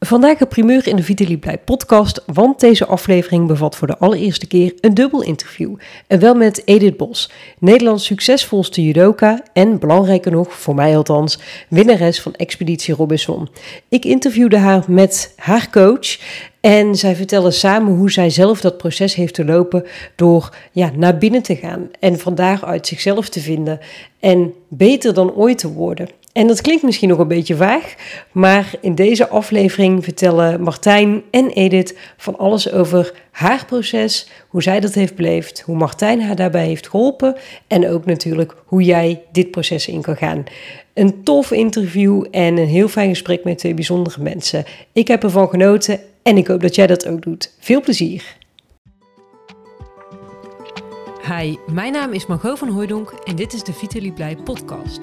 [0.00, 4.46] Vandaag een primeur in de Vitaly Blij podcast, want deze aflevering bevat voor de allereerste
[4.46, 5.74] keer een dubbel interview.
[6.06, 11.38] En wel met Edith Bos, Nederlands succesvolste judoka en, belangrijker nog, voor mij althans,
[11.68, 13.48] winnares van Expeditie Robinson.
[13.88, 16.18] Ik interviewde haar met haar coach
[16.60, 19.84] en zij vertellen samen hoe zij zelf dat proces heeft te lopen
[20.16, 23.80] door ja, naar binnen te gaan en van daaruit zichzelf te vinden
[24.20, 26.08] en beter dan ooit te worden.
[26.32, 27.94] En dat klinkt misschien nog een beetje vaag,
[28.32, 34.80] maar in deze aflevering vertellen Martijn en Edith van alles over haar proces, hoe zij
[34.80, 37.36] dat heeft beleefd, hoe Martijn haar daarbij heeft geholpen
[37.66, 40.44] en ook natuurlijk hoe jij dit proces in kan gaan.
[40.94, 44.64] Een tof interview en een heel fijn gesprek met twee bijzondere mensen.
[44.92, 47.54] Ik heb ervan genoten en ik hoop dat jij dat ook doet.
[47.58, 48.36] Veel plezier!
[51.36, 55.00] Hi, mijn naam is Margot van Hooydonk en dit is de Vitaly Blij podcast.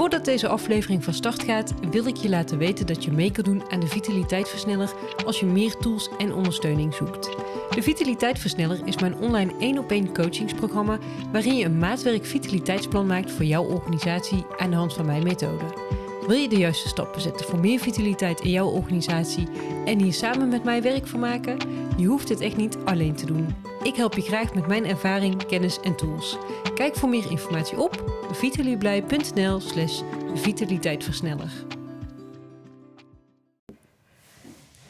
[0.00, 3.44] Voordat deze aflevering van start gaat, wil ik je laten weten dat je mee kan
[3.44, 4.92] doen aan de Vitaliteitversneller
[5.24, 7.30] als je meer tools en ondersteuning zoekt.
[7.74, 10.98] De Vitaliteitversneller is mijn online 1 op 1 coachingsprogramma
[11.32, 15.64] waarin je een maatwerk vitaliteitsplan maakt voor jouw organisatie aan de hand van mijn methode.
[16.26, 19.48] Wil je de juiste stappen zetten voor meer vitaliteit in jouw organisatie
[19.84, 21.58] en hier samen met mij werk van maken?
[21.96, 23.54] Je hoeft het echt niet alleen te doen.
[23.82, 26.38] Ik help je graag met mijn ervaring, kennis en tools.
[26.74, 30.02] Kijk voor meer informatie op vitalieblij.nl slash
[30.34, 31.52] vitaliteitversneller.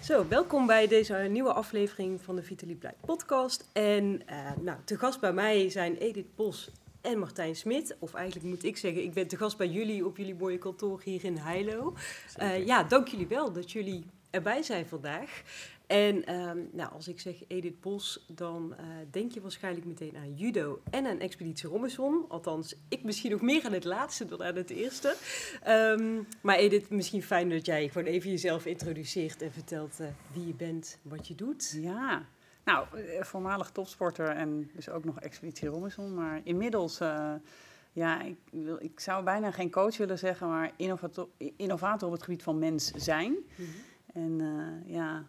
[0.01, 3.69] Zo, welkom bij deze nieuwe aflevering van de Vitaly Blij podcast.
[3.73, 6.71] En uh, nou, te gast bij mij zijn Edith Bos
[7.01, 7.97] en Martijn Smit.
[7.99, 11.01] Of eigenlijk moet ik zeggen, ik ben te gast bij jullie op jullie mooie kantoor
[11.05, 11.95] hier in Heilo.
[12.41, 15.43] Uh, ja, dank jullie wel dat jullie erbij zijn vandaag.
[15.87, 20.35] En um, nou, als ik zeg Edith Bos, dan uh, denk je waarschijnlijk meteen aan
[20.35, 22.25] judo en aan Expeditie Robinson.
[22.29, 25.17] Althans, ik misschien nog meer aan het laatste dan aan het eerste.
[25.69, 30.47] Um, maar Edith, misschien fijn dat jij gewoon even jezelf introduceert en vertelt uh, wie
[30.47, 31.79] je bent, wat je doet.
[31.81, 32.27] Ja,
[32.65, 36.15] nou, eh, voormalig topsporter en dus ook nog Expeditie Robinson.
[36.15, 37.33] Maar inmiddels, uh,
[37.93, 42.23] ja, ik, wil, ik zou bijna geen coach willen zeggen, maar innovator, innovator op het
[42.23, 43.31] gebied van mens zijn.
[43.33, 43.89] Mm -hmm.
[44.13, 45.27] En uh, ja,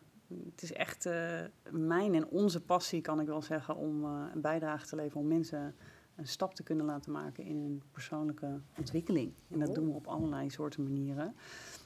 [0.51, 1.39] het is echt uh,
[1.69, 5.75] mijn en onze passie, kan ik wel zeggen, om een bijdrage te leveren om mensen
[6.15, 9.33] een stap te kunnen laten maken in hun persoonlijke ontwikkeling.
[9.47, 11.35] En dat doen we op allerlei soorten manieren.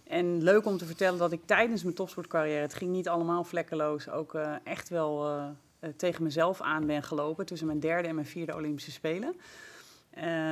[0.08, 4.10] En leuk om te vertellen dat ik tijdens mijn topsportcarrière, het ging niet allemaal vlekkeloos,
[4.10, 5.40] ook uh, echt wel
[5.96, 9.36] tegen mezelf aan ben gelopen tussen mijn derde en mijn vierde Olympische Spelen.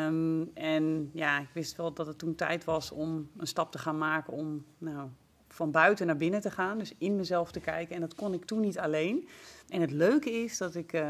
[0.06, 3.78] Um, en ja, ik wist wel dat het toen tijd was om een stap te
[3.78, 5.10] gaan maken om nou,
[5.48, 7.96] van buiten naar binnen te gaan, dus in mezelf te kijken.
[7.96, 9.28] En dat kon ik toen niet alleen.
[9.68, 11.04] En het leuke is dat ik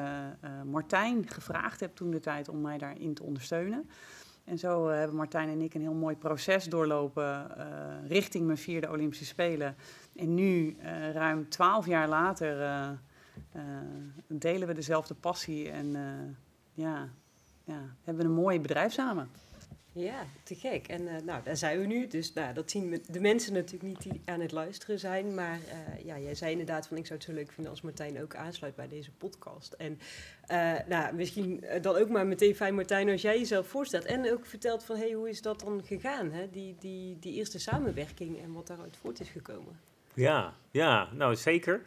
[0.65, 3.89] Martijn gevraagd heb toen de tijd om mij daarin te ondersteunen.
[4.43, 7.51] En zo uh, hebben Martijn en ik een heel mooi proces doorlopen
[8.07, 9.75] richting mijn vierde Olympische Spelen.
[10.15, 10.77] En nu,
[11.13, 12.57] ruim twaalf jaar later,
[14.27, 15.95] delen we dezelfde passie en
[16.73, 17.09] ja,
[17.63, 19.29] ja, hebben we een mooi bedrijf samen.
[19.95, 20.87] Ja, te gek.
[20.87, 22.07] En uh, nou, daar zijn we nu.
[22.07, 25.33] Dus nou, dat zien de mensen natuurlijk niet die aan het luisteren zijn.
[25.33, 28.21] Maar uh, ja, jij zei inderdaad van ik zou het zo leuk vinden als Martijn
[28.21, 29.73] ook aansluit bij deze podcast.
[29.73, 29.99] En
[30.51, 34.05] uh, nou, misschien dan ook maar meteen fijn Martijn als jij jezelf voorstelt.
[34.05, 36.31] En ook vertelt van hey, hoe is dat dan gegaan?
[36.31, 36.49] Hè?
[36.49, 39.79] Die, die, die eerste samenwerking en wat daaruit voort is gekomen.
[40.13, 41.81] Ja, ja nou zeker.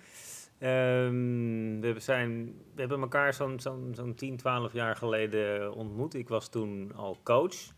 [0.61, 6.15] Um, we, zijn, we hebben elkaar zo'n zo'n zo'n 10, 12 jaar geleden ontmoet.
[6.15, 7.75] Ik was toen al coach.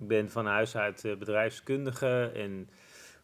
[0.00, 2.68] Ik ben van huis uit uh, bedrijfskundige en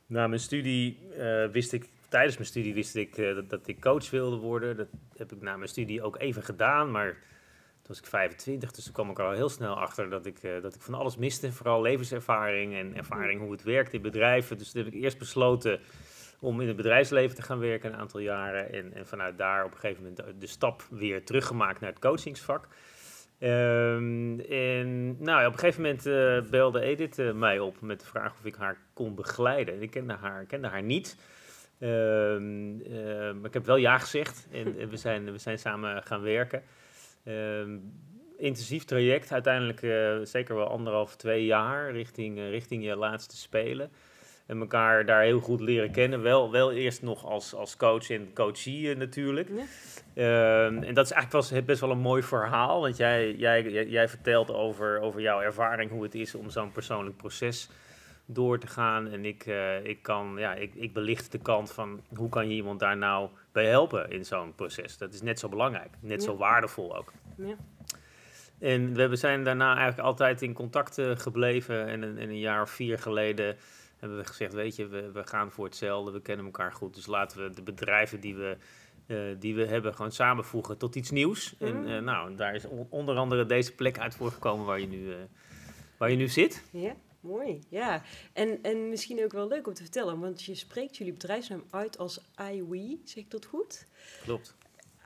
[0.06, 4.10] na mijn studie uh, wist ik, tijdens mijn studie wist ik dat, dat, ik coach
[4.10, 4.76] wilde worden.
[4.76, 8.84] Dat heb ik na mijn studie ook even gedaan, maar toen was ik 25, dus
[8.84, 11.52] toen kwam ik al heel snel achter dat ik, dat ik van alles miste.
[11.52, 14.58] Vooral levenservaring en ervaring hoe het werkt in bedrijven.
[14.58, 15.80] Dus toen heb ik eerst besloten
[16.40, 18.72] om in het bedrijfsleven te gaan werken een aantal jaren.
[18.72, 22.68] En, en vanuit daar op een gegeven moment de stap weer teruggemaakt naar het coachingsvak.
[23.40, 28.06] Um, en nou, op een gegeven moment uh, belde Edith uh, mij op met de
[28.06, 29.82] vraag of ik haar kon begeleiden.
[29.82, 31.16] Ik kende haar, kende haar niet.
[31.80, 36.02] Um, uh, maar ik heb wel ja gezegd en, en we, zijn, we zijn samen
[36.02, 36.62] gaan werken.
[37.24, 37.92] Um,
[38.36, 39.80] intensief traject, uiteindelijk
[40.26, 43.90] zeker wel anderhalf, twee jaar richting, richting je laatste spelen.
[44.48, 46.22] En elkaar daar heel goed leren kennen.
[46.22, 49.48] Wel, wel eerst nog als, als coach en coachie natuurlijk.
[50.14, 50.64] Ja.
[50.64, 52.80] Um, en dat is eigenlijk wel, best wel een mooi verhaal.
[52.80, 56.72] Want jij, jij, jij, jij vertelt over, over jouw ervaring, hoe het is om zo'n
[56.72, 57.68] persoonlijk proces
[58.26, 59.08] door te gaan.
[59.08, 62.54] En ik, uh, ik, kan, ja, ik, ik belicht de kant van hoe kan je
[62.54, 64.98] iemand daar nou bij helpen in zo'n proces.
[64.98, 66.26] Dat is net zo belangrijk, net ja.
[66.26, 67.12] zo waardevol ook.
[67.36, 67.54] Ja.
[68.58, 71.86] En we zijn daarna eigenlijk altijd in contact gebleven.
[71.86, 73.56] En, en een jaar of vier geleden
[73.98, 76.94] hebben we gezegd, weet je, we, we gaan voor hetzelfde, we kennen elkaar goed.
[76.94, 78.56] Dus laten we de bedrijven die we,
[79.06, 81.54] eh, die we hebben gewoon samenvoegen tot iets nieuws.
[81.58, 81.86] En Mm.
[81.86, 85.18] eh, nou, daar is on- onder andere deze plek uit voortgekomen waar je nu, eh,
[85.96, 86.62] waar je nu zit.
[86.70, 87.58] Ja, mooi.
[87.68, 88.02] Ja,
[88.32, 91.98] en, en misschien ook wel leuk om te vertellen, want je spreekt jullie bedrijfsnaam uit
[91.98, 92.20] als
[92.52, 93.86] IWE, zeg ik dat goed?
[94.24, 94.56] Klopt.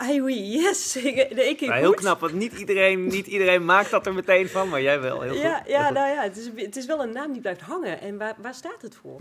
[0.06, 0.96] Yes.
[0.96, 4.48] Ik, nee, ik Maar heel knap, want niet iedereen, niet iedereen maakt dat er meteen
[4.48, 5.20] van, maar jij wel.
[5.20, 5.68] Heel Ja, goed.
[5.68, 5.94] ja Heel goed.
[5.96, 8.00] nou ja, het is, het is wel een naam die blijft hangen.
[8.00, 9.20] En waar, waar staat het voor?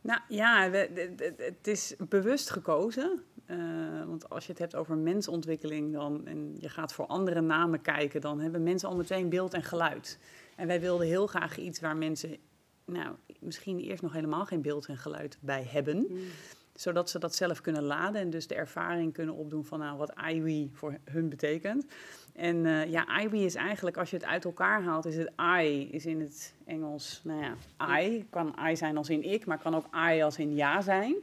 [0.00, 3.22] Nou ja, we- de- de- het is bewust gekozen.
[3.46, 3.56] Eh,
[4.06, 8.20] want als je het hebt over mensontwikkeling dan, en je gaat voor andere namen kijken,
[8.20, 10.18] dan hebben mensen al meteen beeld en geluid.
[10.56, 12.36] En wij wilden heel graag iets waar mensen
[12.84, 16.06] nou, misschien eerst nog helemaal geen beeld en geluid bij hebben.
[16.76, 20.12] Zodat ze dat zelf kunnen laden en dus de ervaring kunnen opdoen van nou, wat
[20.30, 21.86] IWE voor hun betekent.
[22.36, 25.88] En eh, ja, IWE is eigenlijk, als je het uit elkaar haalt, is het I,
[25.90, 27.56] is in het Engels, nou ja,
[28.00, 28.26] I.
[28.30, 31.16] Kan I zijn als in ik, maar kan ook I als in ja zijn.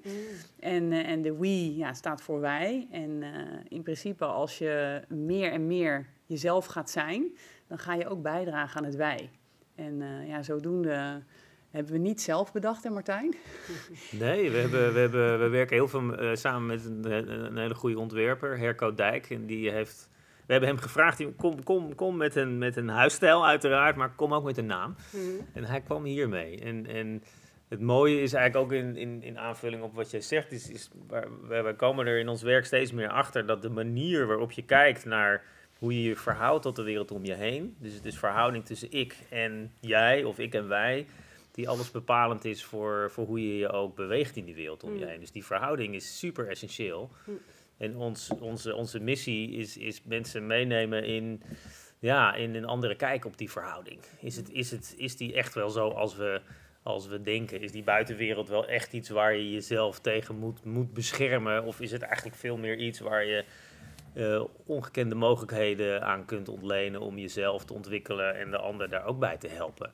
[0.59, 2.87] En, eh, en de we ja, staat voor wij.
[2.91, 3.29] En eh,
[3.67, 8.77] in principe, als je meer en meer jezelf gaat zijn, dan ga je ook bijdragen
[8.77, 9.29] aan het wij.
[9.75, 11.23] En ja, zodoende
[11.73, 13.35] hebben we niet zelf bedacht, hè Martijn?
[14.11, 17.75] Nee, we, hebben, we, hebben, we werken heel veel eh, samen met een, een hele
[17.75, 19.29] goede ontwerper, Herco Dijk.
[19.29, 20.09] En die heeft,
[20.45, 24.33] we hebben hem gevraagd, kom, kom, kom met, een, met een huisstijl uiteraard, maar kom
[24.33, 24.95] ook met een naam.
[25.53, 26.59] En hij kwam hiermee.
[26.59, 27.23] En, en
[27.67, 30.89] het mooie is eigenlijk ook in, in, in aanvulling op wat jij zegt, is, is
[31.47, 35.05] wij komen er in ons werk steeds meer achter dat de manier waarop je kijkt
[35.05, 35.43] naar
[35.79, 38.91] hoe je je verhoudt tot de wereld om je heen, dus het is verhouding tussen
[38.91, 41.05] ik en jij of ik en wij,
[41.53, 44.93] die alles bepalend is voor, voor hoe je je ook beweegt in die wereld om
[44.97, 45.09] je Mm.
[45.09, 45.19] heen.
[45.19, 47.11] Dus die verhouding is super essentieel.
[47.25, 47.39] Mm.
[47.77, 51.41] En ons, onze, onze missie is, is mensen meenemen in,
[51.99, 53.99] ja, in een andere kijk op die verhouding.
[54.21, 56.41] Is, het, is, het, is die echt wel zo als we,
[56.83, 57.61] als we denken?
[57.61, 61.63] Is die buitenwereld wel echt iets waar je jezelf tegen moet, moet beschermen?
[61.63, 63.43] Of is het eigenlijk veel meer iets waar je
[64.13, 69.19] eh, ongekende mogelijkheden aan kunt ontlenen om jezelf te ontwikkelen en de ander daar ook
[69.19, 69.91] bij te helpen?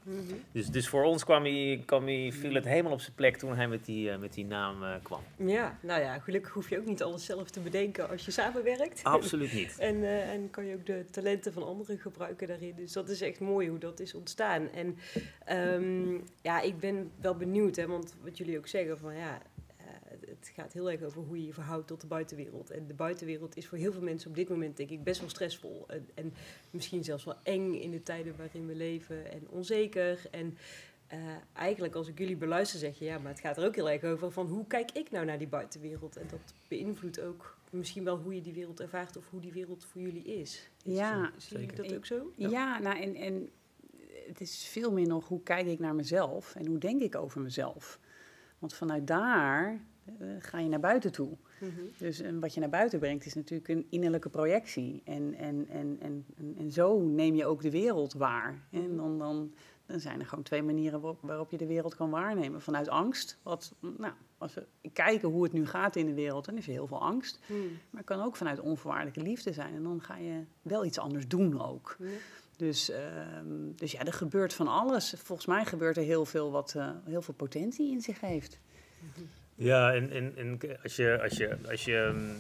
[0.52, 3.56] Dus, dus voor ons kwam hij, kwam hij, viel het helemaal op zijn plek toen
[3.56, 5.22] hij met die, eh, met die naam eh, kwam.
[5.36, 9.04] Ja, nou ja, gelukkig hoef je ook niet alles zelf te bedenken als je samenwerkt.
[9.04, 9.78] Absoluut niet.
[9.90, 12.74] En, en kan je ook de talenten van anderen gebruiken daarin.
[12.76, 14.70] Dus dat is echt mooi hoe dat is ontstaan.
[14.70, 14.98] En
[15.46, 19.42] ehm, ja, ik ben wel benieuwd, hè, want wat jullie ook zeggen van ja,
[20.30, 22.70] het gaat heel erg over hoe je je verhoudt tot de buitenwereld.
[22.70, 25.30] En de buitenwereld is voor heel veel mensen op dit moment denk ik best wel
[25.30, 25.86] stressvol.
[25.88, 26.34] En, en
[26.70, 30.22] misschien zelfs wel eng in de tijden waarin we leven en onzeker.
[30.32, 30.58] En
[31.08, 31.20] eh,
[31.54, 34.04] eigenlijk als ik jullie beluister zeg je ja, maar het gaat er ook heel erg
[34.04, 36.18] over van hoe kijk ik nou naar die buitenwereld.
[36.18, 39.86] En dat beïnvloedt ook misschien wel hoe je die wereld ervaart of hoe die wereld
[39.86, 40.70] voor jullie is.
[40.84, 41.84] Is Ja, Zie je zeker.
[41.84, 42.32] dat ook zo?
[42.36, 43.50] Ja, nou, en, en
[44.28, 47.42] het is veel meer nog hoe kijk ik naar mezelf en hoe denk ik over
[47.42, 48.00] mezelf.
[48.60, 49.82] Want vanuit daar
[50.40, 51.38] ga je naar buiten toe.
[51.60, 51.72] Mhm.
[51.98, 55.02] Dus en wat je naar buiten brengt is natuurlijk een innerlijke projectie.
[55.06, 56.26] En, en, en, en,
[56.58, 58.68] en, zo neem je ook de wereld waar.
[58.72, 59.54] En dan, dan,
[59.86, 62.62] dan zijn er gewoon twee manieren waarop, waarop je de wereld kan waarnemen.
[62.62, 63.38] Vanuit angst.
[63.44, 66.72] Wat, nou, als we kijken hoe het nu gaat in de wereld, dan is er
[66.72, 67.40] heel veel angst.
[67.46, 67.68] Hmm.
[67.90, 69.76] Maar het kan ook vanuit onvoorwaardelijke liefde zijn.
[69.76, 71.98] En dan ga je wel iets anders doen ook.
[72.60, 75.14] Dus, ehm, dus ja, er gebeurt van alles.
[75.18, 78.60] Volgens mij gebeurt er heel veel wat eh, heel veel potentie in zich heeft.
[79.60, 82.36] Ja, en, en, en als je, als je, als je mm,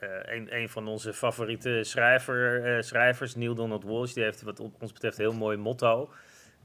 [0.00, 4.60] eh, een, een van onze favoriete schrijver, eh, schrijvers, Neil Donald Walsh, die heeft wat
[4.60, 6.10] ons betreft een heel mooi motto.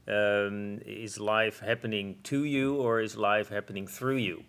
[0.04, 4.44] Ehm, is life happening to you or is life happening through you?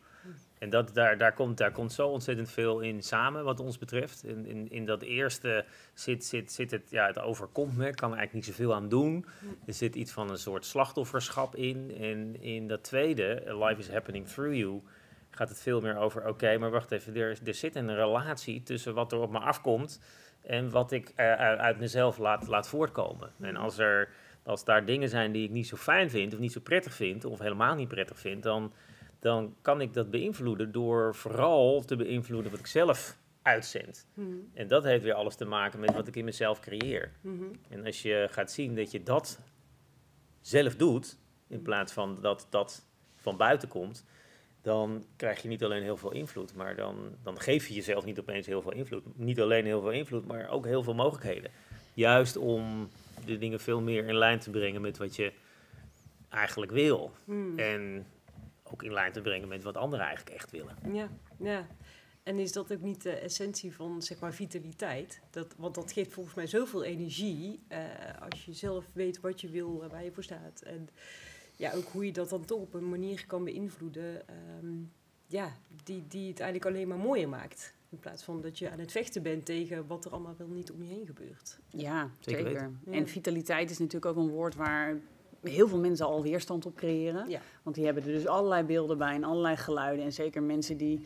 [0.58, 4.24] En dat, daar, daar, komt, daar komt zo ontzettend veel in samen wat ons betreft.
[4.24, 8.18] In, in, in dat eerste zit, zit, zit het, ja, het overkomt me, kan er
[8.18, 9.26] eigenlijk niet zoveel aan doen.
[9.66, 11.96] Er zit iets van een soort slachtofferschap in.
[12.00, 14.82] En in dat tweede, life is happening through you,
[15.36, 18.94] gaat het veel meer over, oké, maar wacht even, er, er zit een relatie tussen
[18.94, 20.02] wat er op me afkomt
[20.42, 23.32] en wat ik eh, uit mezelf laat, laat voortkomen.
[23.40, 24.10] En als, er,
[24.44, 27.26] als daar dingen zijn die ik niet zo fijn vind of niet zo prettig vind,
[27.26, 28.74] of helemaal niet prettig vind, dan,
[29.20, 34.08] dan kan ik dat beïnvloeden door vooral te beïnvloeden wat ik zelf uitzend.
[34.14, 34.50] Hmm.
[34.54, 37.12] En dat heeft weer alles te maken met wat ik in mezelf creëer.
[37.22, 37.44] Mhm.
[37.70, 39.40] En als je gaat zien dat je dat
[40.42, 42.86] zelf doet, in plaats van dat dat
[43.16, 44.06] van buiten komt,
[44.64, 48.20] dan krijg je niet alleen heel veel invloed, maar dan, dan geef je jezelf niet
[48.20, 49.18] opeens heel veel invloed.
[49.18, 51.52] Niet alleen heel veel invloed, maar ook heel veel mogelijkheden.
[51.94, 52.90] Juist om
[53.26, 55.34] de dingen veel meer in lijn te brengen met wat je
[56.30, 57.12] eigenlijk wil.
[57.26, 57.60] Hmm.
[57.60, 58.06] En
[58.64, 60.76] ook in lijn te brengen met wat anderen eigenlijk echt willen.
[60.92, 61.68] Ja, ja.
[62.24, 65.22] En is dat ook niet de essentie van zeg maar vitaliteit?
[65.30, 67.80] Dat, want dat geeft volgens mij zoveel energie eh,
[68.30, 70.62] als je zelf weet wat je wil en waar je voor staat.
[70.62, 70.90] En
[71.56, 74.28] ja, ook hoe je dat dan toch op een manier kan beïnvloeden.
[74.28, 74.74] ehm,
[75.28, 75.52] ja,
[75.84, 77.74] die, die het eigenlijk alleen maar mooier maakt.
[77.90, 80.72] In plaats van dat je aan het vechten bent tegen wat er allemaal wel niet
[80.72, 81.60] om je heen gebeurt.
[81.70, 82.54] Ja, Zeker zeker.
[82.62, 82.80] weten.
[82.86, 82.92] Ja.
[82.92, 85.00] En vitaliteit is natuurlijk ook een woord waar
[85.42, 87.30] heel veel mensen al weerstand op creëren.
[87.30, 87.42] Ja.
[87.64, 90.06] Want die hebben er dus allerlei beelden bij en allerlei geluiden.
[90.06, 91.02] En zeker mensen die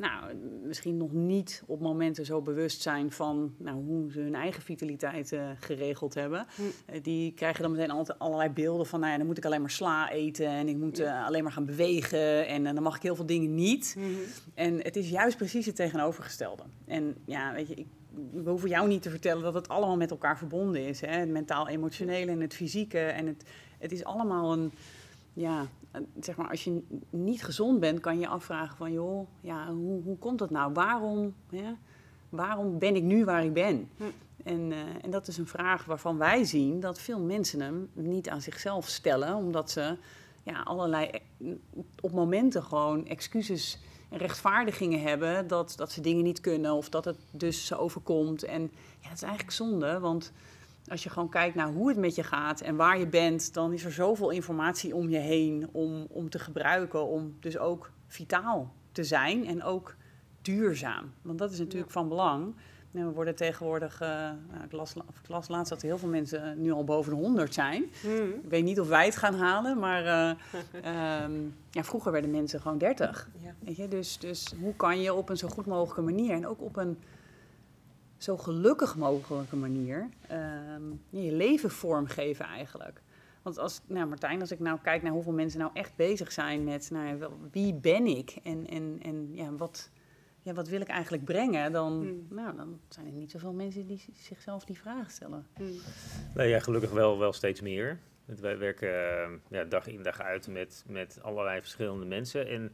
[0.00, 4.62] nou, misschien nog niet op momenten zo bewust zijn van nou, hoe ze hun eigen
[4.62, 6.46] vitaliteit eh, geregeld hebben.
[6.54, 6.62] Hm.
[6.86, 9.60] Eh, die krijgen dan meteen altijd allerlei beelden van, nou ja, dan moet ik alleen
[9.60, 13.02] maar sla eten en ik moet eh, alleen maar gaan bewegen en dan mag ik
[13.02, 13.96] heel veel dingen niet.
[14.54, 16.62] En het is juist precies het tegenovergestelde.
[16.86, 17.86] En ja, weet je, ik,
[18.32, 21.00] we hoeven jou niet te vertellen dat het allemaal met elkaar verbonden is.
[21.00, 21.18] Hè?
[21.18, 22.98] Het mentaal-emotionele en het fysieke.
[22.98, 23.44] En het,
[23.78, 24.72] het is allemaal een,
[25.32, 25.66] ja,
[26.20, 30.02] zeg maar, als je niet gezond bent, kan je je afvragen van, joh, ja, hoe,
[30.02, 30.72] hoe komt dat nou?
[30.72, 31.72] Waarom, hè?
[32.28, 33.88] waarom ben ik nu waar ik ben?
[33.96, 34.04] Hm.
[34.44, 38.28] En, eh, en dat is een vraag waarvan wij zien dat veel mensen hem niet
[38.28, 39.96] aan zichzelf stellen, omdat ze
[40.42, 41.48] ja, allerlei eh,
[42.00, 47.04] op momenten gewoon excuses en rechtvaardigingen hebben dat, dat ze dingen niet kunnen of dat
[47.04, 48.42] het dus ze overkomt.
[48.42, 48.62] En
[49.00, 50.32] ja, dat is eigenlijk zonde, want
[50.90, 53.72] als je gewoon kijkt naar hoe het met je gaat en waar je bent, dan
[53.72, 58.72] is er zoveel informatie om je heen om, om te gebruiken, om dus ook vitaal
[58.92, 59.94] te zijn en ook
[60.42, 61.12] duurzaam.
[61.22, 62.54] Want dat is natuurlijk van belang.
[62.92, 66.62] En we worden tegenwoordig, nou, ik, las, of ik las laatst dat heel veel mensen
[66.62, 67.82] nu al boven de 100 zijn.
[68.42, 70.30] Ik weet niet of wij het gaan halen, maar eh,
[71.22, 71.32] ehm,
[71.70, 73.28] ja, vroeger werden mensen gewoon 30.
[73.38, 73.54] Ja.
[73.58, 73.88] Weet je?
[73.88, 76.98] Dus, dus hoe kan je op een zo goed mogelijke manier en ook op een
[78.22, 83.02] zo gelukkig mogelijke manier ehm, je leven vormgeven eigenlijk.
[83.42, 86.64] Want als, nou Martijn, als ik nou kijk naar hoeveel mensen nou echt bezig zijn
[86.64, 89.90] met nou, ja, wel, wie ben ik en, en, en ja, wat,
[90.42, 92.26] ja, wat wil ik eigenlijk brengen, dan, Hmm.
[92.30, 95.46] nou, dan zijn er niet zoveel mensen die zichzelf die vraag stellen.
[96.34, 97.98] Nee, ja, gelukkig wel, wel steeds meer.
[98.24, 102.48] Want Wij werken eh, ja, dag in dag uit met, met allerlei verschillende mensen.
[102.48, 102.72] En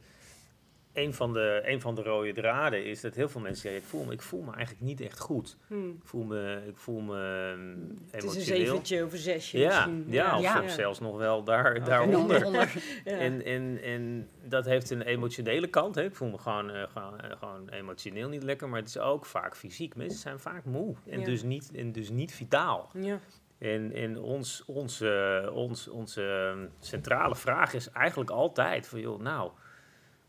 [0.97, 3.81] een van, de, een van de rode draden is dat heel veel mensen zeggen...
[3.81, 5.57] Ik voel, me, ik voel me eigenlijk niet echt goed.
[5.67, 5.87] Hm.
[5.89, 7.15] Ik voel me, ik voel me
[7.53, 7.75] ehm,
[8.11, 10.05] Het is een zeventje of een zesje Ja, misschien.
[10.13, 10.55] ja, of Ja.
[10.59, 11.85] soms zelfs nog wel daar, Oké.
[11.85, 12.45] daaronder.
[12.45, 12.73] Onder-
[13.05, 13.11] Ja.
[13.17, 15.95] En, en, en dat heeft een emotionele kant.
[15.95, 16.03] Hè.
[16.03, 19.25] Ik voel me gewoon, eh, gewoon, eh, gewoon emotioneel niet lekker, maar het is ook
[19.25, 19.95] vaak fysiek.
[19.95, 21.25] Mensen zijn vaak moe en, Ja.
[21.25, 22.89] dus, niet, en dus niet vitaal.
[22.93, 23.19] Ja.
[23.57, 29.51] En, en ons, onze, ons, onze centrale vraag is eigenlijk altijd van, joh, nou,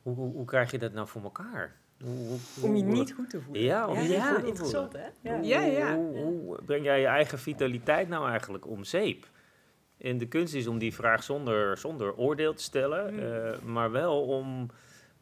[0.02, 1.76] hoe, hoe, hoe krijg je dat nou voor elkaar?
[2.05, 2.38] Hoe, hoe-
[2.69, 3.62] Om je hoe- niet goed te voelen.
[3.62, 5.07] Ja, om je niet ja, goed te interessant hè?
[5.21, 5.37] Ja.
[5.37, 5.95] hoe- Ja, ja.
[5.97, 9.26] Hoe, hoe breng jij je eigen vitaliteit nou eigenlijk om zeep?
[9.99, 13.19] En de kunst is om die vraag zonder, zonder oordeel te stellen, Mm.
[13.21, 14.71] eh, maar wel om,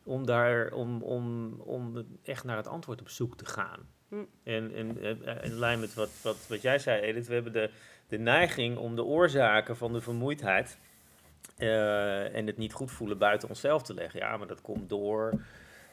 [0.05, 3.79] om, daar, om, om, om echt naar het antwoord op zoek te gaan.
[4.09, 4.27] Mm.
[4.43, 7.71] En, en, en in lijn met wat, wat, wat jij zei, Edith, we hebben de,
[8.09, 10.79] de neiging om de oorzaken van de vermoeidheid
[11.57, 14.21] eh, en het niet goed voelen buiten onszelf te leggen.
[14.21, 15.33] Ja, maar dat komt door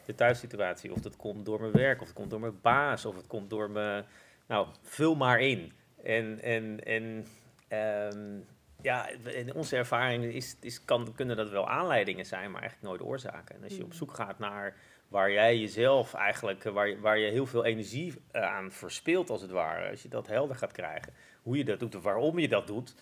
[0.05, 3.15] de thuissituatie, of dat komt door mijn werk, of het komt door mijn baas, of
[3.15, 4.05] het komt door mijn.
[4.47, 5.71] Nou, vul maar in.
[6.03, 7.25] En, en, en
[7.67, 8.39] ehm,
[8.81, 13.11] ja, in onze ervaring is, is, kan, kunnen dat wel aanleidingen zijn, maar eigenlijk nooit
[13.11, 13.55] oorzaken.
[13.55, 14.75] En als je op zoek gaat naar
[15.07, 19.41] waar jij jezelf eigenlijk, waar, je- waar je heel veel energie eh, aan verspilt als
[19.41, 22.47] het ware, als je dat helder gaat krijgen, hoe je dat doet of waarom je
[22.47, 22.95] dat doet,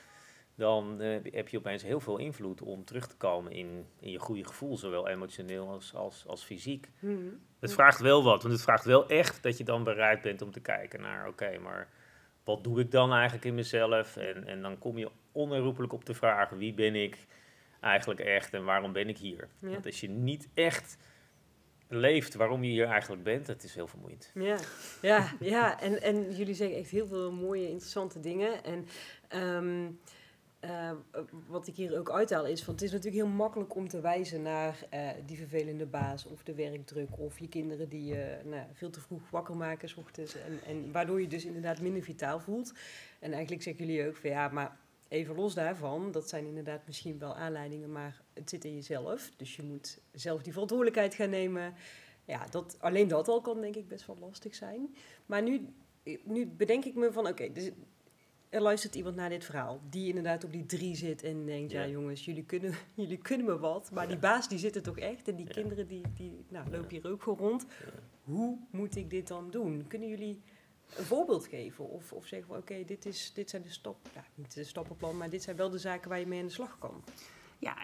[0.62, 4.20] dan eh, heb je opeens heel veel invloed om terug te komen in, in je
[4.20, 6.89] goede gevoel, zowel emotioneel als, als, als fysiek.
[7.00, 7.15] Hm.
[7.60, 10.51] Het vraagt wel wat, want het vraagt wel echt dat je dan bereid bent om
[10.51, 11.88] te kijken naar, oké, maar
[12.44, 14.18] wat doe ik dan eigenlijk in mezelf?
[14.18, 17.18] En, en dan kom je onherroepelijk op de vraag, wie ben ik
[17.80, 19.48] eigenlijk echt en waarom ben ik hier?
[19.60, 19.70] Ja.
[19.70, 20.98] Want als je niet echt
[21.88, 24.32] leeft waarom je hier eigenlijk bent, dat is heel vermoeiend.
[24.34, 24.58] Ja,
[25.01, 25.82] ja, ja.
[25.82, 28.63] En, en jullie zeggen echt heel veel mooie, interessante dingen.
[28.63, 28.88] En
[29.27, 29.89] ehm,
[30.62, 30.91] eh,
[31.48, 34.41] wat ik hier ook uithaal is, van het is natuurlijk heel makkelijk om te wijzen
[34.41, 38.89] naar eh, die vervelende baas of de werkdruk of je kinderen die je nou, veel
[38.89, 42.74] te vroeg wakker maken s ochtends en, en waardoor je dus inderdaad minder vitaal voelt.
[43.20, 44.77] En eigenlijk zeggen jullie ook van ja, maar
[45.08, 49.32] even los daarvan, dat zijn inderdaad misschien wel aanleidingen, maar het zit in jezelf.
[49.38, 51.74] Dus je moet zelf die verantwoordelijkheid gaan nemen.
[52.25, 54.96] Ja, dat, alleen dat al kan denk ik best wel lastig zijn.
[55.25, 55.68] Maar nu,
[56.24, 57.72] nu bedenk ik me van, oké, dus
[58.51, 59.81] er luistert iemand naar dit verhaal.
[59.89, 61.89] Die inderdaad op die drie zit en denkt, ja, Ja.
[61.89, 63.91] jongens, jullie kunnen, jullie kunnen me wat.
[63.91, 65.27] Maar die baas die zit er toch echt.
[65.27, 65.51] En die Ja.
[65.51, 67.65] kinderen die, die nou, lopen hier ook gewoon rond.
[68.24, 69.86] Hoe moet ik dit dan doen?
[69.88, 70.41] Kunnen jullie
[70.96, 71.89] een voorbeeld geven?
[71.89, 73.98] Of, of zeggen van, oké, dit dit, dit zijn de stap...
[74.13, 76.51] Ja, niet de stappenplan, maar dit zijn wel de zaken waar je mee aan de
[76.51, 77.03] slag kan.
[77.60, 77.77] Ja,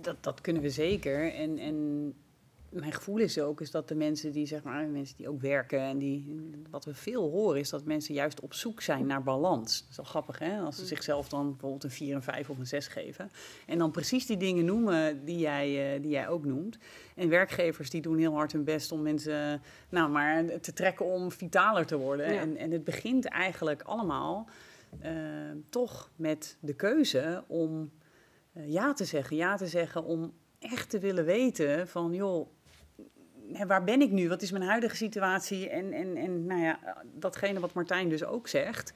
[0.00, 1.32] dat, dat kunnen we zeker.
[1.34, 2.14] En, en
[2.70, 5.80] mijn gevoel is ook is dat de mensen die, zeg maar, mensen die ook werken
[5.80, 9.80] en die, wat we veel horen, is dat mensen juist op zoek zijn naar balans.
[9.80, 10.60] Dat is wel grappig, hè?
[10.60, 13.30] Als ze zichzelf dan bijvoorbeeld een 4, een 5 of een 6 geven.
[13.66, 16.78] En dan precies die dingen noemen die jij, uh, die jij ook noemt.
[17.14, 21.32] En werkgevers die doen heel hard hun best om mensen nou, maar te trekken om
[21.32, 22.32] vitaler te worden.
[22.32, 22.40] Ja.
[22.40, 24.48] En, en het begint eigenlijk allemaal
[25.04, 25.10] uh,
[25.68, 27.90] toch met de keuze om
[28.54, 29.36] uh, ja te zeggen.
[29.36, 32.48] Ja te zeggen om echt te willen weten van, joh,
[33.66, 34.28] waar ben ik nu?
[34.28, 35.68] Wat is mijn huidige situatie?
[35.68, 36.78] En, en, en nou ja,
[37.14, 38.92] datgene wat Martijn dus ook zegt.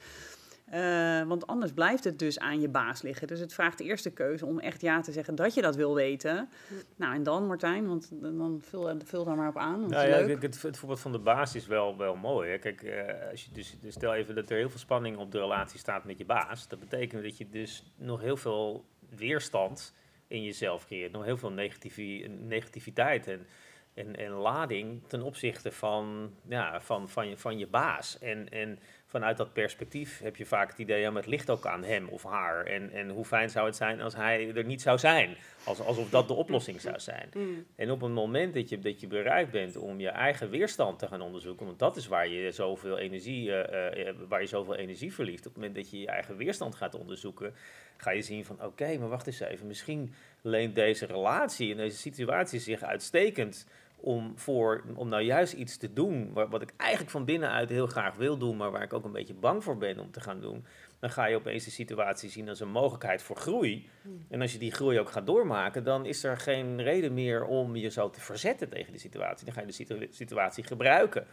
[0.73, 3.27] Uh, want anders blijft het dus aan je baas liggen.
[3.27, 5.95] Dus het vraagt de eerste keuze om echt ja te zeggen dat je dat wil
[5.95, 6.49] weten.
[6.95, 9.79] Nou, en dan Martijn, want dan vul, vul daar maar op aan.
[9.79, 12.49] Nou ja, het, het, het, voorbeeld van de baas is wel, wel mooi.
[12.49, 12.57] Hè?
[12.57, 15.39] Kijk, uh, als je dus, dus stel even dat er heel veel spanning op de
[15.39, 16.67] relatie staat met je baas.
[16.67, 18.85] Dat betekent dat je dus nog heel veel
[19.15, 19.93] weerstand
[20.27, 21.11] in jezelf creëert.
[21.11, 23.47] Nog heel veel negativi negativiteit en,
[23.95, 28.19] en, en lading ten opzichte van, ja, van, van, je, van je baas.
[28.19, 31.65] En, en vanuit dat perspectief heb je vaak het idee, ja, maar het ligt ook
[31.65, 32.65] aan hem of haar.
[32.65, 35.37] En, en hoe fijn zou het zijn als hij er niet zou zijn.
[35.63, 37.29] Als, alsof dat de oplossing zou zijn.
[37.33, 37.65] Mm.
[37.75, 41.07] En op het moment dat je, dat je bereid bent om je eigen weerstand te
[41.07, 45.13] gaan onderzoeken, want dat is waar je zoveel energie, uh, uh, waar je zoveel energie
[45.13, 45.45] verliest.
[45.45, 47.53] Op het moment dat je je eigen weerstand gaat onderzoeken,
[47.97, 51.97] ga je zien van oké, maar wacht eens even, misschien leent deze relatie en deze
[51.97, 57.11] situatie zich uitstekend om, voor, om nou juist iets te doen wat, wat ik eigenlijk
[57.11, 59.99] van binnenuit heel graag wil doen, maar waar ik ook een beetje bang voor ben
[59.99, 60.65] om te gaan doen,
[60.99, 63.89] dan ga je opeens de situatie zien als een mogelijkheid voor groei.
[64.29, 67.75] En als je die groei ook gaat doormaken, dan is er geen reden meer om
[67.75, 69.45] je zo te verzetten tegen die situatie.
[69.45, 71.27] Dan ga je de situ situatie gebruiken.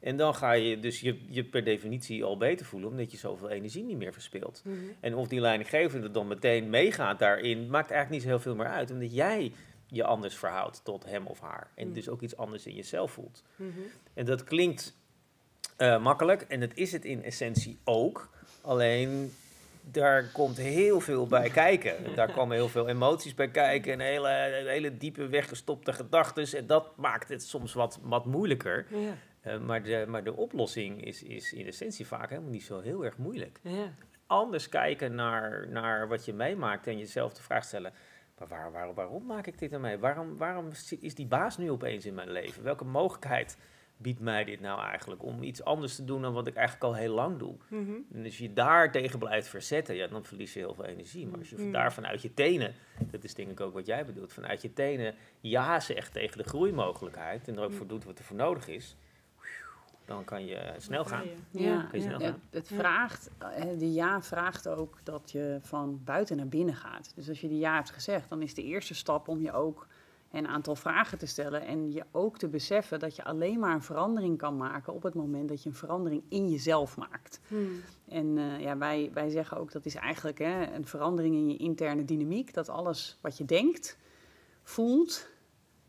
[0.00, 3.50] En dan ga je dus je, je per definitie al beter voelen, omdat je zoveel
[3.50, 4.62] energie niet meer verspilt.
[4.64, 4.96] Mm -hmm.
[5.00, 8.72] En of die leidinggevende dan meteen meegaat daarin, maakt eigenlijk niet zo heel veel meer
[8.72, 8.90] uit.
[8.90, 9.52] Omdat jij
[9.92, 11.70] je anders verhoudt tot hem of haar.
[11.74, 11.94] En Mm.
[11.94, 13.42] dus ook iets anders in jezelf voelt.
[13.56, 13.70] Mhm.
[14.14, 14.96] En dat klinkt
[15.78, 18.28] uh, makkelijk, en dat is het in essentie ook.
[18.60, 19.32] Alleen
[19.80, 22.14] daar komt heel veel bij kijken.
[22.14, 24.28] Daar komen heel veel emoties bij kijken en hele,
[24.66, 26.58] hele diepe weggestopte gedachten.
[26.58, 28.86] En dat maakt het soms wat, wat moeilijker.
[28.88, 29.16] Ja.
[29.46, 33.04] Uh, maar, de, maar de oplossing is, is in essentie vaak helemaal niet zo heel
[33.04, 33.58] erg moeilijk.
[33.62, 33.94] Ja.
[34.26, 37.92] Anders kijken naar, naar wat je meemaakt en jezelf de vraag stellen...
[38.48, 39.98] maar waar, waar, waarom maak ik dit nou mee?
[39.98, 40.68] Waarom, waarom
[41.00, 42.62] is die baas nu opeens in mijn leven?
[42.62, 43.56] Welke mogelijkheid
[43.96, 46.94] biedt mij dit nou eigenlijk om iets anders te doen dan wat ik eigenlijk al
[46.94, 47.54] heel lang doe?
[47.68, 48.04] Mm -hmm.
[48.12, 51.26] En als je daar tegen blijft verzetten, ja, dan verlies je heel veel energie.
[51.26, 51.72] Maar als je Mm.
[51.72, 52.74] daar vanuit je tenen,
[53.10, 56.44] dat is denk ik ook wat jij bedoelt, vanuit je tenen ja zegt tegen de
[56.44, 57.76] groeimogelijkheid en er ook Mm.
[57.76, 58.96] voor doet wat er voor nodig is,
[60.04, 61.24] dan kan je snel gaan.
[61.50, 62.26] Ja, Kan je snel ja.
[62.26, 62.42] gaan.
[62.50, 67.12] het vraagt, eh, die ja vraagt ook dat je van buiten naar binnen gaat.
[67.14, 69.86] Dus als je die ja hebt gezegd, dan is de eerste stap om je ook
[70.32, 73.82] een aantal vragen te stellen en je ook te beseffen dat je alleen maar een
[73.82, 77.40] verandering kan maken op het moment dat je een verandering in jezelf maakt.
[77.48, 77.80] Hmm.
[78.08, 81.56] En uh, ja, wij, wij zeggen ook dat is eigenlijk hè, een verandering in je
[81.56, 83.98] interne dynamiek, dat alles wat je denkt,
[84.62, 85.28] voelt,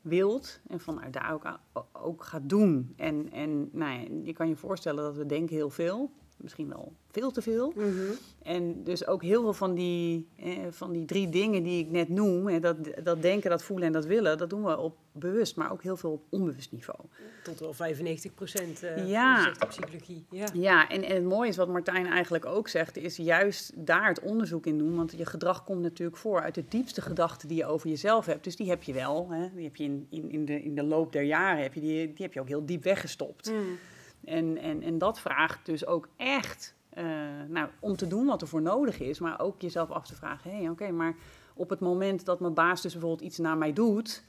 [0.04, 1.60] wilt en vanuit daar ook,
[1.92, 2.94] ook gaat doen.
[2.98, 6.12] En, en nou ja, je kan je voorstellen dat we denken heel veel,
[6.44, 7.74] misschien wel veel te veel.
[7.76, 8.18] Mm -hmm.
[8.44, 12.10] En dus ook heel veel van die, eh, van die drie dingen die ik net
[12.10, 15.56] noem, hè, dat, dat denken, dat voelen en dat willen, dat doen we op bewust,
[15.56, 17.00] maar ook heel veel op onbewust niveau.
[17.44, 19.52] Tot wel 95 procent, uh, ja.
[19.52, 20.26] de psychologie.
[20.30, 24.08] Ja, ja en, en het mooie is wat Martijn eigenlijk ook zegt, is juist daar
[24.08, 27.58] het onderzoek in doen, want je gedrag komt natuurlijk voor uit de diepste gedachten die
[27.58, 28.44] je over jezelf hebt.
[28.44, 30.84] Dus die heb je wel, hè, die heb je in, in, in, de, in de
[30.84, 33.52] loop der jaren, heb je die, die heb je ook heel diep weggestopt.
[33.52, 33.78] Mm.
[34.26, 37.04] En, en, en dat vraagt dus ook echt uh,
[37.48, 40.52] nou, om te doen wat er voor nodig is, maar ook jezelf af te vragen:
[40.52, 41.16] hé, hey, oké, okay, maar
[41.54, 44.24] op het moment dat mijn baas dus bijvoorbeeld iets naar mij doet,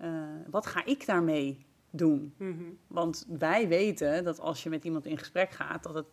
[0.00, 0.10] uh,
[0.50, 2.34] wat ga ik daarmee doen?
[2.36, 2.78] Mm -hmm.
[2.86, 6.06] Want wij weten dat als je met iemand in gesprek gaat, dat het,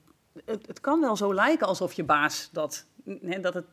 [0.45, 2.85] het, het kan wel zo lijken alsof je baas dat,
[3.21, 3.65] hè, dat het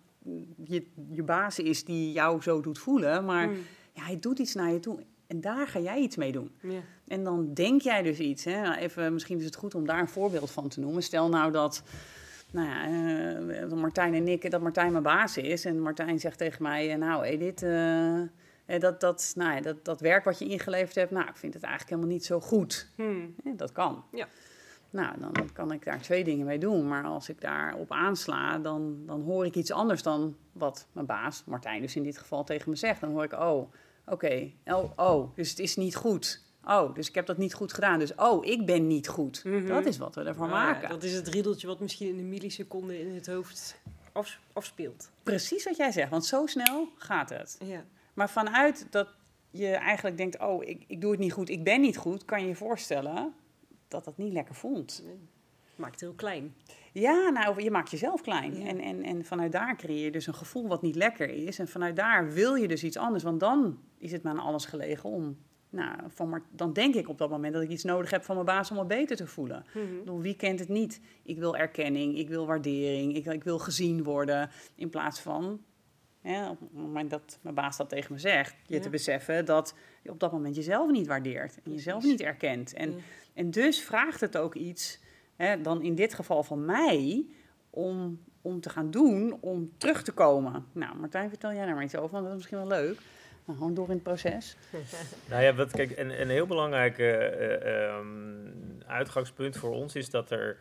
[0.65, 3.57] je, je baas is die jou zo doet voelen, maar mm.
[3.93, 4.99] ja, hij doet iets naar je toe.
[5.33, 6.51] En daar ga jij iets mee doen.
[6.61, 6.81] Ja.
[7.09, 8.45] En dan denk jij dus iets.
[8.45, 8.61] Hè?
[8.61, 11.03] Nou, even, misschien is het goed om daar een voorbeeld van te noemen.
[11.03, 11.83] Stel nou dat,
[12.51, 12.89] nou ja,
[13.63, 15.65] uh, Martijn en ik, dat Martijn mijn baas is.
[15.65, 18.21] En Martijn zegt tegen mij, nou Edith, uh,
[18.79, 21.63] dat, dat, nou ja, dat, dat werk wat je ingeleverd hebt, nou, ik vind het
[21.63, 22.89] eigenlijk helemaal niet zo goed.
[22.95, 23.35] Hmm.
[23.57, 24.05] Dat kan.
[24.13, 24.27] Ja.
[24.91, 26.89] Nou, dan kan ik daar twee dingen mee doen.
[26.89, 31.43] Maar als ik daarop aansla, dan, dan hoor ik iets anders dan wat mijn baas,
[31.47, 33.01] Martijn dus in dit geval, tegen me zegt.
[33.01, 33.73] Dan hoor ik, oh,
[34.05, 34.57] oké, okay.
[34.67, 36.41] oh, oh, dus het is niet goed.
[36.65, 37.99] Oh, dus ik heb dat niet goed gedaan.
[37.99, 39.45] Dus, oh, ik ben niet goed.
[39.45, 39.67] Mm -hmm.
[39.67, 40.89] Dat is wat we ervan ah, maken.
[40.89, 43.81] Dat is het riedeltje wat misschien in een milliseconde in het hoofd
[44.13, 45.11] af, afspeelt.
[45.23, 47.57] Precies wat jij zegt, want zo snel gaat het.
[47.65, 47.85] Ja.
[48.15, 49.09] Maar vanuit dat
[49.51, 52.41] je eigenlijk denkt, oh, ik, ik doe het niet goed, ik ben niet goed, kan
[52.41, 53.35] je je voorstellen
[53.89, 55.03] dat dat niet lekker voelt.
[55.83, 56.55] Maakt het heel klein.
[56.93, 58.59] Ja, nou, je maakt jezelf klein.
[58.61, 58.67] Ja.
[58.67, 61.59] En, en, en vanuit daar creëer je dus een gevoel wat niet lekker is.
[61.59, 63.23] En vanuit daar wil je dus iets anders.
[63.23, 65.39] Want dan is het me aan alles gelegen om...
[65.71, 68.35] Nou, van maar, dan denk ik op dat moment dat ik iets nodig heb van
[68.35, 69.65] mijn baas om me beter te voelen.
[69.99, 71.01] Bedoel, wie kent het niet?
[71.23, 74.51] Ik wil erkenning, ik wil waardering, ik, ik wil gezien worden.
[74.75, 75.61] In plaats van,
[76.21, 78.81] hè, op het moment dat mijn baas dat tegen me zegt, je Ja.
[78.81, 81.59] te beseffen dat je op dat moment jezelf niet waardeert.
[81.65, 82.73] En jezelf niet erkent.
[82.75, 82.99] En, Ja.
[83.35, 85.01] en dus vraagt het ook iets,
[85.45, 87.27] hè, dan in dit geval van mij,
[87.71, 90.67] om, om te gaan doen, om terug te komen.
[90.73, 92.99] Nou, Martijn, vertel jij daar maar iets over, want dat is misschien wel leuk.
[93.45, 94.57] Nou, gewoon door in het proces.
[95.31, 98.07] Nou ja, wat, kijk, een, een heel belangrijk eh, eh, ehm,
[98.87, 100.57] uitgangspunt voor ons is dat er,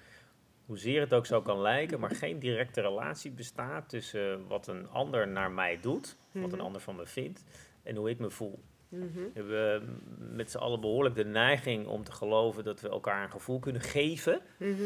[0.66, 5.28] hoezeer het ook zo kan lijken, maar geen directe relatie bestaat tussen wat een ander
[5.28, 6.66] naar mij doet, wat een Mhm.
[6.66, 7.44] ander van me vindt,
[7.84, 8.60] en hoe ik me voel.
[8.92, 9.20] Mhm.
[9.34, 10.02] We hebben
[10.36, 13.82] met z'n allen behoorlijk de neiging om te geloven dat we elkaar een gevoel kunnen
[13.82, 14.42] geven.
[14.58, 14.82] Mhm.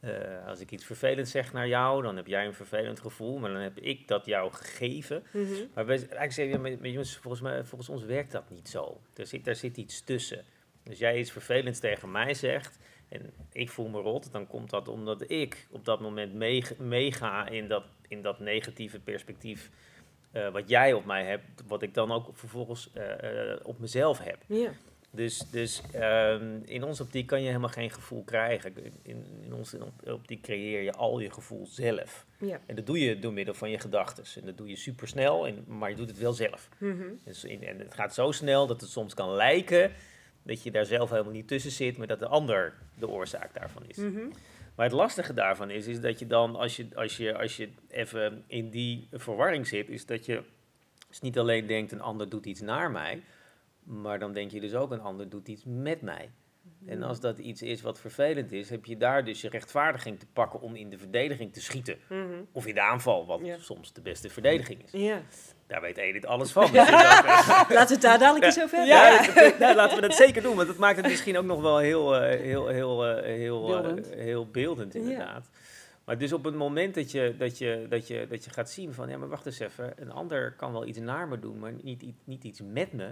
[0.00, 3.52] Eh, als ik iets vervelends zeg naar jou, dan heb jij een vervelend gevoel, maar
[3.52, 5.22] dan heb ik dat jou gegeven.
[5.32, 5.52] Mhm.
[5.74, 9.00] Maar wij, eigenlijk zeggen, maar jongens, volgens, mij, volgens ons werkt dat niet zo.
[9.14, 10.44] Er zit, daar zit iets tussen.
[10.82, 14.88] Dus jij iets vervelends tegen mij zegt en ik voel me rot, dan komt dat
[14.88, 19.70] omdat ik op dat moment meeg- meega in dat, in dat negatieve perspectief
[20.32, 24.18] eh, wat jij op mij hebt, wat ik dan ook vervolgens eh, eh, op mezelf
[24.18, 24.38] heb.
[24.46, 24.70] Ja.
[25.12, 28.74] Dus, dus ehm, in onze optiek kan je helemaal geen gevoel krijgen.
[29.02, 32.26] In, in onze optiek creëer je al je gevoel zelf.
[32.38, 32.60] Ja.
[32.66, 34.24] En dat doe je door middel van je gedachten.
[34.40, 36.68] En dat doe je supersnel, en, maar je doet het wel zelf.
[36.78, 37.02] Mhm.
[37.24, 39.92] Dus in, en het gaat zo snel dat het soms kan lijken
[40.42, 43.82] dat je daar zelf helemaal niet tussen zit, maar dat de ander de oorzaak daarvan
[43.86, 43.96] is.
[43.96, 44.28] Mhm.
[44.80, 47.68] Maar het lastige daarvan is, is dat je dan, als je, als je, als je
[47.88, 50.42] even in die verwarring zit, is dat je
[51.08, 53.22] dus niet alleen denkt een ander doet iets naar mij,
[53.82, 56.30] maar dan denk je dus ook een ander doet iets met mij.
[56.86, 60.26] En als dat iets is wat vervelend is, heb je daar dus je rechtvaardiging te
[60.32, 61.98] pakken om in de verdediging te schieten.
[62.08, 62.42] Mhm.
[62.52, 63.58] Of in de aanval, wat Ja.
[63.58, 64.92] soms de beste verdediging is.
[64.92, 65.22] Ja.
[65.70, 66.70] Daar weet Edith alles van.
[66.72, 68.96] Dus Laten we het daar dadelijk eens over hebben.
[68.96, 71.60] ja, dat- nou, laten we dat zeker doen, want dat maakt het misschien ook nog
[71.60, 74.06] wel heel, eh, heel, heel, eh, heel, eh, Beeldend.
[74.14, 75.48] heel beeldend, inderdaad.
[76.04, 78.92] Maar dus op het moment dat je, dat, je, dat, je, dat je gaat zien
[78.94, 81.72] van, ja, maar wacht eens even, een ander kan wel iets naar me doen, maar
[81.82, 83.08] niet, niet iets met me,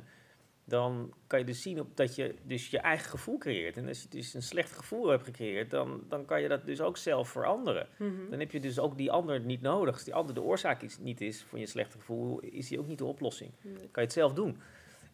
[0.69, 3.77] dan kan je dus zien op dat je dus je eigen gevoel creëert.
[3.77, 6.81] En als je dus een slecht gevoel hebt gecreëerd, dan, dan kan je dat dus
[6.81, 7.89] ook zelf veranderen.
[7.97, 8.31] Mhm.
[8.31, 9.95] Dan heb je dus ook die ander niet nodig.
[9.95, 12.87] Als die ander de oorzaak is, niet is van je slechte gevoel, is die ook
[12.87, 13.51] niet de oplossing.
[13.63, 13.75] Nee.
[13.75, 14.61] kan je het zelf doen.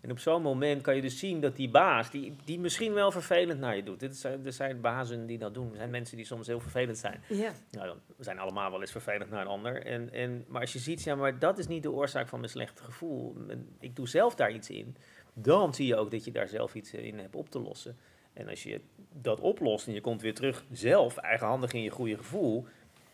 [0.05, 3.11] En op zo'n moment kan je dus zien dat die baas, die, die misschien wel
[3.11, 4.01] vervelend naar je doet.
[4.01, 5.71] Dit zijn, er zijn bazen die dat doen.
[5.71, 7.23] Er zijn mensen die soms heel vervelend zijn.
[7.29, 7.53] Ja.
[7.71, 9.87] Nou, dan we zijn allemaal wel eens vervelend naar een ander.
[9.87, 12.51] En, en, maar als je ziet, ja, maar dat is niet de oorzaak van mijn
[12.51, 13.37] slechte gevoel.
[13.81, 14.97] Ik doe zelf daar iets in.
[15.35, 17.97] Dan zie je ook dat je daar zelf iets in hebt op te lossen.
[18.33, 18.81] En als je
[19.13, 22.67] dat oplost en je komt weer terug zelf, eigenhandig in je goede gevoel,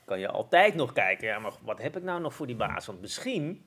[0.05, 2.87] kan je altijd nog kijken, ja, maar wat heb ik nou nog voor die baas?
[2.87, 3.65] Want misschien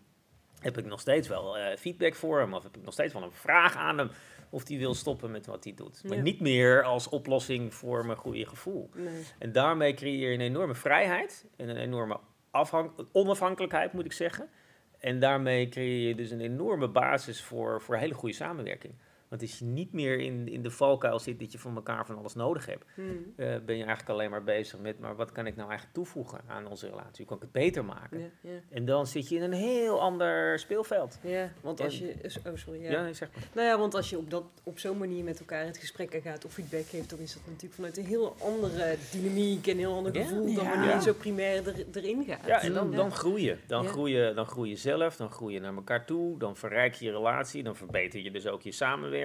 [0.60, 3.24] heb ik nog steeds wel eh, feedback voor hem, of heb ik nog steeds wel
[3.24, 4.10] een vraag aan hem,
[4.50, 6.04] of die wil stoppen met wat hij doet.
[6.04, 6.24] Maar Ja.
[6.24, 8.89] niet meer als oplossing voor mijn goede gevoel.
[8.96, 9.24] Nee.
[9.39, 12.20] En daarmee creëer je een enorme vrijheid en een enorme
[13.12, 14.50] onafhankelijkheid, moet ik zeggen.
[15.04, 18.94] En daarmee creëer je dus een enorme basis voor, voor hele goede samenwerking.
[19.34, 22.17] Want als je niet meer in, in de valkuil zit dat je van elkaar van
[22.17, 23.08] alles nodig hebt, Mhm.
[23.36, 26.39] eh, ben je eigenlijk alleen maar bezig met, maar wat kan ik nou eigenlijk toevoegen
[26.48, 27.15] aan onze relatie?
[27.17, 28.32] Hoe kan ik het beter maken?
[28.69, 31.17] En dan zit je in een heel ander speelveld.
[31.22, 32.13] Ja, want als je...
[32.48, 32.82] Oh, sorry.
[32.84, 33.04] Ja, Ja.
[33.04, 33.43] nee, zeg maar.
[33.54, 36.46] Nou ja, want als je op, dat, op zo'n manier met elkaar het gesprek gaat
[36.46, 39.93] of feedback geeft, dan is dat natuurlijk vanuit een heel andere dynamiek en een heel
[39.96, 42.46] ander gevoel dan wanneer je zo primair er, erin gaat.
[42.46, 43.58] Ja, en dan, dan groei je.
[43.67, 44.34] Dan, groei je.
[44.34, 47.63] dan groei je zelf, dan groei je naar elkaar toe, dan verrijk je je relatie,
[47.63, 49.22] dan verbeter je dus ook je samenwerking.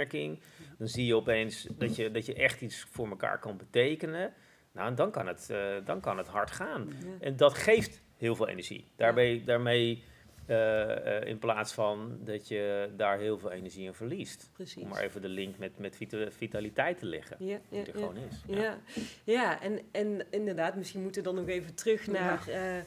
[0.78, 4.32] Dan zie je opeens dat je, dat je echt iets voor elkaar kan betekenen.
[4.72, 6.88] Nou, en dan kan het, eh, dan kan het hard gaan.
[7.04, 7.06] Ja.
[7.20, 8.84] En dat geeft heel veel energie.
[8.96, 10.02] Daarbij, daarmee,
[10.46, 14.50] eh, eh, in plaats van dat je daar heel veel energie in verliest.
[14.52, 14.82] Precies.
[14.82, 17.36] Om maar even de link met, met vita- vitaliteit te leggen.
[17.40, 17.92] Ja, ja, Die er ja.
[17.92, 18.42] gewoon is.
[18.46, 18.78] Ja,
[19.24, 22.82] ja en, en inderdaad, misschien moeten we dan nog even terug naar eh,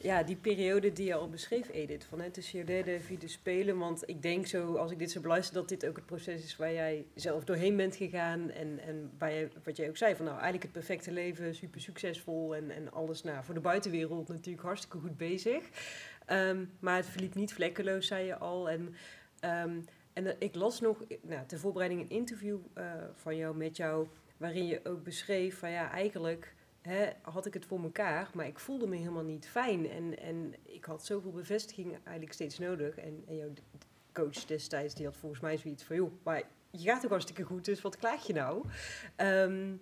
[0.00, 2.04] ja, die periode die je al beschreef, Edith.
[2.04, 3.78] Van, hè, tussen je derde vierde spelen.
[3.78, 6.56] Want ik denk zo, als ik dit zo beluister, dat dit ook het proces is
[6.56, 8.50] waar jij zelf doorheen bent gegaan.
[8.50, 11.80] En, en waar je, wat jij ook zei, van nou eigenlijk het perfecte leven, super
[11.80, 15.62] succesvol en, en alles nou, voor de buitenwereld natuurlijk hartstikke goed bezig.
[16.26, 18.70] Ehm, maar het verliep niet vlekkeloos, zei je al.
[18.70, 18.94] En,
[19.40, 19.80] ehm,
[20.12, 24.66] en ik las nog, nou, ter voorbereiding een interview eh, van jou met jou waarin
[24.66, 26.53] je ook beschreef van ja, eigenlijk
[27.22, 29.90] had ik het voor mekaar, maar ik voelde me helemaal niet fijn.
[29.90, 32.96] En, en ik had zoveel bevestiging eigenlijk steeds nodig.
[32.96, 33.52] En, en jouw
[34.12, 37.64] coach destijds, die had volgens mij zoiets van, joh, maar je gaat toch hartstikke goed,
[37.64, 38.64] dus wat klaag je nou?
[39.16, 39.72] Ehm,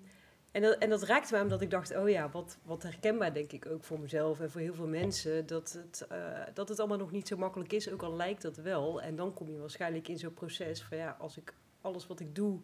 [0.50, 3.52] en, dat, en dat raakte mij omdat ik dacht, oh ja, wat, wat herkenbaar denk
[3.52, 6.98] ik ook voor mezelf en voor heel veel mensen, dat het, uh, dat het allemaal
[6.98, 9.02] nog niet zo makkelijk is, ook al lijkt dat wel.
[9.02, 12.34] En dan kom je waarschijnlijk in zo'n proces van, ja, als ik alles wat ik
[12.34, 12.60] doe,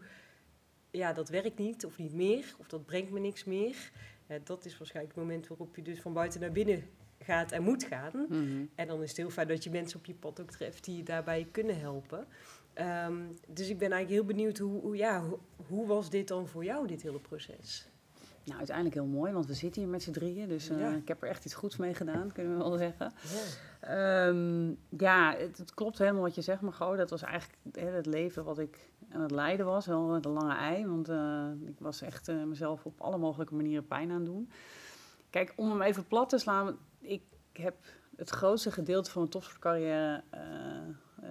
[0.90, 3.90] ja, dat werkt niet of niet meer, of dat brengt me niks meer.
[4.28, 6.84] Ja, dat is waarschijnlijk het moment waarop je dus van buiten naar binnen
[7.18, 8.26] gaat en moet gaan.
[8.28, 8.64] Mhm.
[8.74, 10.96] En dan is het heel fijn dat je mensen op je pad ook treft die
[10.96, 12.26] je daarbij kunnen helpen.
[12.72, 13.16] Ehm,
[13.48, 16.64] dus ik ben eigenlijk heel benieuwd, hoe, hoe, ja, hoe, hoe, was dit dan voor
[16.64, 17.88] jou, dit hele proces?
[18.44, 20.48] Nou, uiteindelijk heel mooi, want we zitten hier met z'n drieën.
[20.48, 20.94] Dus uh, Ja.
[20.94, 23.12] ik heb er echt iets goeds mee gedaan, kunnen we wel zeggen.
[23.22, 23.40] Ja.
[23.80, 26.96] Ehm, ja, het, klopt helemaal wat je zegt, Margot.
[26.96, 29.86] Dat was eigenlijk hè, het leven wat ik aan het leiden was.
[29.86, 33.86] Wel de lange ei, want eh, ik was echt eh, mezelf op alle mogelijke manieren
[33.86, 34.50] pijn aan het doen.
[35.30, 36.78] Kijk, om hem even plat te slaan.
[37.00, 37.76] Ik heb
[38.16, 41.28] het grootste gedeelte van mijn topsportcarrière eh,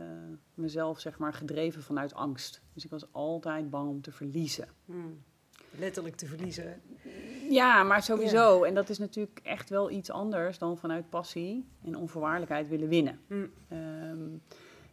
[0.53, 2.61] mezelf zeg maar gedreven vanuit angst.
[2.73, 4.67] Dus ik was altijd bang om te verliezen.
[4.85, 5.23] Hmm.
[5.79, 6.81] Letterlijk te verliezen.
[7.49, 8.63] Ja, maar sowieso.
[8.63, 13.19] En dat is natuurlijk echt wel iets anders dan vanuit passie en onvoorwaardelijkheid willen winnen.
[13.27, 13.51] Hmm.
[13.69, 14.27] Ehm,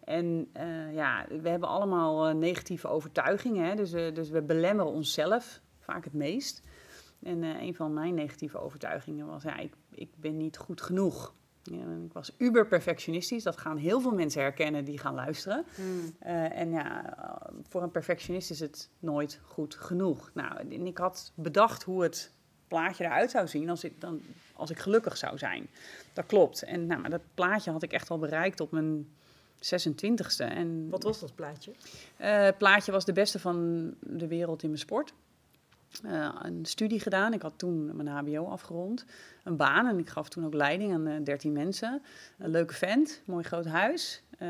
[0.04, 3.66] en eh, ja, we hebben allemaal eh, negatieve overtuigingen.
[3.66, 3.74] Hè?
[3.74, 6.62] Dus, eh, dus we belemmeren onszelf vaak het meest.
[7.22, 11.34] En een van mijn negatieve overtuigingen was, ja, ik, ik ben niet goed genoeg.
[11.72, 13.42] Ja, en ik was uber perfectionistisch.
[13.42, 15.64] Dat gaan heel veel mensen herkennen die gaan luisteren.
[15.74, 16.14] Hmm.
[16.18, 20.30] Eh, en ja, eh, voor een perfectionist is het nooit goed genoeg.
[20.34, 22.32] Nou, en ik had bedacht hoe het
[22.68, 24.20] plaatje eruit zou zien als ik, dan,
[24.52, 25.68] als ik gelukkig zou zijn.
[26.12, 26.62] Dat klopt.
[26.62, 29.08] En nou, maar dat plaatje had ik echt al bereikt op mijn
[29.58, 30.44] 26e.
[30.44, 31.72] En Wat was dat plaatje?
[32.16, 35.12] eh, het plaatje was de beste van de wereld in mijn sport.
[36.04, 37.32] Eh, een studie gedaan.
[37.32, 39.04] Ik had toen mijn HBO afgerond.
[39.44, 42.02] Een baan en ik gaf toen ook leiding aan eh, 13 mensen.
[42.38, 44.22] Een leuke vent, mooi groot huis.
[44.38, 44.48] eh,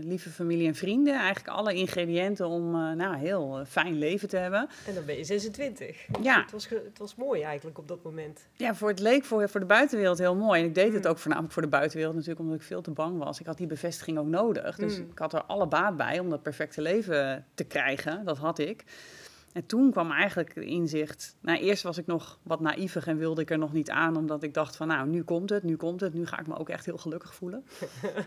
[0.00, 1.14] lieve familie en vrienden.
[1.14, 4.68] Eigenlijk alle ingrediënten om nou, een heel fijn leven te hebben.
[4.86, 6.06] En dan ben je 26.
[6.22, 6.40] Ja.
[6.42, 8.46] Het was, het was mooi eigenlijk op dat moment.
[8.52, 10.60] Ja, voor het leek voor, voor de buitenwereld heel mooi.
[10.60, 11.10] En ik deed het Mm.
[11.10, 13.40] ook voornamelijk voor de buitenwereld natuurlijk omdat ik veel te bang was.
[13.40, 14.76] Ik had die bevestiging ook nodig.
[14.76, 15.06] Dus Mm.
[15.10, 18.24] ik had er alle baat bij om dat perfecte leven te krijgen.
[18.24, 18.84] Dat had ik.
[19.52, 21.36] En toen kwam eigenlijk het inzicht.
[21.40, 24.42] Nou, eerst was ik nog wat naïvig en wilde ik er nog niet aan, omdat
[24.42, 26.68] ik dacht van, nou, nu komt het, nu komt het, nu ga ik me ook
[26.68, 27.64] echt heel gelukkig voelen.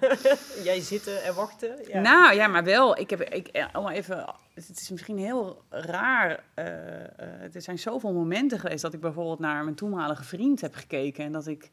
[0.63, 1.77] Jij zitten en wachten.
[1.87, 2.01] Ja.
[2.01, 2.97] Nou ja, maar wel.
[2.97, 6.43] Ik heb, ik, eh, om maar even, het is misschien heel raar.
[6.53, 6.65] eh,
[7.03, 11.25] eh, er zijn zoveel momenten geweest dat ik bijvoorbeeld naar mijn toenmalige vriend heb gekeken.
[11.25, 11.71] En dat ik,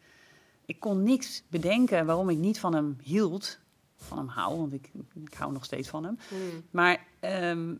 [0.66, 3.58] ik kon niks bedenken waarom ik niet van hem hield.
[3.96, 4.90] Van hem hou, want ik,
[5.24, 6.18] ik hou nog steeds van hem.
[6.28, 6.64] Hmm.
[6.70, 7.74] Maar ehm,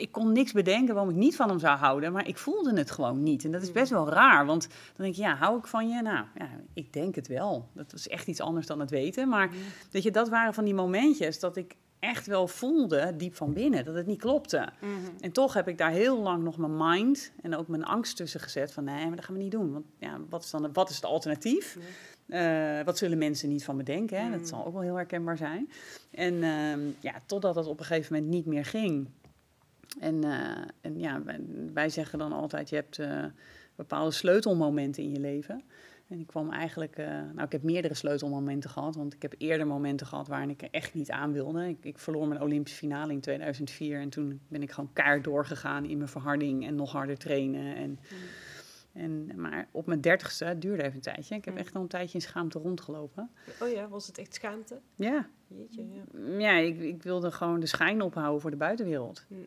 [0.00, 2.12] ik kon niks bedenken waarom ik niet van hem zou houden.
[2.12, 3.44] Maar ik voelde het gewoon niet.
[3.44, 4.46] En dat is best wel raar.
[4.46, 6.02] Want dan denk je, ja, hou ik van je?
[6.02, 7.68] Nou, ja, ik denk het wel.
[7.72, 9.28] Dat was echt iets anders dan het weten.
[9.28, 9.50] Maar
[9.90, 13.84] weet je, dat waren van die momentjes dat ik echt wel voelde, diep van binnen,
[13.84, 14.68] dat het niet klopte.
[14.80, 14.92] Mhm.
[15.20, 18.40] En toch heb ik daar heel lang nog mijn mind en ook mijn angst tussen
[18.40, 19.72] gezet van nee, maar dat gaan we niet doen.
[19.72, 21.78] Want ja, wat is dan wat is het alternatief?
[22.26, 24.22] Eh, wat zullen mensen niet van me denken?
[24.22, 24.30] Hè?
[24.38, 25.70] Dat zal ook wel heel herkenbaar zijn.
[26.10, 29.08] En ehm, ja, totdat dat op een gegeven moment niet meer ging.
[29.98, 31.22] En, eh, en ja,
[31.72, 33.24] wij, zeggen dan altijd, je hebt eh,
[33.74, 35.62] bepaalde sleutelmomenten in je leven.
[36.08, 39.66] En ik kwam eigenlijk, eh, nou ik heb meerdere sleutelmomenten gehad, want ik heb eerder
[39.66, 41.68] momenten gehad waarin ik er echt niet aan wilde.
[41.68, 45.84] Ik, ik verloor mijn Olympische finale in 2004 en toen ben ik gewoon keihard doorgegaan
[45.84, 47.76] in mijn verharding en nog harder trainen.
[47.76, 47.98] En,
[48.92, 51.60] en, maar op mijn dertigste, het duurde even een tijdje, ik heb Mm.
[51.60, 53.30] echt al een tijdje in schaamte rondgelopen.
[53.60, 54.80] Oh ja, was het echt schaamte?
[54.94, 56.38] Ja, Jeetje, ja.
[56.38, 59.24] ja ik, ik wilde gewoon de schijn ophouden voor de buitenwereld.
[59.28, 59.46] Mm,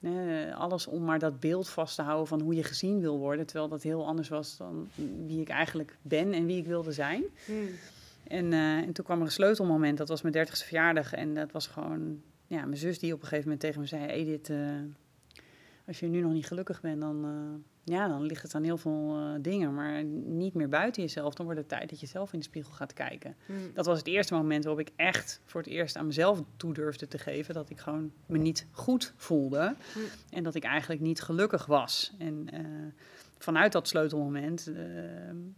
[0.00, 0.52] mm.
[0.52, 3.46] Alles om maar dat beeld vast te houden van hoe je gezien wil worden.
[3.46, 4.88] Terwijl dat heel anders was dan
[5.26, 7.22] wie ik eigenlijk ben en wie ik wilde zijn.
[7.46, 7.68] Mm.
[8.26, 11.12] En, eh, en toen kwam er een sleutelmoment, dat was mijn dertigste verjaardag.
[11.12, 14.06] En dat was gewoon ja, mijn zus die op een gegeven moment tegen me zei...
[14.06, 14.58] Edith, eh,
[15.86, 18.76] als je nu nog niet gelukkig bent, dan, eh, ja, dan ligt het aan heel
[18.78, 19.74] veel eh, dingen.
[19.74, 21.34] Maar niet meer buiten jezelf.
[21.34, 23.36] Dan wordt het tijd dat je zelf in de spiegel gaat kijken.
[23.46, 23.56] Mm.
[23.74, 27.08] Dat was het eerste moment waarop ik echt voor het eerst aan mezelf toe durfde
[27.08, 29.98] te geven dat ik gewoon me niet goed voelde Hm.
[30.30, 32.12] en dat ik eigenlijk niet gelukkig was.
[32.18, 32.60] En eh,
[33.42, 34.82] vanuit dat sleutelmoment eh,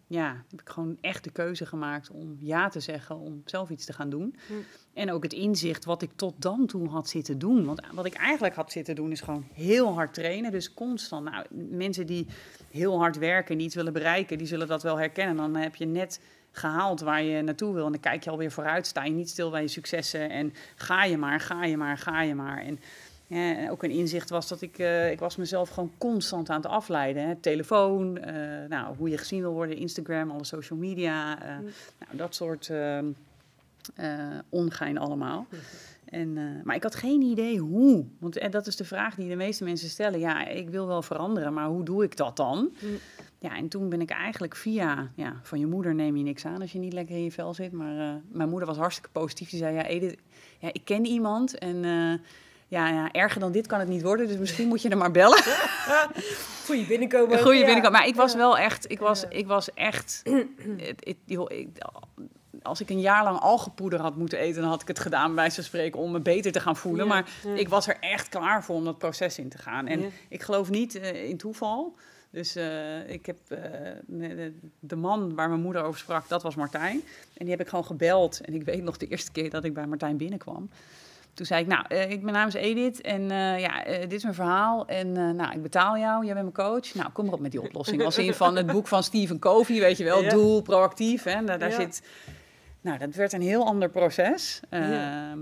[0.06, 3.84] ja, heb ik gewoon echt de keuze gemaakt om ja te zeggen, om zelf iets
[3.84, 4.36] te gaan doen.
[4.46, 4.52] Hm.
[4.94, 7.64] En ook het inzicht wat ik tot dan toe had zitten doen.
[7.64, 10.50] Want wat ik eigenlijk had zitten doen is gewoon heel hard trainen.
[10.50, 11.30] Dus constant.
[11.30, 12.26] Nou, mensen die
[12.70, 15.36] heel hard werken en die iets willen bereiken, die zullen dat wel herkennen.
[15.36, 16.20] Dan heb je net
[16.50, 17.86] gehaald waar je naartoe wil.
[17.86, 18.86] En dan kijk je alweer vooruit.
[18.86, 20.30] Sta je niet stil bij je successen.
[20.30, 22.58] En ga je maar, ga je maar, ga je maar.
[22.58, 22.78] En
[23.26, 26.56] ja, en ook een inzicht was dat ik, eh, ik was mezelf gewoon constant aan
[26.56, 27.26] het afleiden.
[27.28, 27.34] Hè.
[27.36, 28.34] Telefoon, eh,
[28.68, 31.42] nou, hoe je gezien wil worden, Instagram, alle social media.
[31.42, 31.64] eh, Mm.
[31.98, 33.06] nou, dat soort ehm,
[34.48, 35.46] ongein allemaal.
[36.04, 38.04] En, uh, maar ik had geen idee hoe.
[38.18, 40.18] Want en dat is de vraag die de meeste mensen stellen.
[40.18, 42.70] Ja, ik wil wel veranderen, maar hoe doe ik dat dan?
[43.38, 45.10] Ja, en toen ben ik eigenlijk via...
[45.14, 47.54] Ja, van je moeder neem je niks aan als je niet lekker in je vel
[47.54, 47.72] zit.
[47.72, 49.50] Maar mijn moeder was hartstikke positief.
[49.50, 50.16] Die zei, ja Edith,
[50.58, 51.84] ja, ik ken iemand en...
[52.74, 55.10] Ja, ja, erger dan dit kan het niet worden, dus misschien moet je er maar
[55.10, 55.42] bellen.
[56.66, 57.38] Goeie binnenkomen.
[57.38, 57.64] Goeie ja.
[57.64, 57.98] binnenkomen.
[57.98, 60.22] Maar ik was wel echt, ik was, ik was echt,
[61.04, 61.38] ik,
[62.62, 65.50] als ik een jaar lang algepoeder had moeten eten, dan had ik het gedaan bij
[65.50, 67.06] ze spreken om me beter te gaan voelen.
[67.06, 69.86] maar ik was er echt klaar voor om dat proces in te gaan.
[69.86, 71.96] En ik geloof niet uh, in toeval.
[72.30, 73.58] Dus uh, ik heb uh,
[74.06, 77.02] de, de, man waar mijn moeder over sprak, dat was Martijn.
[77.34, 78.40] En die heb ik gewoon gebeld.
[78.40, 80.70] En ik weet nog de eerste keer dat ik bij Martijn binnenkwam.
[81.34, 84.12] Toen zei ik, nou, uh, ik, mijn naam is Edith en uh, ja, uh, dit
[84.12, 84.86] is mijn verhaal.
[84.86, 86.94] En nou, ik betaal jou, jij bent mijn coach.
[86.94, 88.04] Nou, kom maar op met die oplossing.
[88.04, 90.30] Als in van het boek van Stephen Covey, weet je wel, ja.
[90.30, 91.22] doel, proactief.
[91.22, 91.76] Hè, daar, daar ja.
[91.76, 92.02] zit
[92.84, 94.60] nou, dat werd een heel ander proces.
[94.70, 95.34] Ja.
[95.34, 95.38] Uh,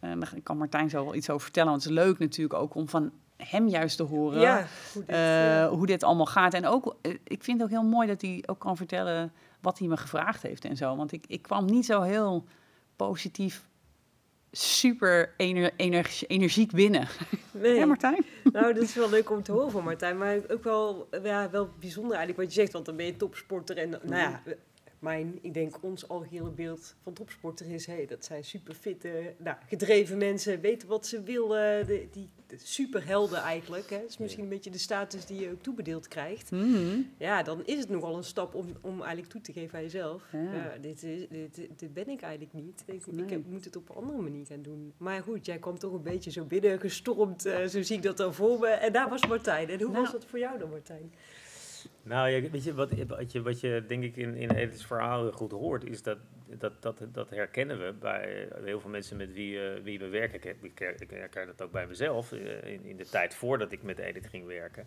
[0.00, 1.70] daar kan Martijn zo wel iets over vertellen.
[1.70, 5.86] Want het is leuk natuurlijk ook om van hem juist te horen hoe, dit, hoe,
[5.86, 6.54] dit, allemaal gaat.
[6.54, 9.88] En ook, ik vind het ook heel mooi dat hij ook kan vertellen wat hij
[9.88, 10.96] me gevraagd heeft en zo.
[10.96, 12.44] Want ik, ik kwam niet zo heel
[12.96, 13.68] positief,
[14.52, 17.08] super ener, ener, energiek binnen.
[17.52, 17.74] Nee.
[17.74, 18.24] Ja, Martijn?
[18.52, 20.18] Nou, dat is wel leuk om te horen van Martijn.
[20.18, 22.72] Maar ook wel, ja, wel bijzonder eigenlijk wat je zegt.
[22.72, 24.42] Want dan ben je topsporter en nou ja
[25.02, 29.56] mijn, ik denk ons algehele beeld van topsporter is, hey, dat zijn super fitte, nou,
[29.68, 33.90] gedreven mensen, weten wat ze willen, de, die superhelden eigenlijk.
[33.90, 34.00] Hè.
[34.00, 36.50] Dat is misschien een beetje de status die je ook toebedeeld krijgt.
[36.50, 37.10] Mm -hmm.
[37.16, 40.22] Ja, dan is het nogal een stap om, om eigenlijk toe te geven aan jezelf.
[40.32, 40.54] Ja.
[40.54, 42.82] Ja, dit, is, dit, dit, ben ik eigenlijk niet.
[42.86, 43.24] Ik, nee.
[43.24, 44.92] ik heb, moet het op een andere manier gaan doen.
[44.96, 48.16] Maar goed, jij kwam toch een beetje zo binnen gestormd, uh, zo zie ik dat
[48.16, 48.66] dan voor me.
[48.66, 49.68] En daar was Martijn.
[49.68, 50.02] En hoe nou.
[50.02, 51.12] was dat voor jou dan, Martijn?
[52.02, 55.32] Nou, ja, weet je, wat, wat, je, wat je denk ik in, in Edith's verhaal
[55.32, 56.18] goed hoort, is dat,
[56.58, 60.50] dat, dat, dat herkennen we bij heel veel mensen met wie, uh, wie we werken.
[60.50, 63.82] Ik, ik, ik herken dat ook bij mezelf uh, in, in de tijd voordat ik
[63.82, 64.86] met Edith ging werken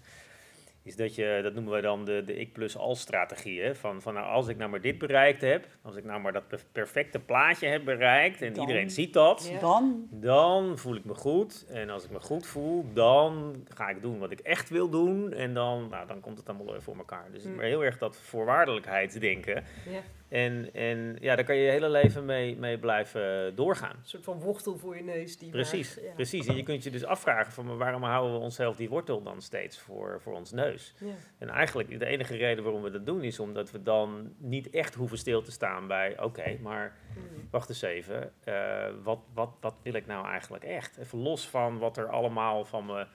[0.85, 3.61] is dat je, dat noemen we dan de, de ik plus al strategie.
[3.61, 3.75] Hè?
[3.75, 6.43] Van, van nou, als ik nou maar dit bereikt heb, als ik nou maar dat
[6.71, 9.59] perfecte plaatje heb bereikt en dan, iedereen ziet dat, ja.
[9.59, 10.07] dan?
[10.11, 11.65] dan voel ik me goed.
[11.69, 15.33] En als ik me goed voel, dan ga ik doen wat ik echt wil doen.
[15.33, 17.27] En dan, nou, dan komt het allemaal weer voor elkaar.
[17.31, 17.55] Dus mm.
[17.55, 19.63] maar heel erg dat voorwaardelijkheidsdenken.
[19.89, 20.01] Ja.
[20.27, 23.95] En, en ja, daar kan je je hele leven mee, mee blijven doorgaan.
[23.95, 25.37] Een soort van wortel voor je neus.
[25.37, 26.13] Die precies, ja.
[26.13, 26.47] precies.
[26.47, 29.79] En je kunt je dus afvragen van waarom houden we onszelf die wortel dan steeds
[29.79, 30.93] voor, voor ons neus?
[30.97, 31.13] Ja.
[31.37, 34.95] En eigenlijk de enige reden waarom we dat doen is omdat we dan niet echt
[34.95, 37.47] hoeven stil te staan bij oké, okay, maar mm.
[37.51, 38.31] wacht eens even.
[38.45, 40.97] Uh, wat, wat, wat wil ik nou eigenlijk echt?
[40.97, 43.07] Even los van wat er allemaal van me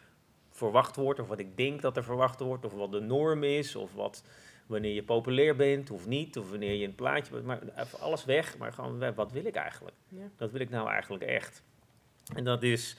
[0.51, 3.77] verwacht wordt of wat ik denk dat er verwacht wordt of wat de norm is
[3.77, 4.25] of wat
[4.71, 8.25] wanneer je populair bent of niet, of wanneer je een plaatje bent, maar even alles
[8.25, 9.97] weg, maar gewoon, wat wil ik eigenlijk?
[10.09, 10.31] Ja.
[10.37, 11.63] Dat wil ik nou eigenlijk echt?
[12.35, 12.97] En dat is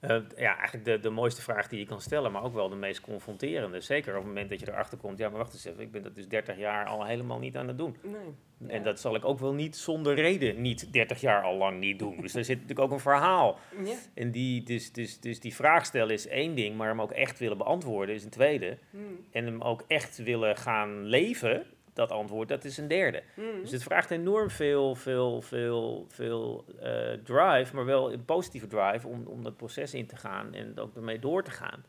[0.00, 2.76] uh, ja, eigenlijk de, de mooiste vraag die je kan stellen, maar ook wel de
[2.76, 3.80] meest confronterende.
[3.80, 6.02] Zeker op het moment dat je erachter komt, ja, maar wacht eens even, ik ben
[6.02, 7.96] dat dus 30 jaar al helemaal niet aan het doen.
[8.02, 8.34] Nee.
[8.66, 8.84] En ja.
[8.84, 12.20] dat zal ik ook wel niet zonder reden niet 30 jaar al lang niet doen.
[12.20, 13.58] Dus daar zit natuurlijk ook een verhaal.
[13.84, 13.94] Ja.
[14.14, 17.38] En die, dus, dus, dus die vraag stellen is één ding, maar hem ook echt
[17.38, 18.78] willen beantwoorden is een tweede.
[18.90, 19.26] Hmm.
[19.30, 21.66] En hem ook echt willen gaan leven,
[21.98, 23.22] dat antwoord, dat is een derde.
[23.34, 23.60] Hmm.
[23.60, 29.08] Dus het vraagt enorm veel, veel, veel, veel uh, drive, maar wel een positieve drive
[29.08, 31.84] om, om dat proces in te gaan en ook ermee door te gaan.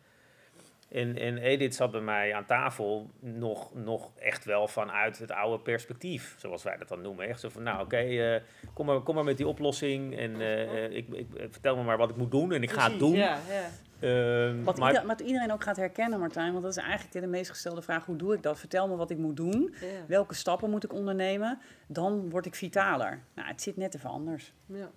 [0.89, 5.63] En, en Edith zat bij mij aan tafel nog, nog echt wel vanuit het oude
[5.63, 7.27] perspectief, zoals wij dat dan noemen.
[7.27, 8.41] Echt zo van, nou oké, okay, uh,
[8.73, 12.09] kom, maar, kom maar met die oplossing en uh, ik, ik, vertel me maar wat
[12.09, 13.15] ik moet doen en ik ga het doen.
[13.15, 13.69] Ja, ja.
[14.01, 17.27] Uh, wat, maar, ieder, wat, iedereen ook gaat herkennen, Martijn, want dat is eigenlijk de
[17.27, 18.59] meest gestelde vraag: hoe doe ik dat?
[18.59, 19.75] Vertel me wat ik moet doen.
[20.07, 21.59] Welke stappen moet ik ondernemen?
[21.87, 23.19] Dan word ik vitaler.
[23.35, 24.53] Nou, het zit net even anders.
[24.65, 24.89] Ja.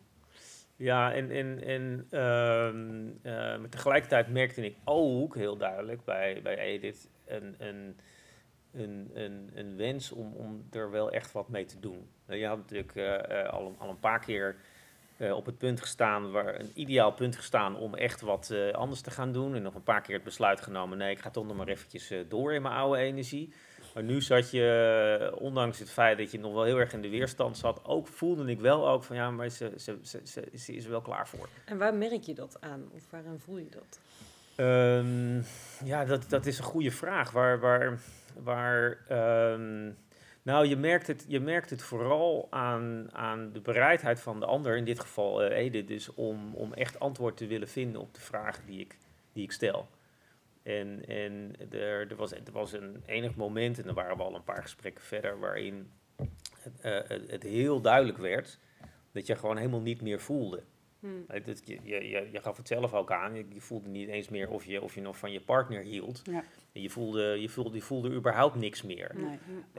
[0.76, 6.58] Ja, en, en, en uh, uh, maar tegelijkertijd merkte ik ook heel duidelijk bij, bij
[6.58, 7.96] Edith een, een,
[8.72, 12.08] een, een, een wens om, om er wel echt wat mee te doen.
[12.26, 14.56] Je had natuurlijk uh, al, al een paar keer
[15.22, 19.00] uh, op het punt gestaan, waar, een ideaal punt gestaan om echt wat uh, anders
[19.00, 19.54] te gaan doen.
[19.54, 22.10] En nog een paar keer het besluit genomen, nee, ik ga toch nog maar eventjes
[22.10, 23.52] uh, door in mijn oude energie.
[23.94, 27.08] Maar nu zat je, ondanks het feit dat je nog wel heel erg in de
[27.08, 30.72] weerstand zat, ook voelde ik wel ook van ja, maar ze, ze, ze, ze, ze
[30.72, 31.48] is er wel klaar voor.
[31.64, 32.88] En waar merk je dat aan?
[32.94, 34.00] Of waaraan voel je dat?
[34.56, 35.44] Um,
[35.84, 37.30] ja, dat, dat is een goede vraag.
[37.30, 37.98] Waar, waar,
[38.42, 38.98] waar
[39.52, 39.96] um,
[40.42, 44.76] nou, je merkt het, je merkt het vooral aan, aan de bereidheid van de ander,
[44.76, 48.20] in dit geval uh, Edith, dus om, om echt antwoord te willen vinden op de
[48.20, 48.98] vragen die ik,
[49.32, 49.88] die ik stel.
[50.62, 54.34] En, en er, er, was, er was een enig moment, en dan waren we al
[54.34, 55.90] een paar gesprekken verder, waarin
[56.58, 58.58] het, uh, het heel duidelijk werd
[59.12, 60.62] dat je gewoon helemaal niet meer voelde.
[61.00, 61.24] Hmm.
[61.28, 64.08] Eh, dat je, je, je, je gaf het zelf ook aan, je, je voelde niet
[64.08, 66.22] eens meer of je, of je nog van je partner hield.
[66.24, 66.44] Ja.
[66.72, 69.10] Je, voelde, je, voelde, je voelde überhaupt niks meer.
[69.14, 69.38] Nee.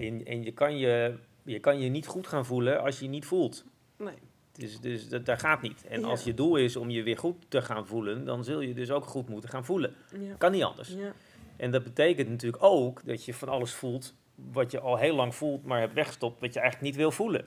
[0.10, 3.26] En, en je, kan je, je kan je niet goed gaan voelen als je niet
[3.26, 3.66] voelt.
[3.98, 4.16] Nee.
[4.52, 5.86] Dus, dus dat, dat gaat niet.
[5.88, 6.08] En Ja.
[6.08, 8.92] als je doel is om je weer goed te gaan voelen, dan zul je dus
[8.92, 9.96] ook goed moeten gaan voelen.
[10.20, 10.36] Ja.
[10.38, 10.90] Kan niet anders.
[10.90, 11.14] Ja.
[11.56, 15.36] En dat betekent natuurlijk ook dat je van alles voelt wat je al heel lang
[15.36, 17.46] voelt, maar hebt weggestopt, wat je eigenlijk niet wil voelen.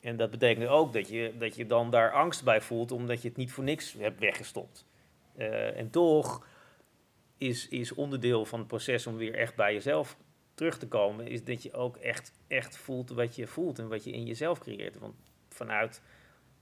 [0.00, 3.28] En dat betekent ook dat je, dat je dan daar angst bij voelt, omdat je
[3.28, 4.86] het niet voor niks hebt weggestopt.
[5.36, 6.46] Eh, en toch
[7.38, 10.16] is, is onderdeel van het proces om weer echt bij jezelf
[10.54, 14.04] terug te komen, is dat je ook echt, echt voelt wat je voelt en wat
[14.04, 14.98] je in jezelf creëert.
[14.98, 15.14] Want
[15.48, 16.02] vanuit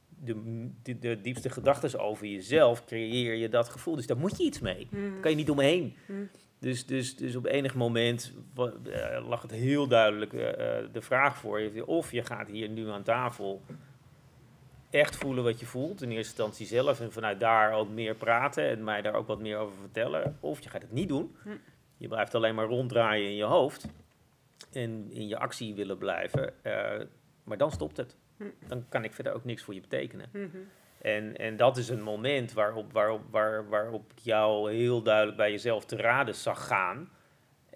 [0.09, 3.97] de, de, de diepste gedachten over jezelf creëer je dat gevoel.
[3.97, 4.87] Dus daar moet je iets mee.
[4.91, 5.11] Hmm.
[5.11, 5.95] Daar kan je niet omheen.
[6.07, 6.29] Hmm.
[6.59, 11.37] Dus, dus, dus op enig moment eh, lag het heel duidelijk eh, eh, de vraag
[11.37, 11.87] voor je.
[11.87, 13.63] Of je gaat hier nu aan tafel
[14.91, 16.03] echt voelen wat je voelt.
[16.03, 19.41] In eerste instantie zelf en vanuit daar ook meer praten en mij daar ook wat
[19.41, 20.37] meer over vertellen.
[20.41, 21.37] Of je gaat het niet doen.
[21.43, 21.49] Hm.
[21.97, 23.87] Je blijft alleen maar ronddraaien in je hoofd.
[24.73, 26.65] En in je actie willen blijven.
[26.65, 27.01] eh,
[27.45, 28.17] maar dan stopt het.
[28.37, 28.45] Hm.
[28.67, 30.29] Dan kan ik verder ook niks voor je betekenen.
[30.33, 30.57] Mhm.
[31.01, 35.51] En, en dat is een moment waarop, waarop, waar, waarop ik jou heel duidelijk bij
[35.51, 37.11] jezelf te raden zag gaan.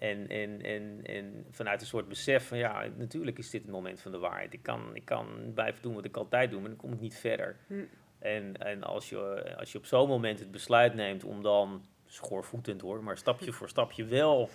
[0.01, 4.01] En, en, en, en vanuit een soort besef van ja, natuurlijk is dit het moment
[4.01, 4.53] van de waarheid.
[4.53, 7.15] Ik kan, ik kan blijven doen wat ik altijd doe, maar dan kom ik niet
[7.15, 7.57] verder.
[7.67, 7.73] Hm.
[8.19, 12.81] En, en als, je, als je op zo'n moment het besluit neemt om dan, schoorvoetend
[12.81, 14.49] hoor, maar stapje voor stapje wel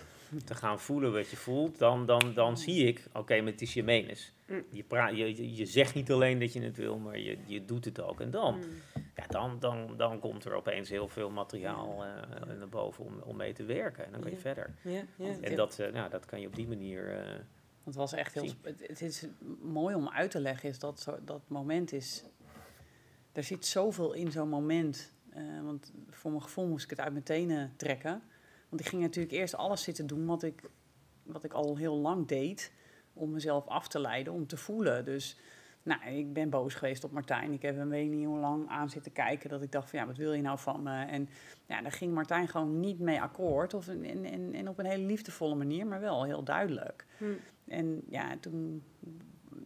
[0.45, 3.73] te gaan voelen wat je voelt, dan, dan, dan zie ik, oké, maar het is
[3.73, 4.31] je menens.
[4.47, 4.63] Mm.
[4.71, 7.85] Je, praat, je, je- zegt niet alleen dat je het wil, maar je, je doet
[7.85, 8.21] het ook.
[8.21, 9.03] En dan, Hmm.
[9.15, 13.35] ja, dan, dan, dan komt er opeens heel veel materiaal eh, naar boven om, om
[13.35, 14.05] mee te werken.
[14.05, 14.41] En dan kan je Ja.
[14.41, 14.73] verder.
[14.81, 15.33] Ja, ja.
[15.41, 17.19] En dat, nou, dat kan je op die manier...
[17.19, 17.35] eh,
[17.83, 18.51] Het was echt heel.
[18.61, 19.25] Het, het is
[19.61, 22.23] mooi om uit te leggen, is dat zo, dat moment is.
[23.31, 25.13] Er zit zoveel in zo'n moment.
[25.63, 28.21] Want voor mijn gevoel moest ik het uit mijn tenen trekken.
[28.69, 30.69] Want ik ging natuurlijk eerst alles zitten doen wat ik,
[31.23, 32.71] wat ik al heel lang deed.
[33.13, 35.05] Om mezelf af te leiden, om te voelen.
[35.05, 35.37] Dus
[35.87, 37.53] nou, ik ben boos geweest op Martijn.
[37.53, 39.49] Ik heb hem weet niet hoe lang aan zitten kijken.
[39.49, 41.05] Dat ik dacht van ja, wat wil je nou van me?
[41.05, 41.29] En
[41.65, 43.73] ja, daar ging Martijn gewoon niet mee akkoord.
[43.73, 47.05] Of en, en, en, op een hele liefdevolle manier, maar wel heel duidelijk.
[47.17, 47.25] Hm.
[47.67, 48.83] En ja, toen.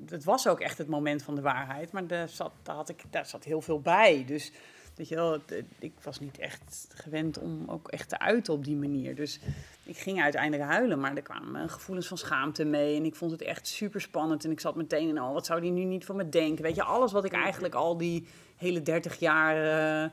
[0.06, 3.04] Het was ook echt het moment van de waarheid, maar daar zat, daar had ik,
[3.10, 4.26] daar zat heel veel bij.
[4.26, 4.52] Dus
[4.96, 5.38] weet je wel,
[5.80, 9.16] ik was niet echt gewend om ook echt te uiten op die manier.
[9.16, 9.40] Dus
[9.84, 12.96] ik ging uiteindelijk huilen, maar er kwamen gevoelens van schaamte mee.
[12.96, 14.46] En ik vond het echt super spannend.
[14.46, 16.64] En ik zat meteen in, oh, wat zou die nu niet van me denken?
[16.64, 18.28] Weet je, alles wat ik eigenlijk al die
[18.58, 20.04] hele 30 jaar eh,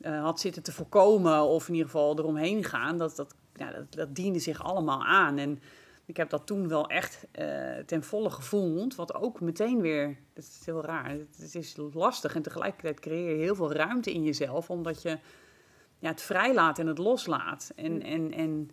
[0.00, 3.92] eh, had zitten te voorkomen, of in ieder geval eromheen gaan, dat, dat, ja, dat,
[3.92, 5.38] dat diende zich allemaal aan.
[5.38, 5.60] En
[6.06, 8.94] ik heb dat toen wel echt eh, ten volle gevoeld.
[8.94, 12.34] Wat ook meteen weer, dat is heel raar, het, is lastig.
[12.34, 15.18] En tegelijkertijd creëer je heel veel ruimte in jezelf, omdat je
[15.98, 17.72] ja, het vrijlaat en het loslaat.
[17.76, 18.70] En, en, en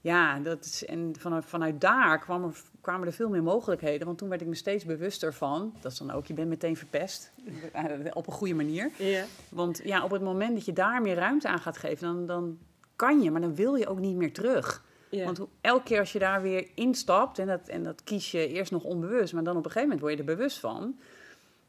[0.00, 4.06] ja, dat is, en vanuit, vanuit daar kwam er, kwamen er veel meer mogelijkheden.
[4.06, 6.76] Want toen werd ik me steeds bewuster van, dat is dan ook, je bent meteen
[6.76, 7.32] verpest.
[8.12, 8.90] Op een goede manier.
[8.98, 9.24] Ja.
[9.50, 12.58] Want ja, op het moment dat je daar meer ruimte aan gaat geven, dan, dan
[12.96, 14.86] kan je, maar dan wil je ook niet meer terug.
[15.10, 15.24] Ja.
[15.24, 18.72] Want elke keer als je daar weer instapt, en dat, en dat kies je eerst
[18.72, 20.98] nog onbewust, maar dan op een gegeven moment word je er bewust van,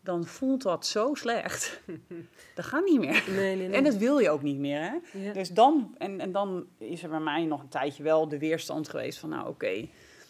[0.01, 1.81] dan voelt dat zo slecht.
[2.55, 3.23] dat gaat niet meer.
[3.27, 3.77] Nee, nee, nee.
[3.77, 4.79] En dat wil je ook niet meer.
[4.79, 5.19] Hè?
[5.19, 5.33] Ja.
[5.33, 8.89] Dus dan, en, en dan is er bij mij nog een tijdje wel de weerstand
[8.89, 9.87] geweest van, nou oké,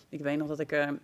[0.10, 1.00] ik weet nog dat ik er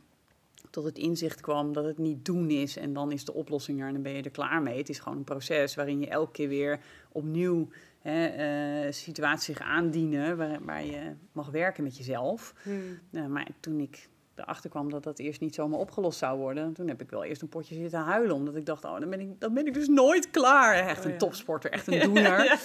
[0.69, 3.87] tot het inzicht kwam dat het niet doen is en dan is de oplossing er
[3.87, 4.77] en dan ben je er klaar mee.
[4.77, 6.79] Het is gewoon een proces waarin je elke keer weer
[7.11, 7.67] opnieuw
[8.09, 12.53] hè, eh, situaties zich aandienen waar, waar je mag werken met jezelf.
[12.63, 12.69] Hm.
[13.09, 16.87] Nou, maar toen ik erachter kwam dat dat eerst niet zomaar opgelost zou worden, toen
[16.87, 18.35] heb ik wel eerst een potje zitten huilen.
[18.35, 20.73] Omdat ik dacht, oh, dan ben ik, dan ben ik dus nooit klaar.
[20.73, 21.17] Echt Oh, een ja.
[21.17, 22.59] topsporter, echt een doener.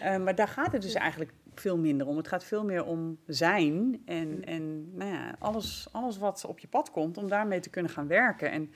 [0.00, 2.16] Eh, maar daar gaat het dus eigenlijk veel minder om.
[2.16, 6.68] Het gaat veel meer om zijn en, en nou ja, alles, alles wat op je
[6.68, 8.50] pad komt, om daarmee te kunnen gaan werken.
[8.50, 8.70] En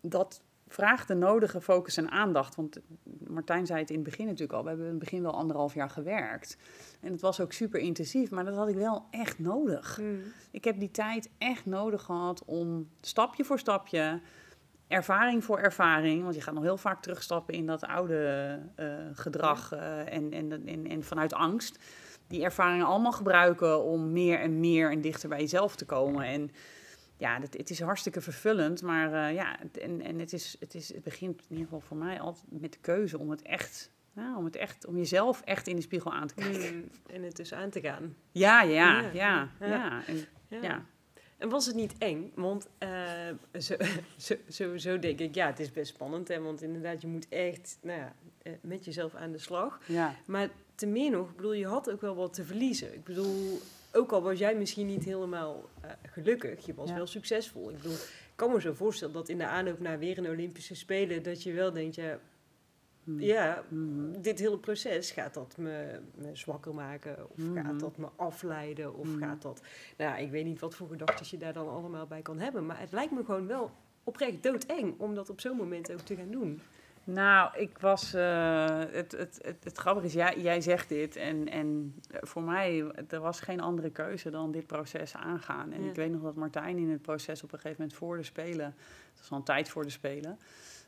[0.00, 2.54] dat vraagt de nodige focus en aandacht.
[2.54, 2.80] Want
[3.26, 4.62] Martijn zei het in het begin natuurlijk al.
[4.62, 6.56] We hebben in het begin wel anderhalf jaar gewerkt.
[7.00, 9.96] En het was ook super intensief, maar dat had ik wel echt nodig.
[9.96, 10.02] Hm.
[10.50, 14.20] Ik heb die tijd echt nodig gehad om stapje voor stapje,
[14.88, 19.72] ervaring voor ervaring, want je gaat nog heel vaak terugstappen in dat oude eh, gedrag
[19.72, 21.78] eh, en, en, en, en vanuit angst.
[22.26, 26.24] Die ervaringen allemaal gebruiken om meer en meer en dichter bij jezelf te komen.
[26.24, 26.50] En
[27.16, 30.74] ja, het, het is hartstikke vervullend, maar eh, ja, het- en, en het, is, het,
[30.74, 33.90] is, het begint in ieder geval voor mij altijd met de keuze om het echt,
[34.12, 36.90] nou, om het echt, om jezelf echt in de spiegel aan te kijken.
[37.06, 37.12] Hm.
[37.14, 38.16] En het dus aan te gaan.
[38.32, 39.66] Ja, ja, Ja, ja, ja.
[39.66, 40.02] ja.
[40.06, 40.16] En,
[40.48, 40.62] Ja.
[40.62, 40.84] ja.
[41.38, 42.32] En was het niet eng?
[42.34, 42.88] Want uh,
[43.62, 43.74] zo,
[44.16, 46.28] zo, sowieso denk ik, ja, het is best spannend.
[46.28, 46.40] Hè?
[46.40, 49.80] Want inderdaad, je moet echt nou ja, eh, met jezelf aan de slag.
[49.86, 50.14] Ja.
[50.26, 52.94] Maar te meer nog, ik bedoel, je had ook wel wat te verliezen.
[52.94, 53.60] Ik bedoel,
[53.96, 56.94] ook al was jij misschien niet helemaal uh, gelukkig, je was Ja.
[56.96, 57.70] wel succesvol.
[57.70, 60.74] Ik bedoel, ik kan me zo voorstellen dat in de aanloop naar weer een Olympische
[60.74, 62.18] Spelen, dat je wel denkt, ja,
[63.04, 63.20] Hmm.
[63.20, 64.20] ja Mhm.
[64.20, 67.30] dit hele proces, gaat dat me, me zwakker maken?
[67.30, 67.64] Of Mhm.
[67.64, 68.94] gaat dat me afleiden?
[68.94, 69.60] Of gaat dat...
[69.96, 72.66] Nou, ja, ik weet niet wat voor gedachten je daar dan allemaal bij kan hebben.
[72.66, 73.70] Maar het lijkt me gewoon wel
[74.04, 76.60] oprecht doodeng om dat op zo'n moment ook te gaan doen.
[77.06, 78.14] Nou, ik was.
[78.14, 81.16] eh, het, het, het, het grappige is, jij, jij zegt dit.
[81.16, 85.72] En, en voor mij, er was geen andere keuze dan dit proces aangaan.
[85.72, 85.88] En Ja.
[85.88, 88.66] ik weet nog dat Martijn in het proces op een gegeven moment voor de Spelen.
[89.10, 90.38] Het was al een tijd voor de Spelen.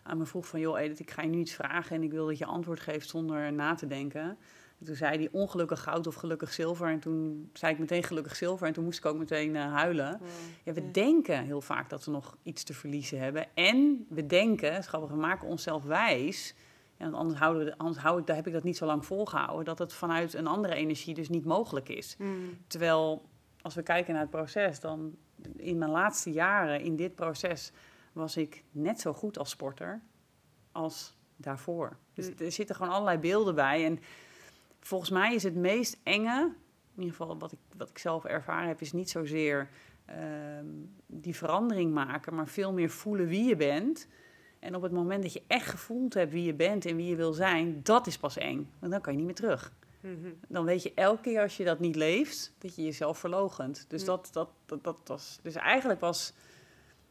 [0.02, 1.96] Aan me vroeg van, joh Edith, ik ga je nu iets vragen.
[1.96, 4.38] En ik wil dat je antwoord geeft zonder na te denken.
[4.80, 6.88] En toen zei hij ongelukkig goud of gelukkig zilver.
[6.88, 8.66] En toen zei ik meteen gelukkig zilver.
[8.66, 10.20] En toen moest ik ook meteen eh, huilen.
[10.64, 10.92] Ja, we Ja.
[10.92, 13.46] denken heel vaak dat we nog iets te verliezen hebben.
[13.54, 16.54] En we denken, grappig, we maken onszelf wijs.
[16.96, 19.06] Ja, want anders, houden we, anders hou ik, daar heb ik dat niet zo lang
[19.06, 19.64] volgehouden.
[19.64, 22.16] Dat het vanuit een andere energie dus niet mogelijk is.
[22.66, 23.28] Terwijl,
[23.60, 25.16] als we kijken naar het proces, dan
[25.56, 27.72] in mijn laatste jaren in dit proces
[28.12, 30.02] was ik net zo goed als sporter
[30.72, 31.96] als daarvoor.
[32.14, 32.34] Dus Mm.
[32.38, 33.84] er zitten gewoon allerlei beelden bij.
[33.84, 33.98] En
[34.88, 36.54] volgens mij is het meest enge,
[36.94, 39.68] in ieder geval wat ik, wat ik zelf ervaren heb, is niet zozeer
[40.04, 40.66] ehm,
[41.06, 44.08] die verandering maken, maar veel meer voelen wie je bent.
[44.58, 47.16] En op het moment dat je echt gevoeld hebt wie je bent en wie je
[47.16, 48.70] wil zijn, dat is pas eng.
[48.78, 49.72] Want dan kan je niet meer terug.
[50.00, 50.28] Mhm.
[50.48, 53.84] Dan weet je elke keer als je dat niet leeft, dat je jezelf verlogent.
[53.88, 55.38] Dus dat, dat, dat, dat was.
[55.42, 56.32] Dus eigenlijk was.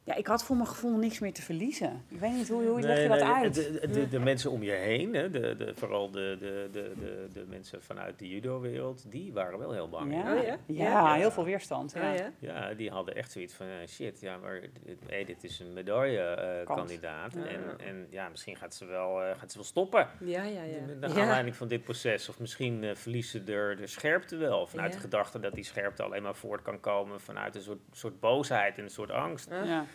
[0.07, 2.03] Ja, ik had voor mijn gevoel niks meer te verliezen.
[2.07, 3.53] Ik weet niet hoe, hoe leg je dat uit?
[3.53, 6.91] De, de, de, de mensen om je heen, hè, de, de, vooral de, de, de,
[6.99, 10.13] de, de mensen vanuit de judo-wereld, die waren wel heel bang.
[10.13, 10.33] ja.
[10.33, 10.41] Ja?
[10.41, 11.13] Ja, Ja.
[11.13, 11.91] heel veel weerstand.
[11.93, 12.13] Ja.
[12.13, 12.31] Ja, ja.
[12.39, 14.61] Ja, die hadden echt zoiets van, eh, shit, ja, maar
[15.07, 17.33] hey, dit is een medaillekandidaat.
[17.33, 17.45] Kans.
[17.47, 17.85] en, Ja.
[17.85, 20.07] en ja, misschien gaat ze wel, eh, gaat ze wel stoppen.
[20.19, 20.77] Ja, ja, ja.
[20.99, 21.21] Naar Ja.
[21.21, 22.29] aanleiding van dit proces.
[22.29, 24.67] Of misschien eh, verliezen ze er de scherpte wel.
[24.67, 24.95] Vanuit Ja.
[24.95, 28.77] de gedachte dat die scherpte alleen maar voort kan komen vanuit een soort, soort boosheid
[28.77, 29.49] en een soort angst.
[29.49, 29.85] Ja.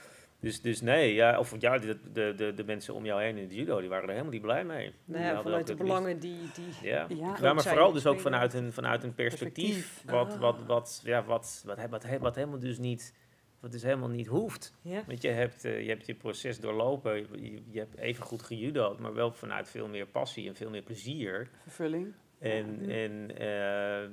[0.42, 3.48] Dus, dus nee, ja, of ja, de, de, de, de mensen om jou heen in
[3.48, 4.94] de judo, die waren er helemaal niet blij mee.
[5.04, 6.36] Nou ja, vanuit de het belangen die...
[6.54, 7.06] die Ja.
[7.08, 7.16] Ja.
[7.16, 10.02] Ja, groot maar vooral dus ook vanuit een, vanuit een perspectief.
[10.06, 11.78] Wat, wat, wat, ja, wat, wat,
[12.20, 13.14] wat, helemaal dus niet,
[13.60, 14.74] wat dus helemaal niet hoeft.
[14.80, 15.02] ja.
[15.06, 18.98] Want je hebt, eh, je hebt je proces doorlopen, je, je hebt even goed gejudo'd,
[18.98, 21.48] maar wel vanuit veel meer passie en veel meer plezier.
[21.62, 22.12] Vervulling.
[22.38, 22.94] En, Ja.
[22.94, 24.08] en eh,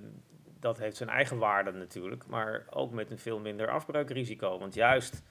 [0.59, 4.59] dat heeft zijn eigen waarde natuurlijk, maar ook met een veel minder afbreukrisico.
[4.59, 5.23] Want juist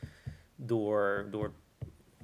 [0.58, 1.52] door, door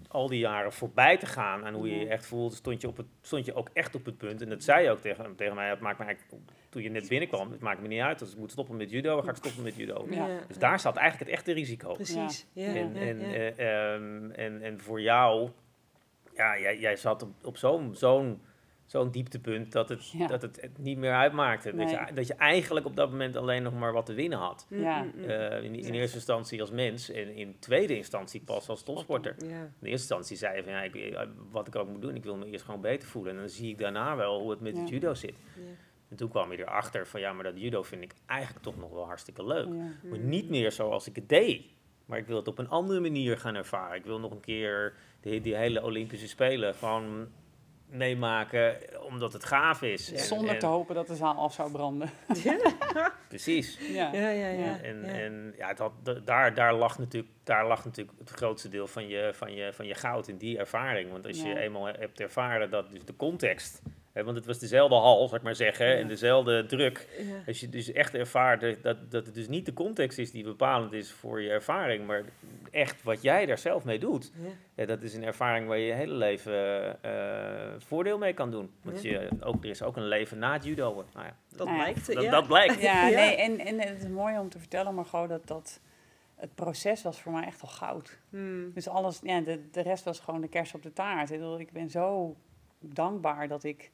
[0.08, 2.96] al die jaren voorbij te gaan aan hoe je je echt voelt, stond je, op
[2.96, 4.42] het, stond je ook echt op het punt.
[4.42, 7.08] En dat zei je ook tegen, tegen mij, het maakt me eigenlijk, toen je net
[7.08, 9.36] binnenkwam, het maakt me niet uit als ik moet stoppen met judo, dan ga ik
[9.36, 10.06] stoppen met judo.
[10.10, 10.28] Ja.
[10.48, 11.92] Dus daar zat eigenlijk het echte risico.
[11.92, 12.46] Precies.
[12.52, 12.74] Ja.
[12.74, 13.32] En, en, ja.
[13.32, 15.50] eh, ehm, en, en voor jou,
[16.34, 18.40] ja, jij, jij zat op, op zo'n zo'n
[18.94, 20.26] zo'n dieptepunt dat het, Ja.
[20.26, 21.74] dat het niet meer uitmaakte.
[21.76, 24.66] Dat, je, dat je eigenlijk op dat moment alleen nog maar wat te winnen had.
[24.68, 25.02] Mm, Ja.
[25.02, 25.24] mm, mm.
[25.24, 29.34] Eh, in, in eerste instantie als mens en in tweede instantie pas als topsporter.
[29.38, 29.46] ja.
[29.60, 31.20] In eerste instantie zei je van ja, ik, eh,
[31.50, 33.32] wat ik ook moet doen, ik wil me eerst gewoon beter voelen.
[33.32, 35.34] En dan zie ik daarna wel hoe het met het judo zit.
[35.56, 35.62] Ja.
[36.08, 38.90] En toen kwam je erachter van ja, maar dat judo vind ik eigenlijk toch nog
[38.90, 39.66] wel hartstikke leuk.
[39.68, 39.90] Ja.
[40.08, 41.62] Maar niet meer zoals ik het deed.
[42.06, 43.96] Maar ik wil het op een andere manier gaan ervaren.
[43.96, 47.28] Ik wil nog een keer die, die hele Olympische Spelen gewoon
[47.94, 50.12] meemaken omdat het gaaf is.
[50.12, 52.10] En- Zonder en- te hopen dat de zaal af zou branden.
[53.28, 53.78] Precies.
[53.80, 54.12] Ja.
[54.12, 54.80] Ja, ja, ja.
[54.82, 55.12] En, ja.
[55.12, 58.86] en ja, het had, da- daar, daar, lag natuurlijk, daar lag natuurlijk het grootste deel
[58.86, 61.10] van je, van je, van je goud in die ervaring.
[61.10, 63.82] Want als je eenmaal hebt ervaren dat dus de context,
[64.14, 65.94] want het was dezelfde hal, zou ik maar zeggen, Ja.
[65.94, 67.08] en dezelfde druk.
[67.18, 67.24] Ja.
[67.46, 70.44] Als je dus echt ervaart dat, dat, dat het dus niet de context is die
[70.44, 72.24] bepalend is voor je ervaring, maar
[72.70, 74.32] echt wat jij daar zelf mee doet.
[74.42, 74.48] Ja.
[74.74, 76.52] Ja, dat is een ervaring waar je je hele leven
[77.02, 78.70] eh, voordeel mee kan doen.
[78.82, 79.10] Want Ja.
[79.20, 81.04] je, ook, er is ook een leven na het judo.
[81.12, 82.06] Nou ja, Dat Nou ja, blijkt.
[82.14, 82.30] dat, ja.
[82.30, 82.80] dat blijkt.
[82.80, 83.16] Ja, Ja.
[83.16, 85.80] nee, en, en het is mooi om te vertellen, Margot, dat, dat
[86.34, 88.18] het proces was voor mij echt al goud.
[88.30, 88.72] Hmm.
[88.72, 91.30] Dus alles, ja, de, de rest was gewoon de kers op de taart.
[91.30, 92.36] Ik, bedoel, ik ben zo
[92.80, 93.90] dankbaar dat ik.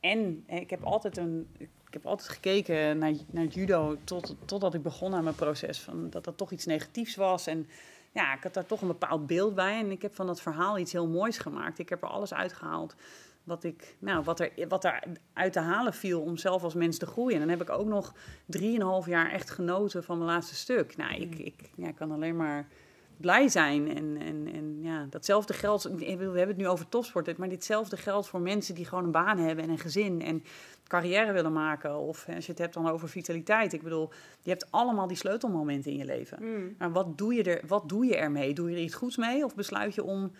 [0.00, 4.82] En ik heb altijd, een, ik heb altijd gekeken naar, naar judo tot, totdat ik
[4.82, 5.80] begon aan mijn proces.
[5.80, 7.46] Van dat dat toch iets negatiefs was.
[7.46, 7.68] En
[8.12, 9.78] ja, ik had daar toch een bepaald beeld bij.
[9.78, 11.78] En ik heb van dat verhaal iets heel moois gemaakt.
[11.78, 12.94] Ik heb er alles uitgehaald
[13.48, 16.98] wat, ik, nou, wat, er, wat er uit te halen viel om zelf als mens
[16.98, 17.34] te groeien.
[17.34, 18.14] En dan heb ik ook nog
[18.46, 20.96] drieënhalf jaar echt genoten van mijn laatste stuk.
[20.96, 22.66] Nou, ik, ik ja, kan alleen maar
[23.20, 23.96] blij zijn.
[23.96, 28.28] En, en, en ja, datzelfde geldt, we hebben het nu over topsport, maar ditzelfde geldt
[28.28, 30.42] voor mensen die gewoon een baan hebben en een gezin en
[30.88, 31.96] carrière willen maken.
[31.96, 33.72] Of als je het hebt dan over vitaliteit.
[33.72, 34.10] Ik bedoel,
[34.42, 36.38] je hebt allemaal die sleutelmomenten in je leven.
[36.40, 36.74] Mm.
[36.78, 38.54] Maar wat doe, je er, wat doe je ermee?
[38.54, 39.44] Doe je er iets goeds mee?
[39.44, 40.32] Of besluit je om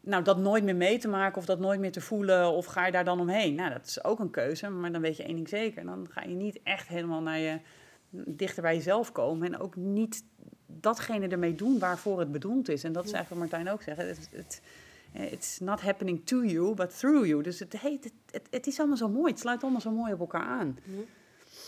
[0.00, 2.50] nou, dat nooit meer mee te maken of dat nooit meer te voelen?
[2.50, 3.54] Of ga je daar dan omheen?
[3.54, 5.84] Nou, dat is ook een keuze, maar dan weet je één ding zeker.
[5.84, 7.60] Dan ga je niet echt helemaal naar je,
[8.10, 9.52] dichter bij jezelf komen.
[9.52, 10.24] En ook niet
[10.66, 12.84] datgene ermee doen waarvoor het bedoeld is.
[12.84, 13.98] En dat is eigenlijk wat Martijn ook zegt.
[13.98, 14.60] Het, het,
[15.32, 17.42] it's not happening to you, but through you.
[17.42, 19.30] Dus het, heet, het, het, is allemaal zo mooi.
[19.30, 20.78] Het sluit allemaal zo mooi op elkaar aan.
[20.84, 20.92] Ja.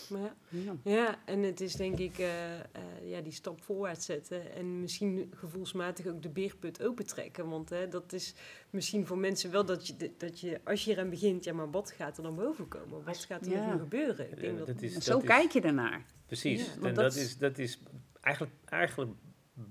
[0.09, 0.35] Maar ja.
[0.49, 0.75] Ja.
[0.85, 2.61] Ja, en het is denk ik eh, eh,
[3.05, 4.55] ja, die stap voorwaarts zetten.
[4.55, 7.49] En misschien gevoelsmatig ook de beerput opentrekken.
[7.49, 8.35] Want hè, dat is
[8.71, 11.91] misschien voor mensen wel dat je, dat je, als je eraan begint, ja, maar wat
[11.91, 13.05] gaat er dan boven komen?
[13.05, 13.71] Wat gaat er Ja.
[13.71, 14.31] nog gebeuren?
[14.31, 16.05] Ik denk Ja, dat, dat is- En zo is- kijk je ernaar.
[16.27, 16.65] Precies.
[16.81, 17.79] Ja, en dat- is, dat is
[18.27, 19.13] eigenlijk, eigenlijk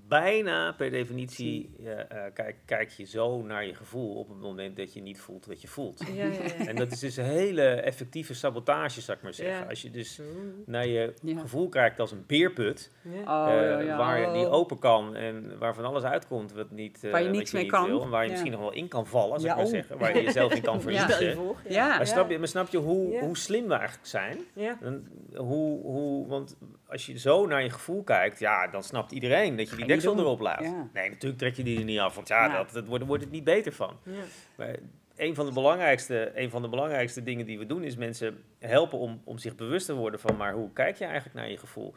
[0.08, 4.92] bijna per definitie eh, kijk, kijk je zo naar je gevoel op het moment dat
[4.92, 6.02] je niet voelt wat je voelt.
[6.14, 6.66] ja, ja, ja.
[6.66, 9.56] En dat is dus een hele effectieve sabotage, zou ik maar zeggen.
[9.62, 9.68] Ja.
[9.68, 10.20] Als je dus
[10.66, 11.40] naar je Ja.
[11.40, 13.46] gevoel kijkt als een beerput, Ja.
[13.46, 14.52] Oh, eh, ja, ja, waar je die oh.
[14.52, 17.62] open kan en waar van alles uitkomt wat, niet, eh, Waar je wat niks mee
[17.62, 17.86] niet kan.
[17.86, 18.02] wil.
[18.02, 18.32] En waar je Ja.
[18.32, 19.70] misschien nog wel in kan vallen, zou Ja, ik maar oh.
[19.72, 19.98] zeggen.
[19.98, 21.36] Waar je jezelf in kan je verliezen.
[21.76, 23.20] Maar snap je, maar snap je hoe, Ja.
[23.20, 24.38] hoe slim we eigenlijk zijn?
[24.54, 24.78] Ja.
[24.80, 26.56] Dan, hoe, hoe, want
[26.88, 30.18] als je zo naar je gevoel kijkt, ja, dan snapt iedereen dat je die deksel
[30.18, 30.62] erop laat.
[30.62, 30.88] Ja.
[30.92, 32.56] Nee, natuurlijk trek je die er niet af, want ja, Ja.
[32.56, 33.98] Dat, dat wordt, wordt het niet beter van.
[34.02, 34.12] Ja.
[34.56, 34.76] Maar
[35.16, 38.98] een van, de belangrijkste, een van de belangrijkste dingen die we doen, is mensen helpen
[38.98, 41.94] om, om zich bewust te worden van, maar hoe kijk je eigenlijk naar je gevoel?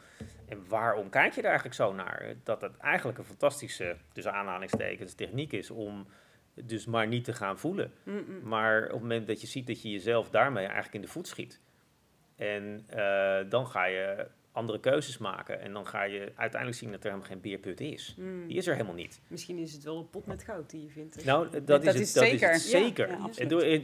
[0.48, 2.34] En waarom kijk je er eigenlijk zo naar?
[2.44, 6.06] Dat het eigenlijk een fantastische, dus aanhalingstekens, techniek is om
[6.54, 7.92] dus maar niet te gaan voelen.
[8.42, 11.28] Maar op het moment dat je ziet dat je jezelf daarmee eigenlijk in de voet
[11.28, 11.60] schiet.
[12.36, 14.26] En eh, dan ga je
[14.60, 15.60] andere keuzes maken.
[15.60, 18.14] En dan ga je uiteindelijk zien dat er helemaal geen beerput is.
[18.18, 18.46] Mm.
[18.46, 19.20] Die is er helemaal niet.
[19.26, 21.24] Misschien is het wel een pot met goud die je vindt.
[21.24, 22.50] Nou, dat, dat is, het, is dat zeker.
[22.50, 23.08] is het zeker.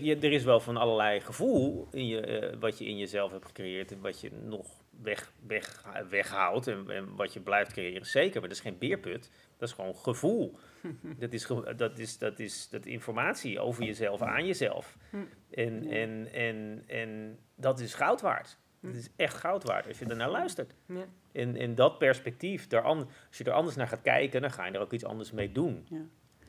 [0.05, 3.47] ja, er is wel van allerlei gevoel in je, eh, wat je in jezelf hebt
[3.47, 3.93] gecreëerd.
[3.93, 4.67] En wat je nog
[5.03, 6.67] weg, weg, weghoudt.
[6.67, 8.07] En, en wat je blijft creëren.
[8.07, 9.31] Zeker, maar dat is geen beerput.
[9.57, 10.59] Dat is gewoon gevoel.
[11.19, 14.97] dat, is, ge- dat, is, dat is dat informatie over jezelf aan jezelf.
[15.11, 15.17] Hm.
[15.51, 18.59] En, en, en, en dat is goud waard.
[18.81, 18.87] Hm.
[18.87, 20.75] Dat is echt goud waard als je ernaar luistert.
[20.87, 21.05] Ja.
[21.33, 24.73] In, in dat perspectief, daar als je er anders naar gaat kijken, dan ga je
[24.73, 25.87] er ook iets anders mee doen.
[25.89, 26.05] Ja.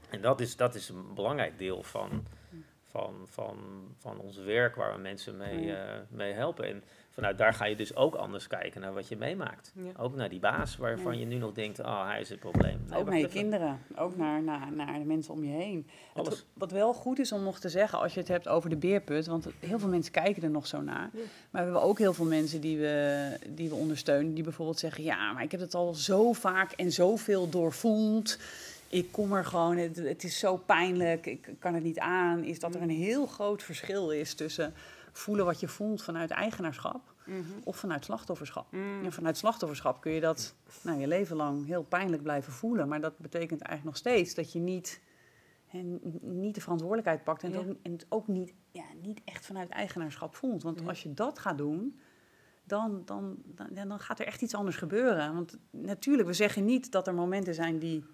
[0.10, 2.26] En dat is, dat is een belangrijk deel van,
[2.84, 3.58] van, van,
[3.98, 6.66] van ons werk waar we mensen mee, eh, mee helpen.
[6.66, 6.84] En
[7.18, 9.72] vanuit daar ga je dus ook anders kijken naar wat je meemaakt.
[9.76, 9.92] Ja.
[9.98, 11.20] Ook naar die baas waarvan Ja.
[11.20, 12.80] je nu nog denkt, ah, hij is het probleem.
[12.90, 15.88] Nee, ook naar je kinderen, ook naar, naar, naar de mensen om je heen.
[16.14, 18.76] Het- wat wel goed is om nog te zeggen als je het hebt over de
[18.76, 21.10] beerput, want heel veel mensen kijken er nog zo naar.
[21.14, 21.20] Ja.
[21.50, 25.04] Maar we hebben ook heel veel mensen die we, die we ondersteunen, die bijvoorbeeld zeggen:
[25.04, 28.38] Ja, maar ik heb het al zo vaak en zoveel doorvoeld.
[28.90, 32.44] Ik kom er gewoon, het, het is zo pijnlijk, ik kan het niet aan.
[32.44, 34.74] Is dat er een heel groot verschil is tussen
[35.18, 37.40] voelen wat je voelt vanuit eigenaarschap Mhm.
[37.64, 38.72] of vanuit slachtofferschap.
[38.72, 39.04] Mm.
[39.04, 42.88] En vanuit slachtofferschap kun je dat nou, je leven lang heel pijnlijk blijven voelen.
[42.88, 45.02] Maar dat betekent eigenlijk nog steeds dat je niet,
[45.66, 47.44] hè, n- niet de verantwoordelijkheid pakt.
[47.44, 47.58] En, Ja.
[47.58, 50.64] het ook, en het ook niet, ja, niet echt vanuit eigenaarschap voelt.
[50.64, 50.88] Want Ja.
[50.88, 52.00] als je dat gaat doen,
[52.64, 55.34] dan, dan, dan, dan gaat er echt iets anders gebeuren.
[55.34, 58.06] Want natuurlijk, we zeggen niet dat er momenten zijn die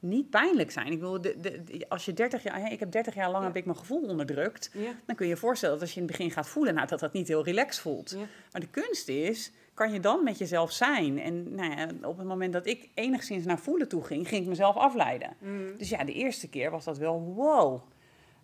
[0.00, 0.92] niet pijnlijk zijn.
[0.92, 3.46] Ik de, de, de- als je 30 jaar, hè, ik heb 30 jaar lang Ja.
[3.46, 4.70] heb ik mijn gevoel onderdrukt.
[4.74, 4.92] Ja.
[5.06, 7.00] Dan kun je je voorstellen dat als je in het begin gaat voelen, nou, dat
[7.00, 8.10] dat niet heel relaxed voelt.
[8.10, 8.24] Ja.
[8.52, 11.18] Maar de kunst is, kan je dan met jezelf zijn?
[11.20, 14.48] En nou ja, op het moment dat ik enigszins naar voelen toe ging, ging ik
[14.48, 15.36] mezelf afleiden.
[15.38, 15.76] Mm.
[15.76, 17.80] Dus ja, de eerste keer was dat wel wow.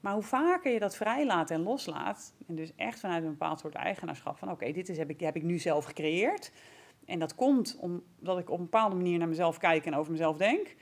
[0.00, 3.74] Maar hoe vaker je dat vrijlaat en loslaat, en dus echt vanuit een bepaald soort
[3.74, 6.50] eigenaarschap, van oké, dit is, heb, ik, heb ik nu zelf gecreëerd.
[7.04, 10.36] En dat komt omdat ik op een bepaalde manier naar mezelf kijk en over mezelf
[10.36, 10.74] denk.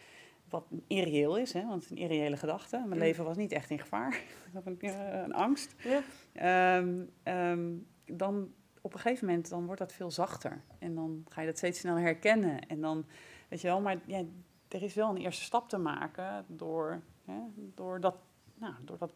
[0.55, 2.77] Wat irreëel is, hè, want het is een irreële gedachte.
[2.77, 2.99] Mijn Mm.
[2.99, 4.21] leven was niet echt in gevaar.
[4.55, 5.75] Ik een, eh, een angst.
[5.79, 6.03] Ja.
[6.33, 7.73] Ehm, ehm,
[8.07, 10.63] dan op een gegeven moment dan wordt dat veel zachter.
[10.79, 12.67] En dan ga je dat steeds sneller herkennen.
[12.69, 13.07] En dan,
[13.49, 14.23] weet je wel, maar ja,
[14.69, 18.17] er is wel een eerste stap te maken door, hè, door, dat,
[18.55, 19.13] nou, door dat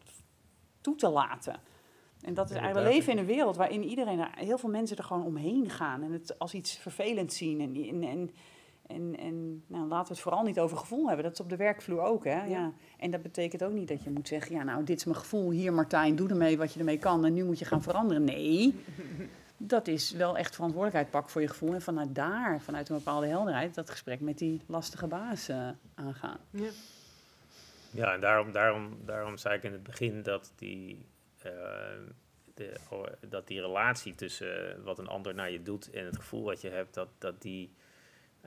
[0.80, 1.60] toe te laten.
[2.20, 4.96] En dat is eigenlijk, we leven in een wereld waarin iedereen, er- heel veel mensen
[4.96, 6.02] er gewoon omheen gaan.
[6.02, 7.60] En het als iets vervelends zien.
[7.60, 8.30] En, en, en,
[8.88, 11.24] en, en nou, laten we het vooral niet over gevoel hebben.
[11.24, 12.24] Dat is op de werkvloer ook.
[12.24, 12.44] Hè?
[12.44, 12.72] Ja.
[12.98, 14.54] En dat betekent ook niet dat je moet zeggen...
[14.54, 15.50] ja, nou, dit is mijn gevoel.
[15.50, 17.24] Hier, Martijn, doe ermee wat je ermee kan.
[17.24, 18.24] En nu moet je gaan veranderen.
[18.24, 18.74] Nee,
[19.56, 21.74] dat is wel echt verantwoordelijkheid pakken voor je gevoel.
[21.74, 23.74] En vanuit daar, vanuit een bepaalde helderheid...
[23.74, 26.38] dat gesprek met die lastige baas eh, aangaan.
[26.50, 26.70] Ja.
[27.90, 31.06] Ja, en daarom, daarom, daarom zei ik in het begin dat die,
[31.38, 31.52] eh,
[32.54, 36.44] de, oh, dat die relatie tussen wat een ander naar je doet en het gevoel
[36.44, 37.72] wat je hebt, dat, dat die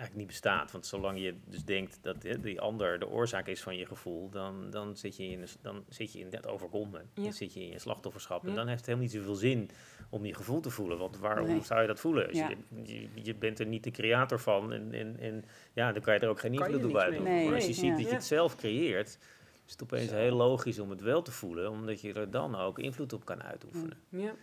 [0.02, 0.72] eigenlijk niet bestaat.
[0.72, 4.30] Want zolang je dus denkt dat hè, die ander de oorzaak is van je gevoel,
[4.30, 7.10] dan, dan, zit, je in, dan zit je in dat overkomen.
[7.14, 7.24] Ja.
[7.24, 8.44] Dan zit je in je slachtofferschap.
[8.44, 8.50] Ja.
[8.50, 9.70] En dan heeft het helemaal niet zoveel zin
[10.10, 10.98] om je gevoel te voelen.
[10.98, 11.64] Want waarom Nee.
[11.64, 12.28] zou je dat voelen?
[12.28, 12.50] Als Ja.
[12.50, 14.74] je, je, je bent er niet de creator van.
[14.74, 17.20] En, en, en ja, dan kan je er ook geen invloed op mee.
[17.20, 17.96] Nee, maar als je ziet ja.
[17.96, 19.18] dat je het zelf creëert,
[19.66, 20.16] is het opeens Zo.
[20.16, 21.70] heel logisch om het wel te voelen.
[21.72, 23.98] Omdat je er dan ook invloed op kan uitoefenen.
[24.10, 24.34] Ja.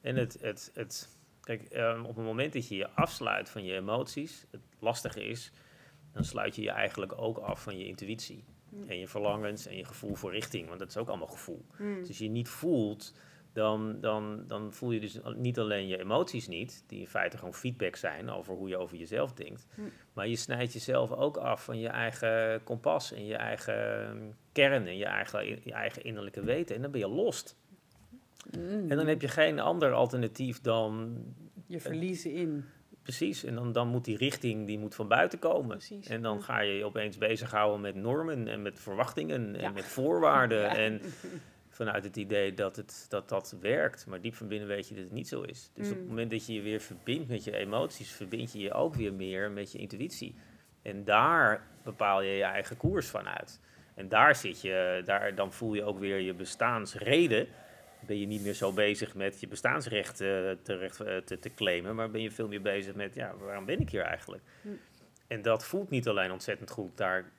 [0.00, 1.08] En het, het, het,
[1.46, 5.52] kijk, ehm, op het moment dat je je afsluit van je emoties, het lastige is,
[6.12, 8.44] dan sluit je je eigenlijk ook af van je intuïtie.
[8.70, 8.86] Ja.
[8.86, 11.64] En je verlangens en je gevoel voor richting, want dat is ook allemaal gevoel.
[11.78, 11.98] Mm.
[11.98, 13.14] Dus als je niet voelt,
[13.52, 17.54] dan, dan, dan voel je dus niet alleen je emoties niet, die in feite gewoon
[17.54, 19.80] feedback zijn over hoe je over jezelf denkt, Hm.
[20.12, 24.96] maar je snijdt jezelf ook af van je eigen kompas en je eigen kern en
[24.96, 26.76] je eigen, je eigen innerlijke weten.
[26.76, 27.56] En dan ben je lost.
[28.58, 28.90] Mm.
[28.90, 31.16] En dan heb je geen ander alternatief dan
[31.66, 32.64] je verliezen in.
[33.02, 35.76] Precies, en dan, dan moet die richting die moet van buiten komen.
[35.76, 36.42] Precies, En dan ja.
[36.42, 39.70] ga je je opeens bezighouden met normen en met verwachtingen en Ja.
[39.70, 40.60] met voorwaarden.
[40.66, 40.76] Ja.
[40.76, 41.00] En
[41.68, 44.06] vanuit het idee dat, het, dat dat werkt.
[44.06, 45.70] Maar diep van binnen weet je dat het niet zo is.
[45.74, 46.00] Dus op Mm.
[46.00, 49.12] het moment dat je je weer verbindt met je emoties, verbind je je ook weer
[49.14, 50.34] meer met je intuïtie.
[50.82, 53.60] En daar bepaal je je eigen koers vanuit.
[53.94, 57.46] En daar zit je, daar, dan voel je ook weer je bestaansreden.
[58.00, 60.26] Ben je niet meer zo bezig met je bestaansrecht eh,
[60.62, 63.80] te, eh, te, te claimen, maar ben je veel meer bezig met, ja, waarom ben
[63.80, 64.42] ik hier eigenlijk?
[64.62, 64.68] Hm.
[65.26, 67.30] En dat voelt niet alleen ontzettend goed, daar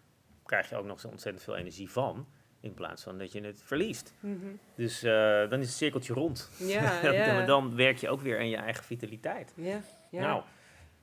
[0.46, 2.28] krijg je ook nog zo ontzettend veel energie van,
[2.60, 4.14] in plaats van dat je het verliest.
[4.20, 4.36] Mhm.
[4.76, 6.50] Dus eh, dan is het cirkeltje rond.
[6.60, 7.46] Ja, Dan- ja.
[7.46, 9.54] dan werk je ook weer aan je eigen vitaliteit.
[9.56, 9.82] Ja,
[10.12, 10.22] ja.
[10.22, 10.44] Nou,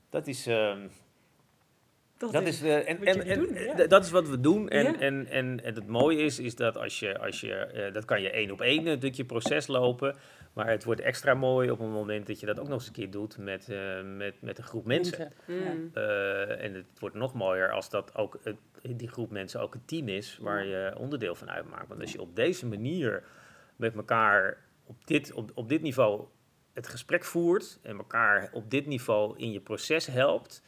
[0.09, 0.87] dat is, ehm,
[2.17, 3.73] dat, dat is, eh, en, wat en, en, doen, ja.
[3.85, 4.69] d- dat is wat we doen.
[4.69, 4.99] En, Ja.
[4.99, 8.21] en, en, en het mooie is, is dat als je, als je eh, dat kan
[8.21, 10.15] je één op één natuurlijk je proces lopen.
[10.53, 12.93] Maar het wordt extra mooi op het moment dat je dat ook nog eens een
[12.93, 15.31] keer doet met, eh, met, met een groep mensen.
[15.93, 19.85] Eh, en het wordt nog mooier als dat ook het, die groep mensen ook een
[19.85, 21.87] team is waar je onderdeel van uitmaakt.
[21.87, 23.23] Want als je op deze manier
[23.75, 26.25] met elkaar op dit, op, op dit niveau
[26.73, 30.63] het gesprek voert en elkaar op dit niveau in je proces helpt,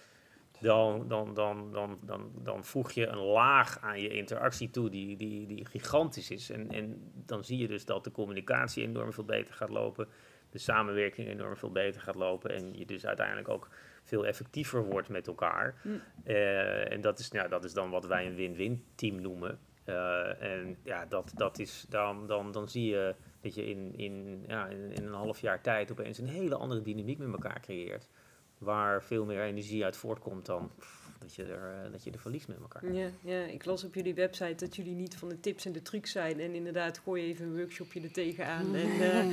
[0.59, 5.17] dan, dan, dan, dan, dan, dan voeg je een laag aan je interactie toe die,
[5.17, 6.49] die, die gigantisch is.
[6.49, 10.07] En, en dan zie je dus dat de communicatie enorm veel beter gaat lopen,
[10.49, 13.69] de samenwerking enorm veel beter gaat lopen en je dus uiteindelijk ook
[14.03, 15.75] veel effectiever wordt met elkaar.
[15.83, 16.01] Mm.
[16.23, 19.59] Eh, en dat is, nou, dat is dan wat wij een win-win team noemen.
[19.83, 24.43] Eh, en ja, dat, dat is, dan, dan, dan zie je dat je in, in,
[24.47, 28.09] ja, in, in een half jaar tijd opeens een hele andere dynamiek met elkaar creëert.
[28.57, 30.71] Waar veel meer energie uit voortkomt dan
[31.19, 32.93] dat, je er, eh, dat je er verliest met elkaar.
[32.93, 35.81] Ja, ja, ik las op jullie website dat jullie niet van de tips en de
[35.81, 36.39] trucs zijn.
[36.39, 38.75] En inderdaad, gooi even een workshopje er tegenaan.
[38.75, 39.25] En, eh,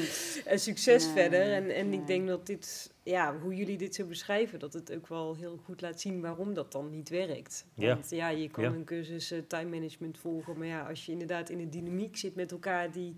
[0.52, 1.52] en succes Nee, verder.
[1.52, 1.98] En, en nee.
[1.98, 5.60] ik denk dat dit, ja, hoe jullie dit zo beschrijven, dat het ook wel heel
[5.64, 7.64] goed laat zien waarom dat dan niet werkt.
[7.74, 7.94] Ja.
[7.94, 8.70] Want ja, je kan Ja.
[8.70, 10.58] een cursus eh, time management volgen.
[10.58, 13.14] Maar ja, als je inderdaad in een dynamiek zit met elkaar die,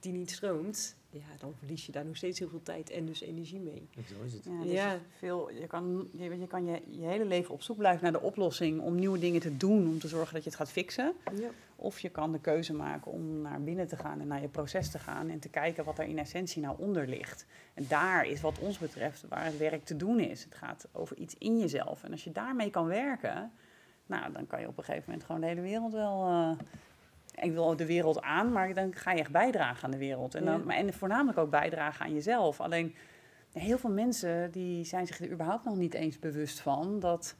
[0.00, 3.20] die niet stroomt, ja, dan verlies je daar nog steeds heel veel tijd en dus
[3.20, 3.88] energie mee.
[3.94, 4.44] Zo is het.
[4.44, 4.98] Ja, dus Ja.
[5.18, 8.20] Veel, je kan, je, je kan je, je hele leven op zoek blijven naar de
[8.20, 11.12] oplossing om nieuwe dingen te doen, om te zorgen dat je het gaat fixen.
[11.34, 11.48] Ja.
[11.76, 14.90] Of je kan de keuze maken om naar binnen te gaan en naar je proces
[14.90, 17.46] te gaan en te kijken wat er in essentie nou onder ligt.
[17.74, 20.44] En daar is wat ons betreft waar het werk te doen is.
[20.44, 22.04] Het gaat over iets in jezelf.
[22.04, 23.52] En als je daarmee kan werken,
[24.06, 26.26] nou, dan kan je op een gegeven moment gewoon de hele wereld wel...
[26.26, 26.50] eh,
[27.42, 30.34] ik wil de wereld aan, maar dan ga je echt bijdragen aan de wereld.
[30.34, 30.64] En, dan, Ja.
[30.64, 32.60] maar, en voornamelijk ook bijdragen aan jezelf.
[32.60, 32.94] Alleen
[33.52, 37.36] heel veel mensen die zijn zich er überhaupt nog niet eens bewust van dat,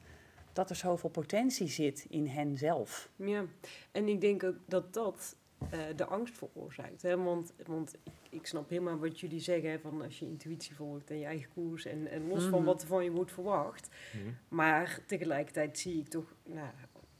[0.53, 3.09] dat er zoveel potentie zit in hen zelf.
[3.15, 3.43] Ja,
[3.91, 5.35] en ik denk ook dat dat
[5.69, 7.01] eh, de angst veroorzaakt.
[7.01, 7.17] Hè?
[7.17, 11.09] Want, want ik, ik snap helemaal wat jullie zeggen, hè, van als je intuïtie volgt
[11.09, 12.63] en je eigen koers en, en los van Mhm.
[12.67, 13.89] wat er van je wordt verwacht.
[14.13, 14.33] Mhm.
[14.55, 16.67] Maar tegelijkertijd zie ik toch nou,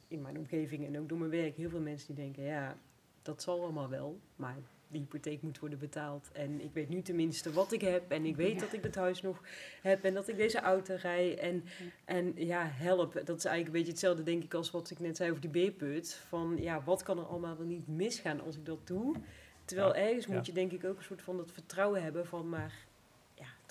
[0.09, 2.77] in mijn omgeving en ook door mijn werk heel veel mensen die denken, ja,
[3.21, 4.55] dat zal allemaal wel, maar
[4.87, 6.29] die hypotheek moet worden betaald.
[6.33, 8.11] En ik weet nu tenminste wat ik heb.
[8.11, 8.59] En ik weet Ja.
[8.59, 9.41] dat ik het huis nog
[9.81, 10.03] heb.
[10.03, 11.37] En dat ik deze auto rij.
[11.39, 11.63] En,
[12.05, 13.13] en ja, help.
[13.13, 15.49] Dat is eigenlijk een beetje hetzelfde, denk ik, als wat ik net zei over die
[15.49, 16.13] beerput.
[16.13, 19.15] Van ja, wat kan er allemaal wel niet misgaan als ik dat doe?
[19.65, 20.33] Terwijl Ja, ergens ja.
[20.33, 22.87] moet je denk ik ook een soort van dat vertrouwen hebben van maar...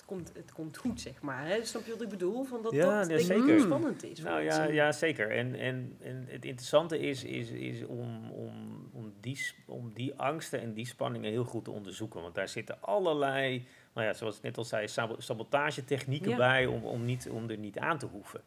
[0.09, 1.47] Komt, het komt goed, zeg maar.
[1.47, 1.65] Hè?
[1.65, 2.43] Snap je wat ik bedoel?
[2.43, 3.59] Van dat Ja, dat ja, zeker.
[3.59, 4.19] spannend is.
[4.19, 4.73] Nou ja, mensen.
[4.73, 5.31] ja zeker.
[5.31, 10.61] En, en, en het interessante is, is, is om, om, om, die, om die angsten
[10.61, 12.21] en die spanningen heel goed te onderzoeken.
[12.21, 16.37] Want daar zitten allerlei, nou ja, zoals ik net al zei, sabo- sabotagetechnieken Ja.
[16.37, 18.41] bij om, om, niet, om er niet aan te hoeven.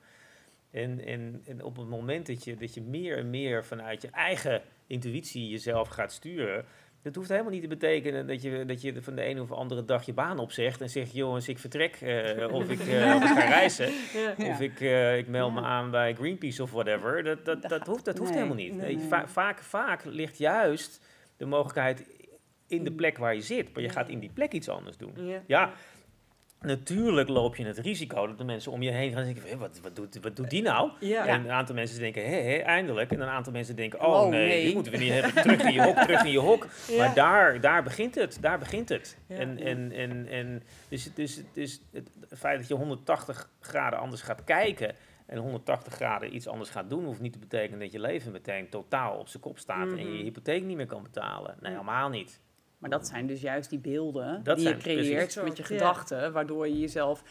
[0.70, 4.08] En, en, en op het moment dat je, dat je meer en meer vanuit je
[4.10, 6.64] eigen intuïtie jezelf gaat sturen,
[7.02, 9.84] Dat hoeft helemaal niet te betekenen dat je, dat je van de een of andere
[9.84, 13.90] dag je baan opzegt en zegt, jongens, ik vertrek eh, of ik uh, ga reizen.
[14.38, 14.48] Ja.
[14.50, 17.22] Of ik, eh, ik meld me aan bij Greenpeace of whatever.
[17.24, 18.72] Dat, dat, Dat hoeft, dat hoeft nee, helemaal niet.
[18.76, 19.06] nee, Nee, nee.
[19.08, 21.00] va- vaak, vaak ligt juist
[21.36, 22.06] de mogelijkheid
[22.66, 22.96] in de Mm.
[22.96, 23.74] plek waar je zit.
[23.74, 25.12] Maar je gaat in die plek iets anders doen.
[25.26, 25.42] Ja.
[25.46, 25.72] Ja,
[26.62, 29.80] natuurlijk loop je het risico dat de mensen om je heen gaan denken, "Hé, wat,
[29.82, 30.90] wat, doet, wat doet die nou?
[31.00, 31.26] Ja.
[31.26, 33.10] En een aantal mensen denken, hé, hé, eindelijk.
[33.12, 34.64] En een aantal mensen denken, oh, Oh, nee, nee.
[34.64, 35.42] die moeten we niet hebben.
[35.42, 36.66] Terug in je hok, terug in je hok.
[36.88, 36.96] Ja.
[36.98, 39.16] Maar daar, daar begint het, daar begint het.
[39.26, 39.36] Ja.
[39.36, 42.08] En, en, en, en dus, dus, dus het
[42.38, 44.94] feit dat je 180 graden anders gaat kijken
[45.26, 48.68] en 180 graden iets anders gaat doen, hoeft niet te betekenen dat je leven meteen
[48.68, 50.16] totaal op zijn kop staat en je Mhm.
[50.16, 51.56] je hypotheek niet meer kan betalen.
[51.60, 52.40] Nee, helemaal niet.
[52.82, 55.42] Maar dat zijn dus juist die beelden Dat die je creëert precies.
[55.42, 55.68] met je Ja.
[55.68, 57.22] gedachten, waardoor je jezelf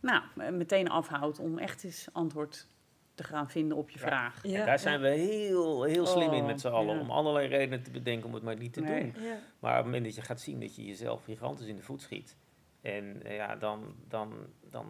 [0.00, 2.66] nou, meteen afhoudt om echt eens antwoord
[3.14, 4.06] te gaan vinden op je Ja.
[4.06, 4.38] vraag.
[4.42, 7.00] Ja, Daar zijn we heel, heel slim in Oh, met z'n allen, ja.
[7.00, 9.12] om allerlei redenen te bedenken om het maar niet te Nee.
[9.12, 9.22] doen.
[9.22, 9.38] Ja.
[9.58, 12.02] Maar op het moment dat je gaat zien dat je jezelf gigantisch in de voet
[12.02, 12.36] schiet,
[12.80, 14.32] en eh, ja, dan, dan,
[14.70, 14.86] dan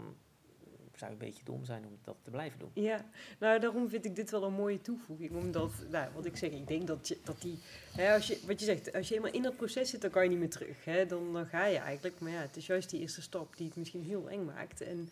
[1.00, 2.70] zou je een beetje dom zijn om dat te blijven doen.
[2.74, 3.04] Ja,
[3.38, 5.30] nou daarom vind ik dit wel een mooie toevoeging.
[5.30, 7.58] Omdat, nou, wat ik zeg, ik denk dat, je, dat die,
[7.96, 10.22] hè, als je, wat je zegt, als je eenmaal in dat proces zit, dan kan
[10.22, 10.84] je niet meer terug.
[10.84, 11.06] Hè?
[11.06, 13.76] Dan, dan ga je eigenlijk, maar ja, het is juist die eerste stap die het
[13.76, 14.80] misschien heel eng maakt.
[14.80, 15.10] En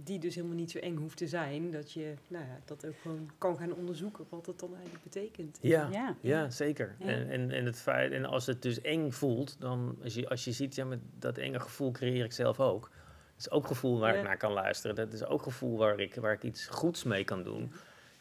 [0.00, 2.94] die dus helemaal niet zo eng hoeft te zijn, dat je nou ja, dat ook
[3.02, 5.58] gewoon kan gaan onderzoeken wat het dan eigenlijk betekent.
[5.60, 6.16] Ja, Ja.
[6.20, 6.96] ja zeker.
[6.98, 7.06] Ja.
[7.06, 10.44] En, en, en, het feit, en als het dus eng voelt, dan als je, als
[10.44, 12.90] je ziet, ja, maar dat enge gevoel creëer ik zelf ook.
[13.38, 14.18] Dat is ook gevoel waar Ja.
[14.18, 14.96] ik naar kan luisteren.
[14.96, 17.72] Dat is ook gevoel waar ik, waar ik iets goeds mee kan doen.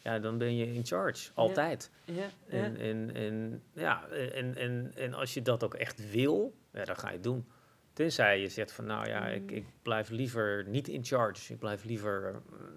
[0.04, 1.30] Ja, dan ben je in charge.
[1.34, 1.92] Altijd.
[2.06, 2.30] Ja.
[2.48, 6.98] En, en, en, ja, en, en, en als je dat ook echt wil, ja, dan
[6.98, 7.46] ga je het doen.
[7.94, 11.54] Tenzij je zegt van, nou ja, ik, ik blijf liever niet in charge.
[11.54, 12.36] Ik blijf liever eh,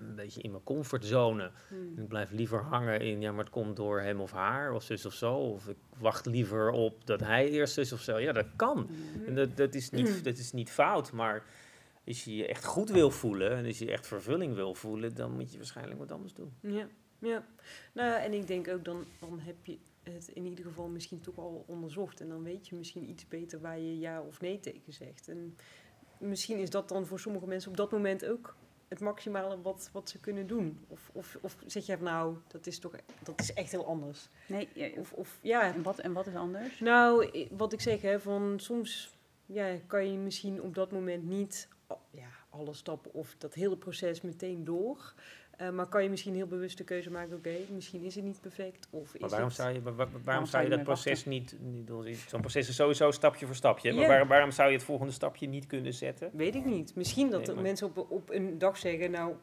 [0.09, 1.51] een beetje in mijn comfortzone.
[1.69, 1.99] Hmm.
[1.99, 5.07] Ik blijf liever hangen in, ja, maar het komt door hem of haar, of zus
[5.07, 5.35] of zo.
[5.35, 8.19] Of ik wacht liever op dat hij eerst zus of zo.
[8.19, 8.91] Ja, dat kan.
[9.27, 11.43] En dat, dat, is niet, dat is niet fout, maar
[12.07, 13.57] als je je echt goed wil voelen...
[13.57, 16.53] en als je echt vervulling wil voelen, dan moet je waarschijnlijk wat anders doen.
[16.61, 16.89] Ja,
[17.19, 17.47] ja.
[17.93, 21.21] Nou, ja, en ik denk ook dan, dan heb je het in ieder geval misschien
[21.21, 22.21] toch al onderzocht.
[22.21, 25.29] En dan weet je misschien iets beter waar je ja of nee tegen zegt.
[25.29, 25.57] En
[26.19, 28.57] misschien is dat dan voor sommige mensen op dat moment ook
[28.89, 30.85] het maximale wat, wat ze kunnen doen.
[30.89, 34.29] Of, of, of zeg je van nou, dat is toch dat is echt heel anders.
[34.47, 36.81] Nee, ja, Of, of ja, en, wat, en wat is anders?
[36.81, 39.15] nou, wat ik zeg, hè, van soms
[39.47, 41.69] ja, kan je misschien op dat moment niet
[42.11, 45.15] ja, alle stappen of dat hele proces meteen door.
[45.57, 48.41] Eh, maar kan je misschien heel bewust de keuze maken, oké, misschien is het niet
[48.41, 48.87] perfect.
[48.91, 49.57] Of is Maar waarom het...
[49.57, 51.57] zou je, waar- waar- waarom zou zou je dat proces niet...
[51.61, 52.15] niet doen?
[52.15, 53.93] Zo'n proces is sowieso stapje voor stapje.
[53.93, 56.31] Maar waar- waarom zou je het volgende stapje niet kunnen zetten?
[56.33, 56.95] Weet ik niet.
[56.95, 59.35] Misschien dat Nee, maar- mensen op, op een dag zeggen, nou,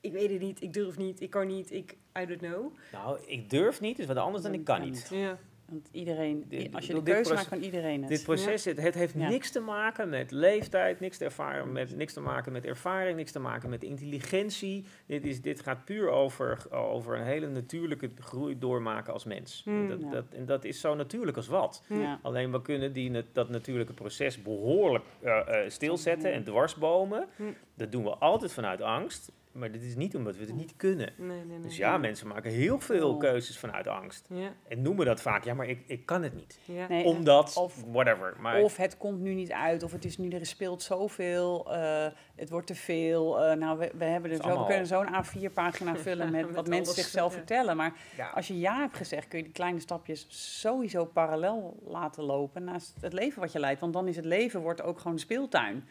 [0.00, 2.74] ik weet het niet, ik durf niet, ik kan niet, ik, I don't know.
[2.92, 5.08] Nou, ik durf niet is wat anders dan ik kan niet.
[5.10, 5.38] Ja,
[5.68, 8.08] Want iedereen, als je de keuze maakt, kan iedereen het.
[8.08, 9.28] Dit proces, het, het heeft Ja.
[9.28, 13.32] niks te maken met leeftijd, niks te, ervaren, met, niks te maken met ervaring, niks
[13.32, 14.84] te maken met intelligentie.
[15.06, 19.62] Dit, is, dit gaat puur over, over een hele natuurlijke groei doormaken als mens.
[19.64, 19.88] Hmm.
[19.88, 20.10] dat, Ja.
[20.10, 21.82] dat, en dat is zo natuurlijk als wat.
[22.22, 27.28] Alleen we kunnen die, dat natuurlijke proces behoorlijk eh, eh, stilzetten en dwarsbomen.
[27.74, 29.32] Dat doen we altijd vanuit angst.
[29.54, 31.12] Maar dit is niet omdat we het niet kunnen.
[31.16, 31.60] nee, nee, nee.
[31.60, 33.18] Dus ja, mensen maken heel veel Oh.
[33.18, 34.26] keuzes vanuit angst.
[34.28, 36.58] Ja, En noemen dat vaak, ja, maar ik, ik kan het niet.
[36.64, 37.02] ja.
[37.02, 38.36] Omdat, of- whatever.
[38.40, 42.06] Maar Of het komt nu niet uit, of het is nu, er speelt zoveel, eh,
[42.34, 43.44] het wordt te veel.
[43.44, 46.68] eh, nou, we, we, hebben er zo, we kunnen zo'n A4-pagina vullen met, Met wat
[46.68, 47.36] mensen zichzelf ja.
[47.38, 47.76] vertellen.
[47.76, 50.26] Maar ja, als je ja hebt gezegd, kun je die kleine stapjes
[50.60, 53.80] sowieso parallel laten lopen naast het leven wat je leidt.
[53.80, 55.84] Want dan is het leven wordt ook gewoon speeltuin.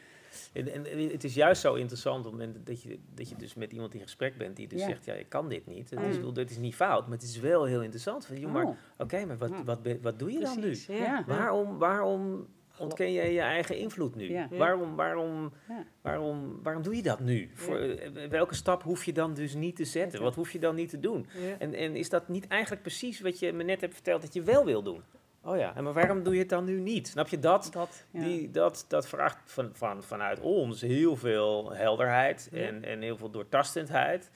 [0.53, 3.35] En, en, en het is juist zo interessant op het moment dat je, dat je
[3.35, 4.87] dus met iemand in gesprek bent die dus Ja.
[4.87, 5.89] zegt, ja, ik kan dit niet.
[5.89, 6.11] Het is, Mm.
[6.13, 8.25] bedoel, dit is niet fout, maar het is wel heel interessant.
[8.25, 9.63] Van, joh, maar Oh, oké, maar wat, Ja.
[9.63, 10.77] wat, wat doe je dan nu?
[10.87, 10.95] Ja.
[10.95, 11.23] Ja.
[11.27, 14.29] Waarom, waarom ontken je je eigen invloed nu?
[14.29, 14.47] Ja.
[14.51, 14.57] Ja.
[14.57, 15.51] Waarom, waarom,
[16.01, 17.49] waarom, waarom doe je dat nu?
[17.53, 20.21] Voor, eh, welke stap hoef je dan dus niet te zetten?
[20.21, 21.25] Wat hoef je dan niet te doen?
[21.41, 21.55] Ja.
[21.59, 24.41] En, en is dat niet eigenlijk precies wat je me net hebt verteld dat je
[24.41, 25.01] wel wil doen?
[25.45, 27.07] Oh ja, en maar waarom doe je het dan nu niet?
[27.07, 27.69] Snap je dat?
[27.71, 28.23] dat, ja.
[28.23, 32.59] Die, dat, dat vraagt van, van, vanuit ons heel veel helderheid Ja.
[32.59, 34.31] en, en heel veel doortastendheid.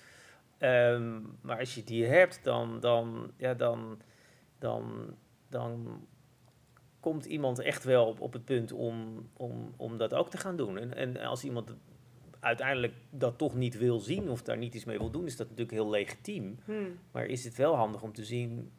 [0.58, 4.02] Ehm, maar als je die hebt, dan, dan, ja, dan,
[4.60, 5.16] dan,
[5.50, 6.02] dan
[7.00, 10.56] komt iemand echt wel op, op het punt om, om, om dat ook te gaan
[10.56, 10.78] doen.
[10.78, 11.76] En, en als iemand
[12.40, 15.48] uiteindelijk dat toch niet wil zien of daar niet iets mee wil doen, is dat
[15.50, 16.60] natuurlijk heel legitiem.
[16.66, 16.74] Hm.
[17.12, 18.72] Maar is het wel handig om te zien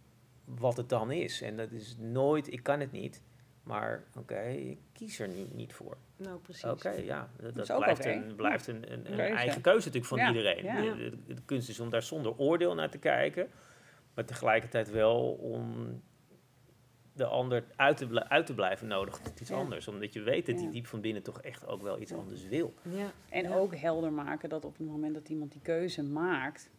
[0.57, 1.41] wat het dan is?
[1.43, 3.23] En dat is nooit, ik kan het niet.
[3.63, 5.97] Maar oké, ik kies er niet, niet voor.
[6.17, 6.65] Nou, precies.
[6.65, 9.23] Oké, ja, dat, blijft, een, blijft een, een, een Keuze.
[9.35, 10.65] eigen keuze natuurlijk van Ja, iedereen.
[10.65, 10.95] ja.
[10.95, 13.49] De, de- de kunst is om daar zonder oordeel naar te kijken.
[14.15, 16.01] Maar tegelijkertijd wel om
[17.13, 19.57] de ander uit te, uit te blijven nodigt tot iets Ja.
[19.57, 19.89] anders.
[19.89, 20.71] Omdat je weet dat hij Ja.
[20.71, 22.75] diep van binnen toch echt ook wel iets anders wil.
[22.83, 23.13] Ja.
[23.29, 23.55] En Ja.
[23.57, 26.71] ook helder maken dat op het moment dat iemand die keuze maakt,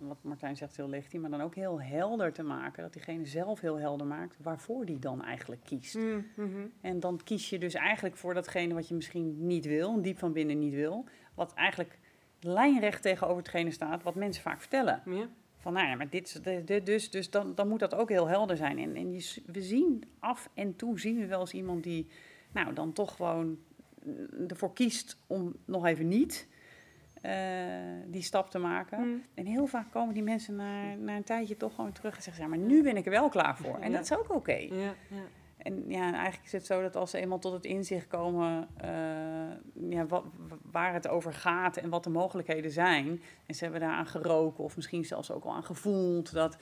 [0.00, 3.60] wat Martijn zegt heel legitiem, maar dan ook heel helder te maken, dat diegene zelf
[3.60, 5.94] heel helder maakt waarvoor die dan eigenlijk kiest.
[5.94, 6.66] Mm, mhm.
[6.80, 10.32] En dan kies je dus eigenlijk voor datgene wat je misschien niet wil, diep van
[10.32, 11.98] binnen niet wil, wat eigenlijk
[12.40, 15.02] lijnrecht tegenover hetgene staat wat mensen vaak vertellen.
[15.04, 15.28] Ja.
[15.56, 16.40] Van nou ja, maar dit,
[16.84, 18.78] dus, dus dan, dan moet dat ook heel helder zijn.
[18.78, 22.06] En, en je, s- we zien af en toe zien we wel eens iemand die
[22.52, 23.58] nou dan toch gewoon
[24.04, 26.48] mm, ervoor kiest om nog even niet
[27.22, 27.32] eh,
[28.06, 29.00] die stap te maken.
[29.08, 29.22] Mm.
[29.34, 32.42] En heel vaak komen die mensen na, na een tijdje toch gewoon terug en zeggen,
[32.42, 33.78] ja, maar nu ben ik er wel klaar voor.
[33.78, 33.96] En Ja.
[33.96, 34.52] dat is ook oké.
[34.56, 35.22] Ja, ja.
[35.56, 38.68] En ja, en eigenlijk is het zo dat als ze eenmaal tot het inzicht komen
[38.76, 38.90] eh,
[39.90, 43.80] ja, wa- wa- waar het over gaat en wat de mogelijkheden zijn, en ze hebben
[43.80, 46.56] daaraan geroken of misschien zelfs ook al aan gevoeld, dat,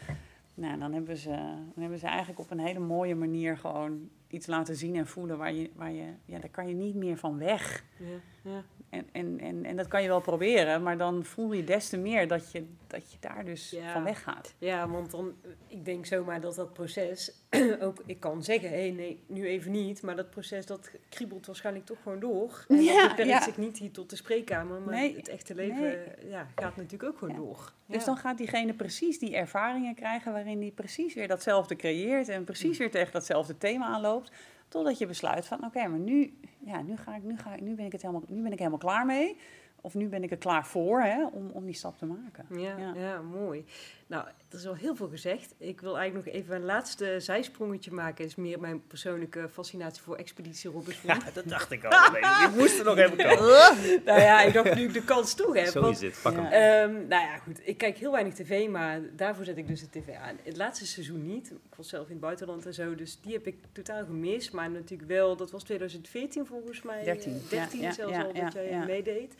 [0.54, 1.30] nou, dan, hebben ze,
[1.74, 5.38] dan hebben ze eigenlijk op een hele mooie manier gewoon iets laten zien en voelen
[5.38, 7.84] waar je, waar je ja, daar kan je niet meer van weg.
[7.98, 8.64] Ja, ja.
[8.90, 11.96] En, en, en, en dat kan je wel proberen, maar dan voel je des te
[11.98, 13.92] meer dat je, dat je daar dus Ja.
[13.92, 14.54] van weg gaat.
[14.58, 15.34] Ja, want dan,
[15.66, 17.32] ik denk zomaar dat dat proces
[17.80, 21.46] ook, ik kan zeggen, hé hey, nee, nu even niet, maar dat proces dat kriebelt
[21.46, 22.64] waarschijnlijk toch gewoon door.
[22.68, 25.80] En Ja, dat beperkt zich niet hier tot de spreekkamer, maar Nee, het echte leven
[25.82, 26.28] nee.
[26.28, 27.72] ja, gaat natuurlijk ook gewoon door.
[27.86, 32.44] Dus dan gaat diegene precies die ervaringen krijgen waarin die precies weer datzelfde creëert en
[32.44, 34.19] precies weer tegen datzelfde thema aanloopt.
[34.68, 37.74] Totdat je besluit van oké, maar nu, ja, nu, ga ik, nu, ga ik, nu,
[37.74, 39.36] ben ik het helemaal, nu ben ik helemaal klaar mee.
[39.80, 42.46] Of nu ben ik er klaar voor hè, om, om die stap te maken.
[42.60, 42.94] Ja, ja.
[42.94, 43.20] Ja.
[43.20, 43.64] mooi.
[44.10, 45.54] Nou, er is al heel veel gezegd.
[45.58, 48.24] Ik wil eigenlijk nog even een laatste zijsprongetje maken.
[48.24, 51.02] is meer mijn persoonlijke fascinatie voor Expeditie Robinson.
[51.06, 52.10] Ja, dat dacht ik al.
[52.10, 53.38] Nee, die moest er nog even komen.
[54.04, 55.66] nou ja, ik dacht nu ik de kans toch heb.
[55.66, 56.42] Zo is het, pak Ja.
[56.42, 56.52] hem.
[56.52, 57.60] Ehm, nou ja, goed.
[57.64, 60.36] Ik kijk heel weinig tv, maar daarvoor zet ik dus de tv aan.
[60.42, 61.50] Het laatste seizoen niet.
[61.50, 64.52] Ik was zelf in het buitenland en zo, dus die heb ik totaal gemist.
[64.52, 67.04] Maar natuurlijk wel, dat was 2014 volgens mij.
[67.04, 68.84] 13, eh, 13 ja, ja, zelfs ja, al, dat ja, jij ja.
[68.84, 69.34] meedeed.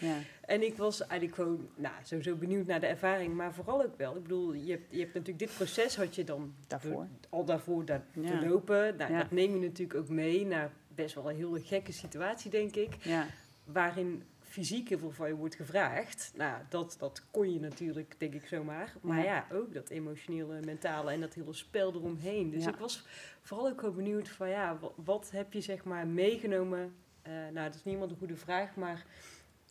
[0.51, 4.17] En ik was eigenlijk gewoon, nou, sowieso benieuwd naar de ervaring, maar vooral ook wel.
[4.17, 7.07] Ik bedoel, je hebt, je hebt natuurlijk dit proces had je dan Daarvoor.
[7.29, 8.39] al daarvoor daar Ja.
[8.41, 8.97] te lopen.
[8.97, 9.19] Nou, Ja.
[9.19, 12.95] dat neem je natuurlijk ook mee naar best wel een hele gekke situatie, denk ik
[13.05, 13.27] Ja.
[13.65, 16.33] waarin fysiek heel veel van je wordt gevraagd.
[16.37, 18.95] Nou, dat, dat kon je natuurlijk, denk ik zomaar.
[19.01, 19.47] Maar Ja.
[19.53, 22.51] ook dat emotionele, mentale en dat hele spel eromheen.
[22.51, 23.07] Dus ik was
[23.43, 26.95] vooral ook wel benieuwd van ja, wat, wat heb je zeg maar meegenomen?
[27.23, 29.05] Eh, nou, dat is niet iemand een goede vraag, maar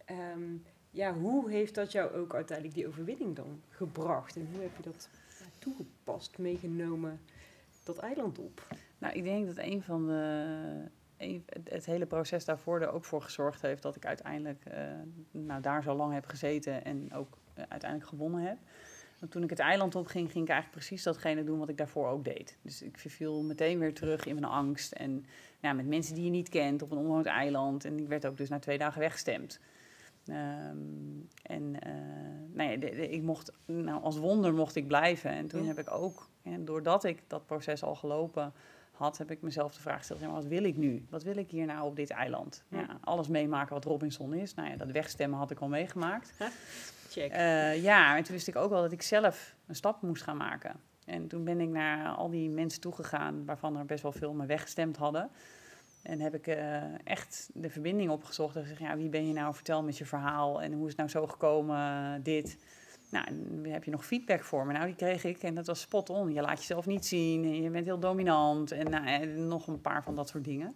[0.10, 0.58] ehm,
[0.90, 4.36] ja, hoe heeft dat jou ook uiteindelijk die overwinning dan gebracht?
[4.36, 5.10] En hoe heb je dat
[5.60, 7.20] toegepast, meegenomen,
[7.84, 8.68] dat eiland op?
[8.98, 11.44] Nou, ik denk dat een van de.
[11.64, 14.84] het, hele proces daarvoor er ook voor gezorgd heeft dat ik uiteindelijk eh,
[15.32, 18.58] nou, daar zo lang heb gezeten en ook eh, uiteindelijk gewonnen heb.
[19.20, 22.08] Want toen ik het eiland op ging, ik eigenlijk precies datgene doen wat ik daarvoor
[22.08, 22.58] ook deed.
[22.62, 24.92] Dus ik verviel meteen weer terug in mijn angst.
[24.92, 25.26] En
[25.60, 27.86] ja, met mensen die je niet kent op een onbewoond eiland.
[27.86, 29.60] En ik werd ook dus na twee dagen weggestemd.
[30.32, 30.78] Ehm,
[31.42, 31.92] en eh,
[32.54, 35.30] nou ja, de- de- ik mocht, nou, als wonder mocht ik blijven.
[35.32, 35.68] En toen Ja.
[35.68, 38.54] heb ik ook, en doordat ik dat proces al gelopen
[38.92, 41.06] had, heb ik mezelf de vraag gesteld: ja, wat wil ik nu?
[41.10, 42.64] Wat wil ik hier nou op dit eiland?
[42.68, 42.80] Ja.
[42.80, 44.54] Ja, alles meemaken wat Robinson is.
[44.54, 46.34] Nou ja, dat wegstemmen had ik al meegemaakt.
[47.10, 47.32] Check.
[47.32, 50.38] Eh, ja, en toen wist ik ook wel dat ik zelf een stap moest gaan
[50.38, 50.76] maken.
[51.06, 54.46] En toen ben ik naar al die mensen toegegaan, waarvan er best wel veel me
[54.46, 55.30] weggestemd hadden.
[56.02, 59.54] En heb ik eh, echt de verbinding opgezocht en gezegd, ja, wie ben je nou?
[59.56, 62.58] Vertel met je verhaal en hoe is het nou zo gekomen, dit.
[63.12, 64.74] Nou, en heb je nog feedback voor me?
[64.74, 66.34] Nou, die kreeg ik en dat was spot on.
[66.34, 69.82] Je laat jezelf niet zien en je bent heel dominant en, nou, en nog een
[69.82, 70.74] paar van dat soort dingen.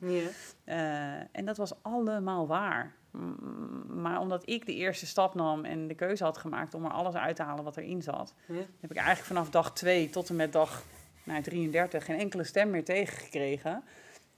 [0.64, 2.94] Eh, en dat was allemaal waar.
[3.12, 6.92] M- Maar omdat ik de eerste stap nam en de keuze had gemaakt om er
[6.92, 8.34] alles uit te halen wat erin zat,
[8.80, 10.84] heb ik eigenlijk vanaf dag 2 tot en met dag
[11.24, 13.84] nou, 33 geen enkele stem meer tegengekregen.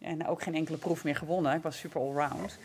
[0.05, 1.53] En ook geen enkele proef meer gewonnen.
[1.53, 2.59] Ik was super allround.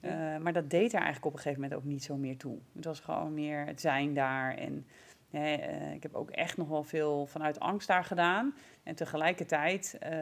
[0.00, 2.58] Eh maar dat deed er eigenlijk op een gegeven moment ook niet zo meer toe.
[2.74, 4.54] Het was gewoon meer het zijn daar.
[4.54, 4.86] En
[5.30, 8.54] hè, eh, ik heb ook echt nog wel veel vanuit angst daar gedaan.
[8.82, 10.12] En tegelijkertijd, eh,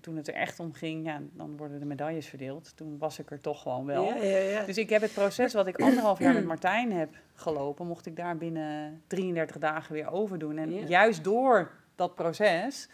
[0.00, 2.76] toen het er echt om ging, ja, dan worden de medailles verdeeld.
[2.76, 4.04] Toen was ik er toch gewoon wel.
[4.04, 4.64] Ja, ja, ja.
[4.64, 8.16] Dus ik heb het proces wat ik anderhalf jaar met Martijn heb gelopen, mocht ik
[8.16, 10.58] daar binnen 33 dagen weer overdoen.
[10.58, 12.88] En juist door dat proces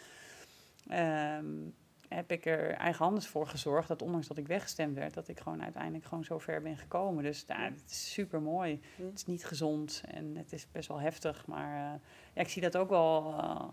[0.87, 1.45] ehm,
[2.09, 5.63] heb ik er eigenhandig voor gezorgd dat ondanks dat ik weggestemd werd, dat ik gewoon
[5.63, 7.23] uiteindelijk gewoon zo ver ben gekomen.
[7.23, 8.81] Dus ja, het is super mooi.
[8.95, 11.99] Het is niet gezond en het is best wel heftig, maar eh,
[12.33, 13.67] ja, ik zie dat ook wel eh,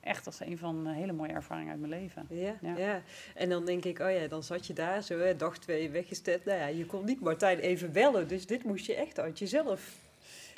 [0.00, 2.26] echt als een van de hele mooie ervaringen uit mijn leven.
[2.28, 2.76] Ja, ja.
[2.76, 3.02] Ja.
[3.34, 6.44] en dan denk ik, oh ja, dan zat je daar zo, hè, dag twee weggestemd.
[6.44, 10.08] Nou ja, je kon niet Martijn even bellen, dus dit moest je echt uit jezelf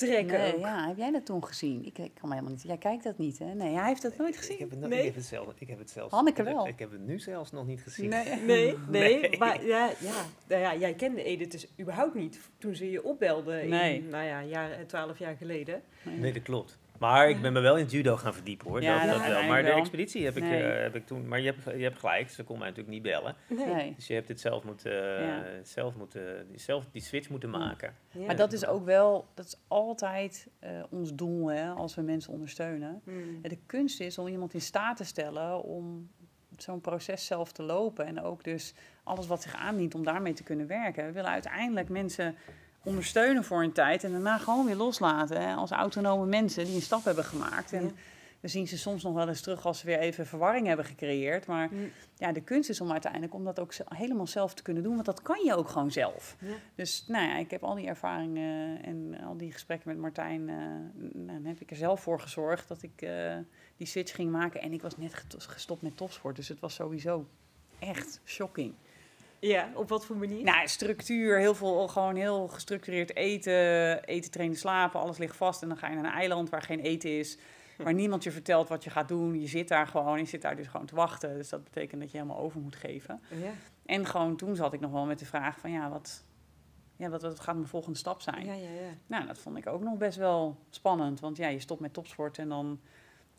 [0.06, 0.60] trekken Nee, ook.
[0.60, 1.84] ja, heb jij dat toen gezien?
[1.84, 2.62] Ik, ik kan me helemaal niet.
[2.62, 3.54] Jij kijkt dat niet, hè?
[3.54, 4.58] Nee, hij heeft dat nooit Ik gezien.
[4.58, 4.98] heb het, no- Nee.
[4.98, 6.12] ik heb het, zelf, ik heb het zelfs.
[6.14, 6.66] Hanneke ik heb- wel.
[6.66, 8.08] Ik heb het nu zelfs nog niet gezien.
[8.08, 8.24] Nee.
[8.46, 9.38] Nee, nee, Nee.
[9.38, 13.52] maar ja, ja, nou ja, jij kende Edith dus überhaupt niet toen ze je opbelde
[13.62, 13.96] Nee.
[13.96, 15.82] in, nou ja, jaar, twaalf jaar geleden.
[16.02, 16.78] Nee, dat klopt.
[17.02, 18.82] Maar ik ben me wel in het judo gaan verdiepen hoor.
[18.82, 19.42] Ja, dat, dat dat wel.
[19.42, 20.62] Maar de expeditie heb ik, Nee.
[20.62, 21.28] eh, heb ik toen.
[21.28, 23.34] Maar je hebt, je hebt gelijk, ze kon mij natuurlijk niet bellen.
[23.48, 23.94] Nee.
[23.96, 24.92] Dus je hebt dit zelf moeten,
[25.24, 25.44] Ja.
[25.62, 27.94] zelf moeten, zelf die switch moeten maken.
[28.10, 28.26] Ja.
[28.26, 32.32] Maar dat is ook wel, dat is altijd eh, ons doel, hè, als we mensen
[32.32, 33.00] ondersteunen.
[33.04, 33.42] Hmm.
[33.42, 36.10] De kunst is om iemand in staat te stellen om
[36.56, 38.06] zo'n proces zelf te lopen.
[38.06, 38.74] En ook dus
[39.04, 41.06] alles wat zich aandient om daarmee te kunnen werken.
[41.06, 42.34] We willen uiteindelijk mensen
[42.84, 45.40] ondersteunen voor een tijd en daarna gewoon weer loslaten.
[45.48, 47.72] Hè, als autonome mensen die een stap hebben gemaakt.
[47.72, 47.90] En Ja.
[48.40, 51.46] we zien ze soms nog wel eens terug als ze weer even verwarring hebben gecreëerd.
[51.46, 51.68] Maar
[52.16, 54.94] ja, de kunst is om uiteindelijk om dat ook helemaal zelf te kunnen doen.
[54.94, 56.36] Want dat kan je ook gewoon zelf.
[56.40, 56.54] Ja.
[56.74, 60.48] Dus nou ja, ik heb al die ervaringen en al die gesprekken met Martijn.
[60.48, 60.56] eh,
[61.12, 63.34] nou, dan heb ik er zelf voor gezorgd dat ik eh,
[63.76, 64.60] die switch ging maken.
[64.60, 66.36] En ik was net gestopt met topsport.
[66.36, 67.26] Dus het was sowieso
[67.78, 68.74] echt shocking.
[69.48, 70.44] Ja, op wat voor manier?
[70.44, 75.62] Nou, structuur, heel veel, gewoon heel gestructureerd eten, eten, trainen, slapen, alles ligt vast.
[75.62, 77.38] En dan ga je naar een eiland waar geen eten is,
[77.76, 79.40] waar niemand je vertelt wat je gaat doen.
[79.40, 81.34] Je zit daar gewoon, je zit daar dus gewoon te wachten.
[81.34, 83.20] Dus dat betekent dat je helemaal over moet geven.
[83.28, 83.52] ja.
[83.86, 86.24] En gewoon toen zat ik nog wel met de vraag van, ja, wat,
[86.96, 88.44] ja, wat, wat gaat mijn volgende stap zijn?
[88.44, 88.96] Ja, ja, ja.
[89.06, 91.20] Nou, dat vond ik ook nog best wel spannend.
[91.20, 92.80] Want ja, je stopt met topsport en dan,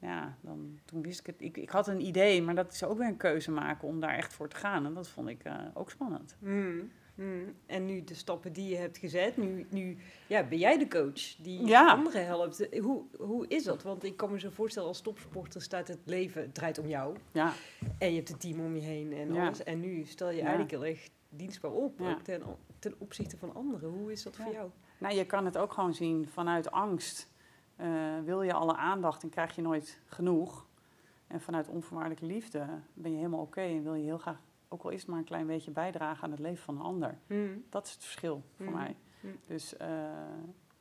[0.03, 1.35] ja, dan, toen wist ik het.
[1.41, 4.15] Ik, ik had een idee, maar dat is ook weer een keuze maken om daar
[4.15, 4.85] echt voor te gaan.
[4.85, 6.35] En dat vond ik eh, ook spannend.
[6.39, 7.55] Hmm, hmm.
[7.65, 9.97] En nu de stappen die je hebt gezet, nu, nu
[10.27, 11.91] ja, ben jij de coach die Ja.
[11.91, 12.67] anderen helpt.
[12.81, 13.83] Hoe, hoe is dat?
[13.83, 17.15] Want ik kan me zo voorstellen, als topsporter staat het leven, het draait om jou.
[17.31, 17.53] Ja,
[17.97, 19.45] En je hebt het team om je heen en Ja.
[19.45, 19.63] alles.
[19.63, 22.41] En nu stel je eigenlijk heel erg dienstbaar op, ten,
[22.79, 23.89] ten opzichte van anderen.
[23.89, 24.69] Hoe is dat voor jou?
[24.97, 27.31] nou, je kan het ook gewoon zien vanuit angst.
[27.75, 27.87] Eh,
[28.23, 30.65] wil je alle aandacht en krijg je nooit genoeg.
[31.27, 34.37] En vanuit onvoorwaardelijke liefde ben je helemaal oké en wil je heel graag,
[34.69, 37.17] ook al is het maar een klein beetje, bijdragen aan het leven van een ander.
[37.69, 38.75] Dat is het verschil voor Mhm.
[38.77, 38.95] mij.
[39.19, 39.33] Mhm.
[39.47, 39.87] Dus, eh,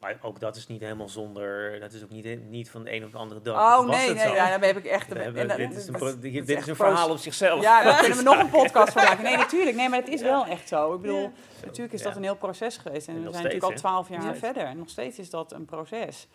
[0.00, 1.80] Maar ook dat is niet helemaal zonder.
[1.80, 3.54] Dat is ook niet, niet van de een op de andere dag.
[3.78, 4.34] oh was nee, nee, zo.
[4.34, 5.08] ja, daar heb ik echt...
[5.14, 7.62] Hebben- en dit is een, dat- dit is een verhaal op zichzelf.
[7.62, 9.24] Ja, daar kunnen we nog een podcast van maken.
[9.24, 9.76] Nee, natuurlijk.
[9.76, 10.94] Nee, maar het is wel echt zo.
[10.94, 11.30] Ik bedoel, Ja.
[11.64, 12.06] natuurlijk is Ja.
[12.06, 13.08] dat een heel proces geweest.
[13.08, 14.64] En, En we zijn natuurlijk al twaalf jaar verder.
[14.64, 16.28] En nog steeds is dat een proces.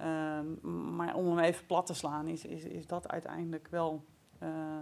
[0.00, 4.04] Ehm, maar om hem even plat te slaan, is, is, is dat uiteindelijk wel
[4.38, 4.78] eh,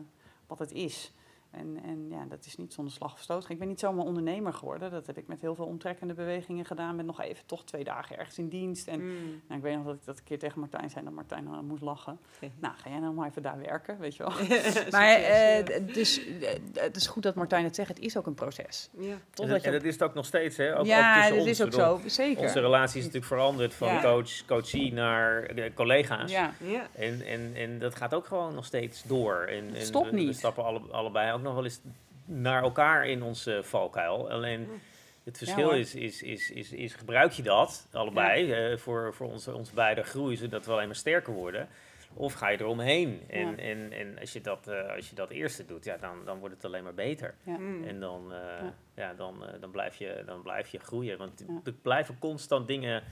[0.47, 1.13] wat het is.
[1.51, 3.49] En, en ja, dat is niet zonder slag of stoot.
[3.49, 4.91] Ik ben niet zomaar ondernemer geworden.
[4.91, 6.97] Dat heb ik met heel veel omtrekkende bewegingen gedaan.
[6.97, 8.89] Met nog even toch twee dagen ergens in dienst.
[8.89, 9.15] En Hmm.
[9.49, 11.05] nou, ik weet nog dat ik dat een keer tegen Martijn zei.
[11.05, 12.19] Dat Martijn dan moest lachen.
[12.59, 14.33] Nou, ga jij nou maar even daar werken, weet je wel.
[14.91, 16.21] Maar eh, d- dus,
[16.75, 17.89] het is goed dat Martijn het zegt.
[17.89, 18.89] Het is ook een proces.
[18.99, 19.11] ja.
[19.11, 20.79] En, Totdat dat- je en dat is het ook nog steeds, hè?
[20.79, 21.47] Ook, ja, dat ons.
[21.49, 22.01] is ook zo.
[22.07, 22.43] Zeker.
[22.43, 24.01] Onze relatie is natuurlijk veranderd van Ja.
[24.03, 26.31] coach, coachie naar collega's.
[26.31, 26.53] ja.
[26.65, 26.87] Ja.
[26.95, 29.37] En, en, en dat gaat ook gewoon nog steeds door.
[29.49, 30.37] En, en stopt we, we niet.
[30.37, 31.81] stappen alle, allebei ook nog wel eens
[32.25, 34.31] naar elkaar in onze valkuil.
[34.31, 34.69] Alleen
[35.25, 39.55] het verschil is, is, is, is, is, gebruik je dat allebei eh, voor, voor onze,
[39.55, 41.69] onze beide groei, zodat we alleen maar sterker worden?
[42.15, 43.21] Of ga je eromheen?
[43.29, 43.57] En, Ja.
[43.57, 46.55] en, en als, je dat, eh, als je dat eerste doet, ja, dan, dan wordt
[46.55, 47.35] het alleen maar beter.
[47.45, 47.85] Hmm.
[47.85, 49.15] En dan, eh, Ja.
[49.15, 51.19] dan, dan, blijf je, dan blijf je groeien.
[51.19, 51.61] Want Ja.
[51.65, 53.03] er blijven constant dingen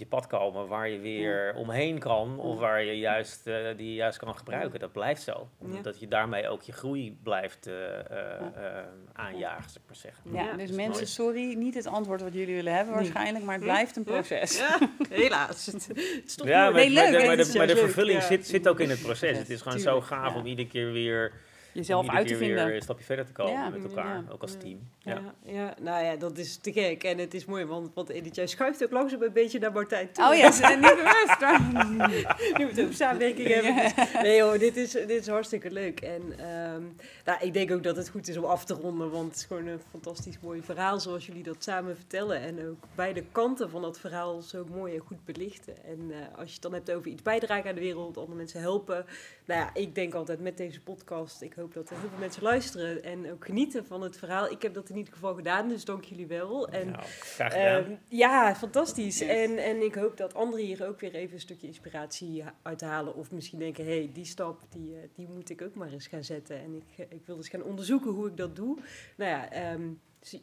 [0.00, 2.38] je pad komen waar je weer omheen kan.
[2.38, 4.80] Of waar je juist, eh, die je juist kan gebruiken.
[4.80, 5.48] Dat blijft zo.
[5.72, 5.82] Ja.
[5.82, 10.22] Dat je daarmee ook je groei blijft eh, eh, eh, aanjagen, zou ik maar zeggen.
[10.32, 11.06] Ja, Ja, dus is mensen, mooi.
[11.06, 13.02] sorry, niet het antwoord wat jullie willen hebben Nee.
[13.02, 13.70] waarschijnlijk, maar het Hm?
[13.70, 14.58] blijft een proces.
[14.58, 14.78] Ja,
[15.08, 15.66] helaas.
[15.66, 17.82] Het, het stopt Ja, maar, Nee, maar leuk, de, maar de, is maar de leuk,
[17.82, 18.26] vervulling ja.
[18.26, 19.38] zit, zit ook in het proces.
[19.38, 20.38] Het is gewoon zo gaaf ja.
[20.40, 21.32] om iedere keer weer,
[21.72, 22.66] Jezelf uit te vinden.
[22.66, 23.68] weer een stapje verder te komen Ja.
[23.68, 24.14] met elkaar.
[24.16, 24.24] Ja.
[24.30, 24.58] Ook als Ja.
[24.58, 24.78] team.
[24.98, 25.12] Ja.
[25.44, 25.52] Ja.
[25.52, 27.04] Ja, nou ja, dat is te gek.
[27.04, 30.12] En het is mooi, want, want Edith, jij schuift ook langzaam een beetje naar Martijn
[30.12, 30.24] toe.
[30.24, 31.40] Oh ja, ze zijn niet bewust.
[31.40, 33.92] maar- nu we het over samenwerking hebben.
[34.22, 36.00] Nee joh, dit is, dit is hartstikke leuk.
[36.00, 36.82] En ehm,
[37.24, 39.44] nou, ik denk ook dat het goed is om af te ronden, want het is
[39.44, 42.40] gewoon een fantastisch mooi verhaal zoals jullie dat samen vertellen.
[42.40, 45.84] En ook beide kanten van dat verhaal zo mooi en goed belichten.
[45.84, 48.60] En eh, als je het dan hebt over iets bijdragen aan de wereld, andere mensen
[48.60, 49.04] helpen.
[49.44, 52.42] Nou ja, ik denk altijd met deze podcast, ik hoop dat er heel veel mensen
[52.42, 54.50] luisteren en ook genieten van het verhaal.
[54.50, 56.68] Ik heb dat in ieder geval gedaan, dus dank jullie wel.
[56.68, 57.84] En Nou, graag gedaan.
[57.84, 59.18] Ehm, ja, fantastisch.
[59.18, 59.28] Yes.
[59.28, 63.14] En, en ik hoop dat anderen hier ook weer even een stukje inspiratie ha- uithalen.
[63.14, 66.06] Of misschien denken, hé, hey, die stap, die, eh, die moet ik ook maar eens
[66.06, 66.58] gaan zetten.
[66.60, 68.78] En ik, eh, ik wil dus gaan onderzoeken hoe ik dat doe.
[69.16, 69.82] Nou ja, ehm,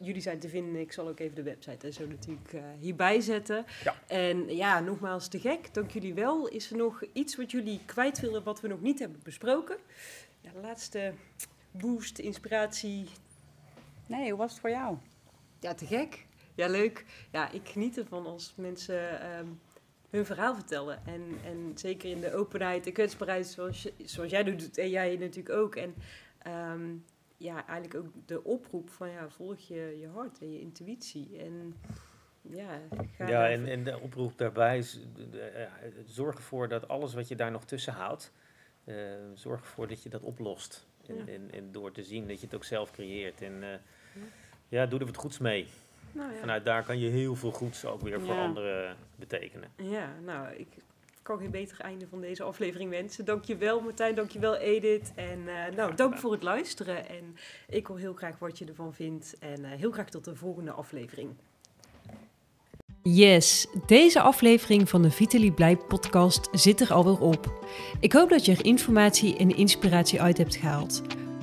[0.00, 0.80] jullie zijn te vinden.
[0.80, 3.64] Ik zal ook even de website en zo natuurlijk eh, hierbij zetten.
[3.84, 3.94] Ja.
[4.06, 5.74] En ja, nogmaals te gek.
[5.74, 6.48] Dank jullie wel.
[6.48, 9.76] Is er nog iets wat jullie kwijt willen wat we nog niet hebben besproken?
[10.48, 11.12] Ja, de laatste
[11.70, 13.08] boost, inspiratie,
[14.06, 14.96] Nee, hoe was het voor jou?
[15.60, 16.26] ja, te gek.
[16.54, 17.04] Ja, leuk.
[17.32, 19.46] Ja, ik geniet ervan als mensen ehm,
[20.10, 21.06] hun verhaal vertellen.
[21.06, 25.16] En, en zeker in de openheid en kwetsbaarheid, zoals, je, zoals jij doet en jij
[25.16, 25.76] natuurlijk ook.
[25.76, 25.94] En
[26.38, 26.96] ehm,
[27.36, 31.38] ja, eigenlijk ook de oproep van ja, volg je, je hart en je intuïtie.
[31.38, 31.74] En
[32.40, 32.80] ja,
[33.18, 35.62] ja en, en de oproep daarbij is: uh,
[36.06, 38.47] zorg ervoor dat alles wat je daar nog tussen haalt, uh,
[39.34, 40.86] zorg ervoor dat je dat oplost.
[41.06, 41.32] En, ja.
[41.32, 43.42] en, en, door te zien dat je het ook zelf creëert.
[43.42, 43.78] En uh, ja.
[44.68, 45.66] ja, doe er wat goeds mee.
[46.12, 46.38] Nou, ja.
[46.38, 49.70] Vanuit daar kan je heel veel goeds ook weer voor anderen betekenen.
[49.76, 50.68] Ja, nou, ik
[51.22, 53.24] kan geen beter einde van deze aflevering wensen.
[53.24, 55.12] Dankjewel Martijn, dankjewel Edith.
[55.14, 57.08] En uh, nou, dank voor het luisteren.
[57.08, 57.36] En
[57.68, 59.36] ik hoor heel graag wat je ervan vindt.
[59.38, 61.34] En uh, heel graag tot de volgende aflevering.
[63.02, 67.66] Yes, deze aflevering van de Vitaly Blij podcast zit er alweer op.
[68.00, 71.02] Ik hoop dat je er informatie en inspiratie uit hebt gehaald.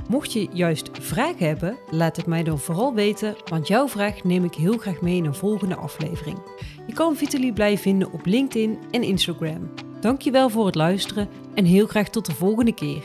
[0.09, 4.43] Mocht je juist vragen hebben, laat het mij dan vooral weten, want jouw vraag neem
[4.43, 6.37] ik heel graag mee in een volgende aflevering.
[6.87, 9.71] Je kan Vitaly Blij vinden op LinkedIn en Instagram.
[9.99, 13.03] Dankjewel voor het luisteren en heel graag tot de volgende keer.